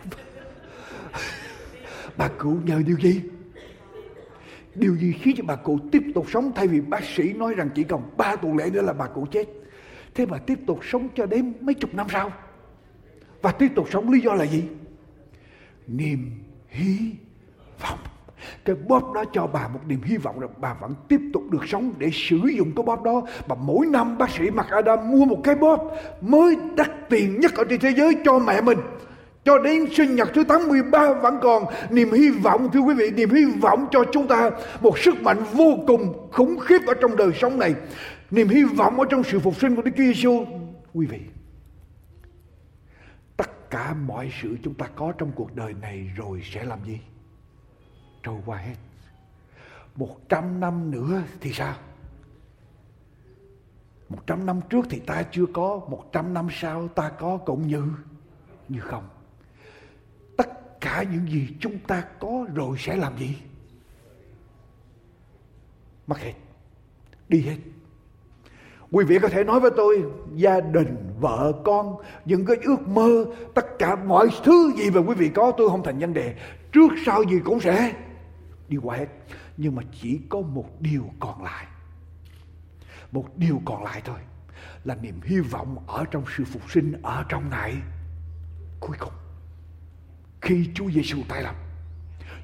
bà 2.17 2.29
cụ 2.29 2.57
nhờ 2.65 2.83
điều 2.87 2.97
gì? 2.99 3.23
Điều 4.75 4.97
gì 4.97 5.13
khiến 5.13 5.35
cho 5.39 5.45
bà 5.47 5.57
cụ 5.57 5.79
tiếp 5.93 6.03
tục 6.15 6.27
sống 6.31 6.53
thay 6.55 6.67
vì 6.67 6.81
bác 6.81 7.05
sĩ 7.05 7.33
nói 7.33 7.55
rằng 7.55 7.69
chỉ 7.75 7.85
còn 7.85 8.03
ba 8.17 8.37
tuần 8.37 8.57
lễ 8.57 8.71
nữa 8.71 8.83
là 8.83 8.93
bà 8.93 9.07
cụ 9.07 9.27
chết? 9.31 9.45
Thế 10.15 10.27
mà 10.27 10.39
tiếp 10.39 10.59
tục 10.67 10.81
sống 10.83 11.09
cho 11.15 11.27
đến 11.27 11.53
mấy 11.61 11.75
chục 11.75 11.95
năm 11.95 12.07
sau? 12.11 12.33
Và 13.43 13.53
tiếp 13.53 13.69
tục 13.75 13.89
sống 13.93 14.11
lý 14.11 14.21
do 14.21 14.35
là 14.35 14.47
gì? 14.47 14.65
Niềm 15.87 16.31
hy 16.69 17.13
vọng. 17.83 17.99
Cái 18.65 18.77
bóp 18.77 19.13
đó 19.15 19.25
cho 19.33 19.47
bà 19.47 19.69
một 19.69 19.81
niềm 19.87 20.03
hy 20.03 20.17
vọng 20.17 20.41
rằng 20.41 20.51
bà 20.57 20.75
vẫn 20.75 20.95
tiếp 21.09 21.21
tục 21.33 21.43
được 21.51 21.69
sống 21.69 21.93
để 21.99 22.11
sử 22.13 22.37
dụng 22.57 22.73
cái 22.77 22.83
bóp 22.83 23.03
đó. 23.03 23.23
Và 23.47 23.55
mỗi 23.55 23.87
năm 23.87 24.19
bác 24.19 24.31
sĩ 24.31 24.51
Mặt 24.51 24.67
Adam 24.71 25.11
mua 25.11 25.25
một 25.25 25.41
cái 25.45 25.55
bóp 25.55 25.93
mới 26.21 26.57
đắt 26.77 26.91
tiền 27.09 27.41
nhất 27.41 27.55
ở 27.55 27.65
trên 27.71 27.81
thế 27.81 27.93
giới 27.97 28.17
cho 28.25 28.39
mẹ 28.39 28.61
mình 28.61 28.79
cho 29.49 29.59
đến 29.59 29.87
sinh 29.93 30.15
nhật 30.15 30.29
thứ 30.35 30.45
83 30.45 31.13
vẫn 31.13 31.39
còn, 31.43 31.65
niềm 31.91 32.13
hy 32.13 32.31
vọng, 32.31 32.69
thưa 32.73 32.81
quý 32.81 32.95
vị, 32.95 33.11
niềm 33.11 33.31
hy 33.31 33.45
vọng 33.61 33.89
cho 33.91 34.05
chúng 34.13 34.29
ta, 34.29 34.51
một 34.81 34.99
sức 34.99 35.23
mạnh 35.23 35.45
vô 35.53 35.79
cùng 35.87 36.29
khủng 36.33 36.59
khiếp 36.59 36.79
ở 36.87 36.95
trong 37.01 37.17
đời 37.17 37.31
sống 37.35 37.59
này. 37.59 37.75
Niềm 38.31 38.49
hy 38.49 38.65
vọng 38.65 39.01
ở 39.01 39.07
trong 39.11 39.25
sự 39.25 39.39
phục 39.39 39.57
sinh 39.57 39.77
của 39.77 39.83
Đức 39.83 39.91
Chúa 39.97 40.03
Giêsu 40.03 40.45
quý 40.95 41.07
vị, 41.07 41.21
tất 43.37 43.71
cả 43.71 43.95
mọi 43.95 44.33
sự 44.43 44.57
chúng 44.63 44.75
ta 44.75 44.87
có 44.97 45.13
trong 45.19 45.33
cuộc 45.35 45.57
đời 45.57 45.75
này 45.81 46.11
rồi 46.17 46.43
sẽ 46.53 46.65
làm 46.65 46.79
gì? 46.85 47.01
Trôi 48.23 48.37
qua 48.47 48.59
hết. 48.59 48.77
Một 49.95 50.29
trăm 50.29 50.61
năm 50.61 50.91
nữa 50.91 51.23
thì 51.41 51.53
sao? 51.53 51.75
Một 54.09 54.27
trăm 54.27 54.47
năm 54.47 54.61
trước 54.71 54.87
thì 54.91 54.99
ta 54.99 55.23
chưa 55.23 55.47
có, 55.53 55.81
một 55.89 56.13
trăm 56.13 56.35
năm 56.35 56.49
sau 56.53 56.89
ta 56.89 57.09
có 57.09 57.37
cũng 57.37 57.69
như 57.69 57.83
như 58.69 58.81
không 58.81 59.09
cả 60.81 61.05
những 61.13 61.31
gì 61.31 61.49
chúng 61.61 61.79
ta 61.79 62.05
có 62.21 62.47
rồi 62.55 62.77
sẽ 62.79 62.97
làm 62.97 63.19
gì? 63.19 63.37
Mất 66.07 66.19
hết. 66.19 66.33
Đi 67.29 67.41
hết. 67.41 67.57
Quý 68.91 69.05
vị 69.05 69.19
có 69.23 69.29
thể 69.29 69.45
nói 69.45 69.61
với 69.61 69.71
tôi, 69.77 70.03
gia 70.35 70.61
đình, 70.61 70.97
vợ, 71.21 71.53
con, 71.65 71.97
những 72.25 72.47
cái 72.47 72.57
ước 72.63 72.89
mơ, 72.89 73.25
tất 73.55 73.67
cả 73.79 73.97
mọi 73.97 74.29
thứ 74.45 74.73
gì 74.77 74.91
mà 74.91 75.01
quý 75.01 75.15
vị 75.15 75.31
có, 75.35 75.53
tôi 75.57 75.69
không 75.69 75.83
thành 75.83 75.99
vấn 75.99 76.15
đề. 76.15 76.35
Trước 76.73 76.89
sau 77.07 77.23
gì 77.23 77.37
cũng 77.45 77.61
sẽ 77.61 77.95
đi 78.69 78.77
qua 78.83 78.97
hết. 78.97 79.07
Nhưng 79.57 79.75
mà 79.75 79.83
chỉ 80.03 80.21
có 80.29 80.41
một 80.41 80.81
điều 80.81 81.11
còn 81.21 81.43
lại. 81.43 81.67
Một 83.13 83.37
điều 83.37 83.63
còn 83.65 83.85
lại 83.85 84.03
thôi, 84.05 84.19
là 84.85 84.95
niềm 84.95 85.21
hy 85.23 85.41
vọng 85.41 85.77
ở 85.87 86.05
trong 86.11 86.25
sự 86.37 86.45
phục 86.45 86.71
sinh 86.71 86.93
ở 87.03 87.25
trong 87.29 87.51
ngày 87.51 87.75
cuối 88.81 88.97
cùng 89.01 89.18
khi 90.41 90.65
Chúa 90.75 90.91
Giêsu 90.95 91.19
tái 91.29 91.43
lập, 91.43 91.55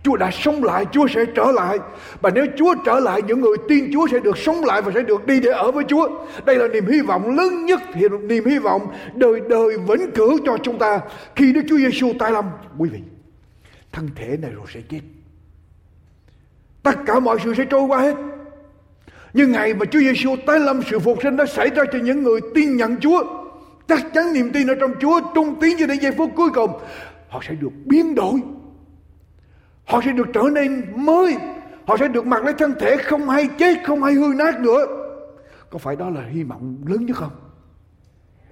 Chúa 0.03 0.16
đã 0.16 0.30
sống 0.30 0.64
lại, 0.64 0.86
Chúa 0.92 1.07
sẽ 1.09 1.24
trở 1.36 1.53
lại. 1.53 1.78
Và 2.20 2.30
nếu 2.34 2.47
Chúa 2.57 2.74
trở 2.84 3.01
lại, 3.01 3.22
những 3.22 3.40
người 3.40 3.57
tin 3.68 3.92
Chúa 3.92 4.07
sẽ 4.12 4.18
được 4.18 4.38
sống 4.38 4.64
lại 4.64 4.82
và 4.82 4.92
sẽ 4.95 5.03
được 5.03 5.26
đi 5.26 5.40
để 5.40 5.51
ở 5.51 5.72
với 5.72 5.84
Chúa. 5.88 6.09
Đây 6.45 6.57
là 6.57 6.68
niềm 6.68 6.86
hy 6.86 7.01
vọng 7.01 7.36
lớn 7.36 7.66
nhất, 7.66 7.80
niềm 8.22 8.45
hy 8.47 8.59
vọng 8.59 8.92
đời 9.14 9.40
đời 9.49 9.78
vĩnh 9.88 10.11
cửu 10.14 10.38
cho 10.45 10.57
chúng 10.62 10.78
ta. 10.78 11.01
Khi 11.36 11.53
Đức 11.53 11.61
Chúa 11.68 11.76
Giêsu 11.76 12.12
tái 12.18 12.32
lâm, 12.32 12.45
quý 12.78 12.88
vị, 12.88 13.01
thân 13.92 14.09
thể 14.16 14.36
này 14.42 14.51
rồi 14.51 14.66
sẽ 14.74 14.80
chết. 14.90 15.01
Tất 16.82 16.97
cả 17.07 17.20
mọi 17.20 17.38
sự 17.45 17.55
sẽ 17.55 17.64
trôi 17.64 17.82
qua 17.82 18.01
hết. 18.01 18.14
Nhưng 19.32 19.53
ngày 19.53 19.74
mà 19.74 19.84
Chúa 19.84 20.01
Giêsu 20.01 20.36
tái 20.47 20.61
lâm 20.61 20.80
sự 20.90 20.99
phục 20.99 21.18
sinh 21.22 21.36
đã 21.36 21.47
xảy 21.47 21.70
ra 21.70 21.82
cho 21.92 21.99
những 21.99 22.22
người 22.22 22.40
tin 22.55 22.76
nhận 22.76 22.97
Chúa. 23.01 23.24
Chắc 23.88 24.14
chắn 24.14 24.32
niềm 24.32 24.51
tin 24.53 24.66
ở 24.66 24.74
trong 24.80 24.95
Chúa 25.01 25.20
trung 25.34 25.55
tín 25.61 25.76
cho 25.78 25.86
đến 25.86 26.01
giây 26.01 26.12
phút 26.12 26.30
cuối 26.36 26.51
cùng. 26.55 26.70
Họ 27.35 27.41
sẽ 27.49 27.55
được 27.55 27.72
biến 27.87 28.14
đổi 28.14 28.41
Họ 29.87 30.01
sẽ 30.05 30.12
được 30.12 30.26
trở 30.35 30.43
nên 30.53 30.85
mới. 30.97 31.37
Họ 31.87 31.97
sẽ 31.97 32.09
được 32.09 32.26
mặc 32.26 32.45
lấy 32.45 32.55
thân 32.59 32.74
thể 32.80 32.97
không 32.97 33.28
hay 33.28 33.49
chết, 33.59 33.78
không 33.85 34.03
hay 34.03 34.14
hư 34.14 34.35
nát 34.37 34.61
nữa. 34.61 34.87
Có 35.70 35.78
phải 35.78 35.97
đó 35.97 36.11
là 36.11 36.26
hy 36.26 36.43
vọng 36.43 36.76
lớn 36.87 37.07
nhất 37.07 37.16
không? 37.16 37.30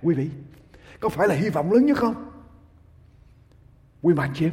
Quý 0.03 0.15
vị, 0.15 0.31
có 1.01 1.09
phải 1.09 1.29
là 1.29 1.35
hy 1.35 1.49
vọng 1.49 1.73
lớn 1.73 1.87
nhất 1.87 1.99
không? 1.99 2.15
Quý 4.03 4.15
bạn 4.15 4.31
chị 4.35 4.47
em, 4.47 4.53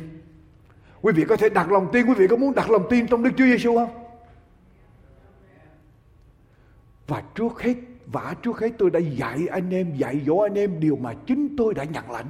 quý 1.02 1.14
vị 1.14 1.26
có 1.30 1.38
thể 1.38 1.50
đặt 1.50 1.72
lòng 1.72 1.90
tin, 1.94 2.06
quý 2.06 2.14
vị 2.14 2.28
có 2.28 2.36
muốn 2.36 2.56
đặt 2.56 2.70
lòng 2.70 2.88
tin 2.90 3.08
trong 3.08 3.24
Đức 3.24 3.32
Chúa 3.38 3.46
Giêsu 3.46 3.76
không? 3.76 3.92
Và 7.08 7.24
trước 7.36 7.62
hết, 7.62 7.76
và 8.06 8.36
trước 8.44 8.60
hết 8.60 8.70
tôi 8.78 8.90
đã 8.90 9.00
dạy 9.00 9.48
anh 9.52 9.70
em, 9.70 9.96
dạy 9.96 10.22
dỗ 10.26 10.38
anh 10.38 10.58
em 10.58 10.80
điều 10.80 10.96
mà 10.96 11.14
chính 11.14 11.56
tôi 11.58 11.74
đã 11.74 11.84
nhận 11.84 12.12
lãnh 12.12 12.28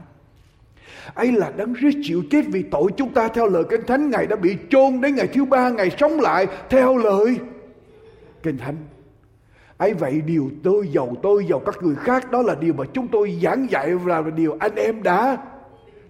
ấy 1.13 1.31
là 1.31 1.51
đấng 1.57 1.75
Christ 1.75 1.97
chịu 2.03 2.23
chết 2.31 2.41
vì 2.47 2.63
tội 2.63 2.91
chúng 2.97 3.13
ta 3.13 3.27
theo 3.27 3.47
lời 3.47 3.63
kinh 3.69 3.85
thánh. 3.87 4.09
Ngài 4.09 4.27
đã 4.27 4.35
bị 4.35 4.57
chôn 4.69 5.01
đến 5.01 5.15
ngày 5.15 5.27
thứ 5.27 5.45
ba 5.45 5.69
ngày 5.69 5.89
sống 5.99 6.19
lại 6.19 6.47
theo 6.69 6.97
lời 6.97 7.39
kinh 8.43 8.57
thánh. 8.57 8.75
Ấy 9.77 9.93
vậy 9.93 10.21
điều 10.21 10.49
tôi 10.63 10.87
giàu 10.87 11.15
tôi 11.21 11.45
giàu 11.49 11.59
các 11.59 11.75
người 11.81 11.95
khác, 11.95 12.31
đó 12.31 12.41
là 12.41 12.55
điều 12.55 12.73
mà 12.73 12.83
chúng 12.93 13.07
tôi 13.07 13.39
giảng 13.43 13.67
dạy 13.69 13.95
và 13.95 14.21
là 14.21 14.29
điều 14.29 14.57
anh 14.59 14.75
em 14.75 15.03
đã 15.03 15.37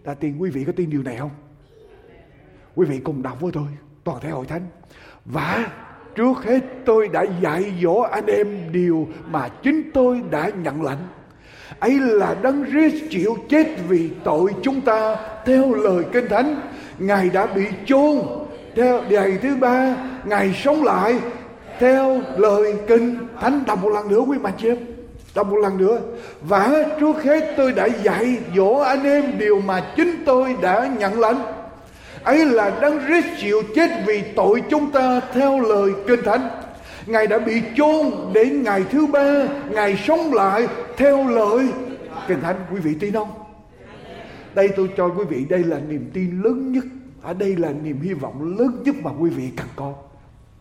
đã 0.03 0.13
tin. 0.13 0.37
Quý 0.37 0.49
vị 0.49 0.63
có 0.63 0.71
tin 0.75 0.89
điều 0.89 1.03
này 1.03 1.17
không? 1.17 1.29
Quý 2.75 2.85
vị 2.85 2.99
cùng 3.03 3.21
đọc 3.21 3.41
với 3.41 3.51
tôi, 3.51 3.67
toàn 4.03 4.19
thể 4.21 4.29
hội 4.29 4.45
thánh. 4.45 4.61
Và 5.25 5.71
trước 6.15 6.43
hết 6.43 6.59
tôi 6.85 7.07
đã 7.07 7.25
dạy 7.41 7.73
dỗ 7.83 7.95
anh 7.95 8.25
em 8.25 8.71
điều 8.71 9.07
mà 9.31 9.49
chính 9.63 9.91
tôi 9.93 10.21
đã 10.31 10.49
nhận 10.63 10.81
lãnh 10.81 11.07
ấy 11.79 11.99
là 11.99 12.35
đấng 12.41 12.65
Christ 12.71 13.03
chịu 13.09 13.37
chết 13.49 13.67
vì 13.87 14.09
tội 14.23 14.51
chúng 14.61 14.81
ta, 14.81 15.15
theo 15.45 15.73
lời 15.73 16.03
kinh 16.13 16.29
thánh. 16.29 16.55
Ngài 16.99 17.29
đã 17.29 17.45
bị 17.45 17.65
chôn, 17.85 18.21
theo 18.75 19.01
ngày 19.09 19.37
thứ 19.41 19.55
ba, 19.55 19.95
ngài 20.25 20.53
sống 20.63 20.83
lại, 20.83 21.15
theo 21.79 22.21
lời 22.37 22.73
kinh 22.87 23.17
thánh. 23.41 23.63
Đọc 23.67 23.83
một 23.83 23.89
lần 23.89 24.09
nữa 24.09 24.19
quý 24.19 24.37
bà 24.41 24.51
chị 24.57 24.67
em, 24.67 24.77
đọc 25.35 25.47
một 25.47 25.57
lần 25.57 25.77
nữa. 25.77 25.99
Và 26.41 26.85
trước 26.99 27.23
hết 27.23 27.53
tôi 27.57 27.71
đã 27.71 27.85
dạy 27.85 28.37
dỗ 28.55 28.73
anh 28.73 29.03
em 29.03 29.23
điều 29.37 29.61
mà 29.61 29.83
chính 29.95 30.23
tôi 30.25 30.55
đã 30.61 30.89
nhận 30.99 31.19
lãnh. 31.19 31.41
Ấy 32.23 32.45
là 32.45 32.71
đấng 32.81 32.99
Christ 33.07 33.27
chịu 33.41 33.61
chết 33.75 33.89
vì 34.05 34.23
tội 34.35 34.63
chúng 34.69 34.91
ta, 34.91 35.21
theo 35.33 35.59
lời 35.59 35.91
kinh 36.07 36.23
thánh. 36.23 36.49
Ngài 37.09 37.27
đã 37.27 37.39
bị 37.39 37.61
chôn 37.75 38.11
đến 38.33 38.63
ngày 38.63 38.83
thứ 38.91 39.07
ba, 39.07 39.47
Ngài 39.69 39.97
sống 40.07 40.33
lại 40.33 40.67
theo 40.97 41.29
lời 41.29 41.67
Kinh 42.27 42.41
Thánh. 42.41 42.55
Quý 42.73 42.79
vị 42.79 42.95
tin 42.99 43.13
không? 43.13 43.29
Đây 44.55 44.69
tôi 44.75 44.89
cho 44.97 45.07
quý 45.07 45.23
vị, 45.29 45.45
đây 45.49 45.63
là 45.63 45.79
niềm 45.89 46.09
tin 46.13 46.41
lớn 46.41 46.71
nhất. 46.71 46.83
Ở 47.21 47.33
đây 47.33 47.55
là 47.55 47.69
niềm 47.83 48.01
hy 48.01 48.13
vọng 48.13 48.57
lớn 48.57 48.81
nhất 48.85 48.95
mà 49.03 49.11
quý 49.19 49.29
vị 49.29 49.49
cần 49.57 49.67
có. 49.75 49.93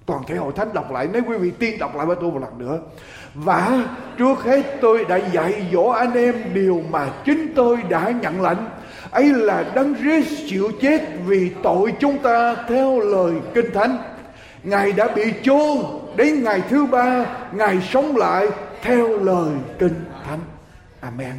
Toàn 0.07 0.23
thể 0.27 0.37
hội 0.37 0.53
thánh 0.57 0.69
đọc 0.75 0.93
lại, 0.93 1.09
Nếu 1.13 1.23
quý 1.29 1.37
vị 1.37 1.51
tin, 1.59 1.79
đọc 1.79 1.97
lại 1.97 2.07
với 2.07 2.17
tôi 2.21 2.31
một 2.31 2.41
lần 2.43 2.59
nữa. 2.59 2.81
Và 3.35 3.85
trước 4.19 4.45
hết 4.45 4.63
tôi 4.81 5.05
đã 5.05 5.17
dạy 5.17 5.67
dỗ 5.73 5.89
anh 5.89 6.15
em 6.15 6.35
Điều 6.55 6.83
mà 6.91 7.11
chính 7.25 7.53
tôi 7.55 7.79
đã 7.89 8.13
nhận 8.23 8.41
lãnh. 8.43 8.69
Ấy 9.11 9.33
là 9.33 9.65
đấng 9.75 9.95
Christ 9.95 10.49
chịu 10.49 10.71
chết 10.81 11.01
vì 11.27 11.51
tội 11.63 11.93
chúng 12.01 12.19
ta 12.19 12.57
theo 12.69 13.01
lời 13.01 13.33
kinh 13.55 13.71
thánh. 13.75 13.99
Ngài 14.63 14.93
đã 14.93 15.09
bị 15.17 15.33
chôn 15.43 15.79
đến 16.19 16.43
ngày 16.43 16.63
thứ 16.69 16.87
ba, 16.87 17.27
ngài 17.53 17.81
sống 17.93 18.17
lại 18.17 18.47
theo 18.83 19.19
lời 19.19 19.51
kinh 19.79 20.05
thánh 20.25 20.41
amen 21.01 21.35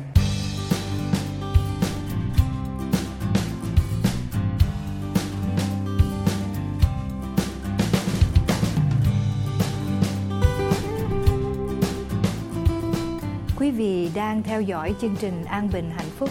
Quý 13.59 13.71
vị 13.71 14.09
đang 14.15 14.43
theo 14.43 14.61
dõi 14.61 14.95
chương 15.01 15.15
trình 15.19 15.45
An 15.45 15.69
Bình 15.73 15.91
Hạnh 15.97 16.09
Phúc. 16.17 16.29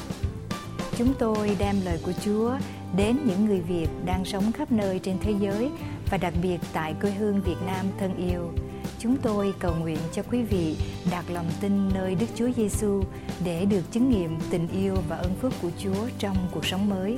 Chúng 0.96 1.14
tôi 1.18 1.56
đem 1.58 1.76
lời 1.84 2.00
của 2.04 2.12
Chúa 2.24 2.52
đến 2.96 3.16
những 3.24 3.44
người 3.44 3.60
Việt 3.60 3.88
đang 4.04 4.24
sống 4.24 4.52
khắp 4.52 4.72
nơi 4.72 4.98
trên 4.98 5.16
thế 5.20 5.34
giới 5.40 5.70
và 6.10 6.18
đặc 6.18 6.34
biệt 6.42 6.58
tại 6.72 6.94
quê 7.00 7.10
hương 7.10 7.40
Việt 7.40 7.56
Nam 7.66 7.86
thân 7.98 8.16
yêu. 8.16 8.52
Chúng 8.98 9.16
tôi 9.16 9.54
cầu 9.58 9.74
nguyện 9.74 9.98
cho 10.12 10.22
quý 10.30 10.42
vị 10.42 10.76
đặt 11.10 11.24
lòng 11.30 11.50
tin 11.60 11.88
nơi 11.94 12.14
Đức 12.14 12.26
Chúa 12.34 12.48
Giêsu 12.56 13.02
để 13.44 13.64
được 13.64 13.82
chứng 13.92 14.10
nghiệm 14.10 14.38
tình 14.50 14.68
yêu 14.68 14.94
và 15.08 15.16
ơn 15.16 15.34
phước 15.34 15.52
của 15.62 15.70
Chúa 15.78 16.08
trong 16.18 16.36
cuộc 16.52 16.66
sống 16.66 16.90
mới. 16.90 17.16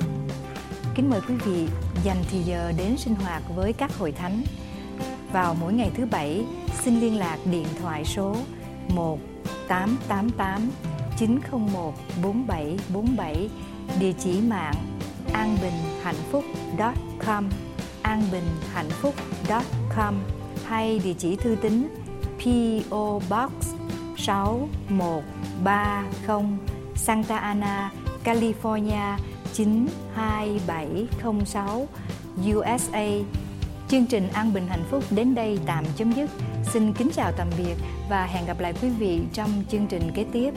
Kính 0.95 1.09
mời 1.09 1.21
quý 1.27 1.35
vị 1.45 1.67
dành 2.03 2.17
thì 2.31 2.39
giờ 2.39 2.71
đến 2.77 2.97
sinh 2.97 3.15
hoạt 3.15 3.43
với 3.55 3.73
các 3.73 3.97
hội 3.97 4.11
thánh. 4.11 4.43
Vào 5.31 5.55
mỗi 5.61 5.73
ngày 5.73 5.91
thứ 5.93 6.05
bảy, 6.05 6.45
xin 6.83 6.99
liên 6.99 7.19
lạc 7.19 7.37
điện 7.51 7.67
thoại 7.81 8.05
số 8.05 8.35
1 8.89 9.19
888 9.67 10.71
901 11.17 11.93
4747 12.23 13.49
địa 13.99 14.13
chỉ 14.19 14.41
mạng 14.41 14.75
an 15.33 15.57
bình 15.61 15.73
hạnh 16.03 16.15
phúc 16.31 16.43
com 17.25 17.49
anbinhhạnhphúc.com 18.11 20.15
hay 20.65 20.99
địa 21.03 21.13
chỉ 21.13 21.35
thư 21.35 21.57
tín 21.61 21.87
PO 22.37 23.19
Box 23.29 23.51
6130 24.17 26.43
Santa 26.95 27.37
Ana, 27.37 27.91
California 28.23 29.17
92706 29.53 31.87
USA. 32.55 33.05
Chương 33.87 34.05
trình 34.05 34.27
An 34.33 34.53
Bình 34.53 34.67
Hạnh 34.67 34.83
Phúc 34.89 35.03
đến 35.09 35.35
đây 35.35 35.59
tạm 35.65 35.85
chấm 35.95 36.11
dứt. 36.11 36.29
Xin 36.73 36.93
kính 36.93 37.09
chào 37.15 37.31
tạm 37.37 37.47
biệt 37.57 37.75
và 38.09 38.25
hẹn 38.25 38.45
gặp 38.45 38.59
lại 38.59 38.73
quý 38.81 38.89
vị 38.89 39.21
trong 39.33 39.49
chương 39.71 39.87
trình 39.87 40.11
kế 40.15 40.25
tiếp. 40.31 40.53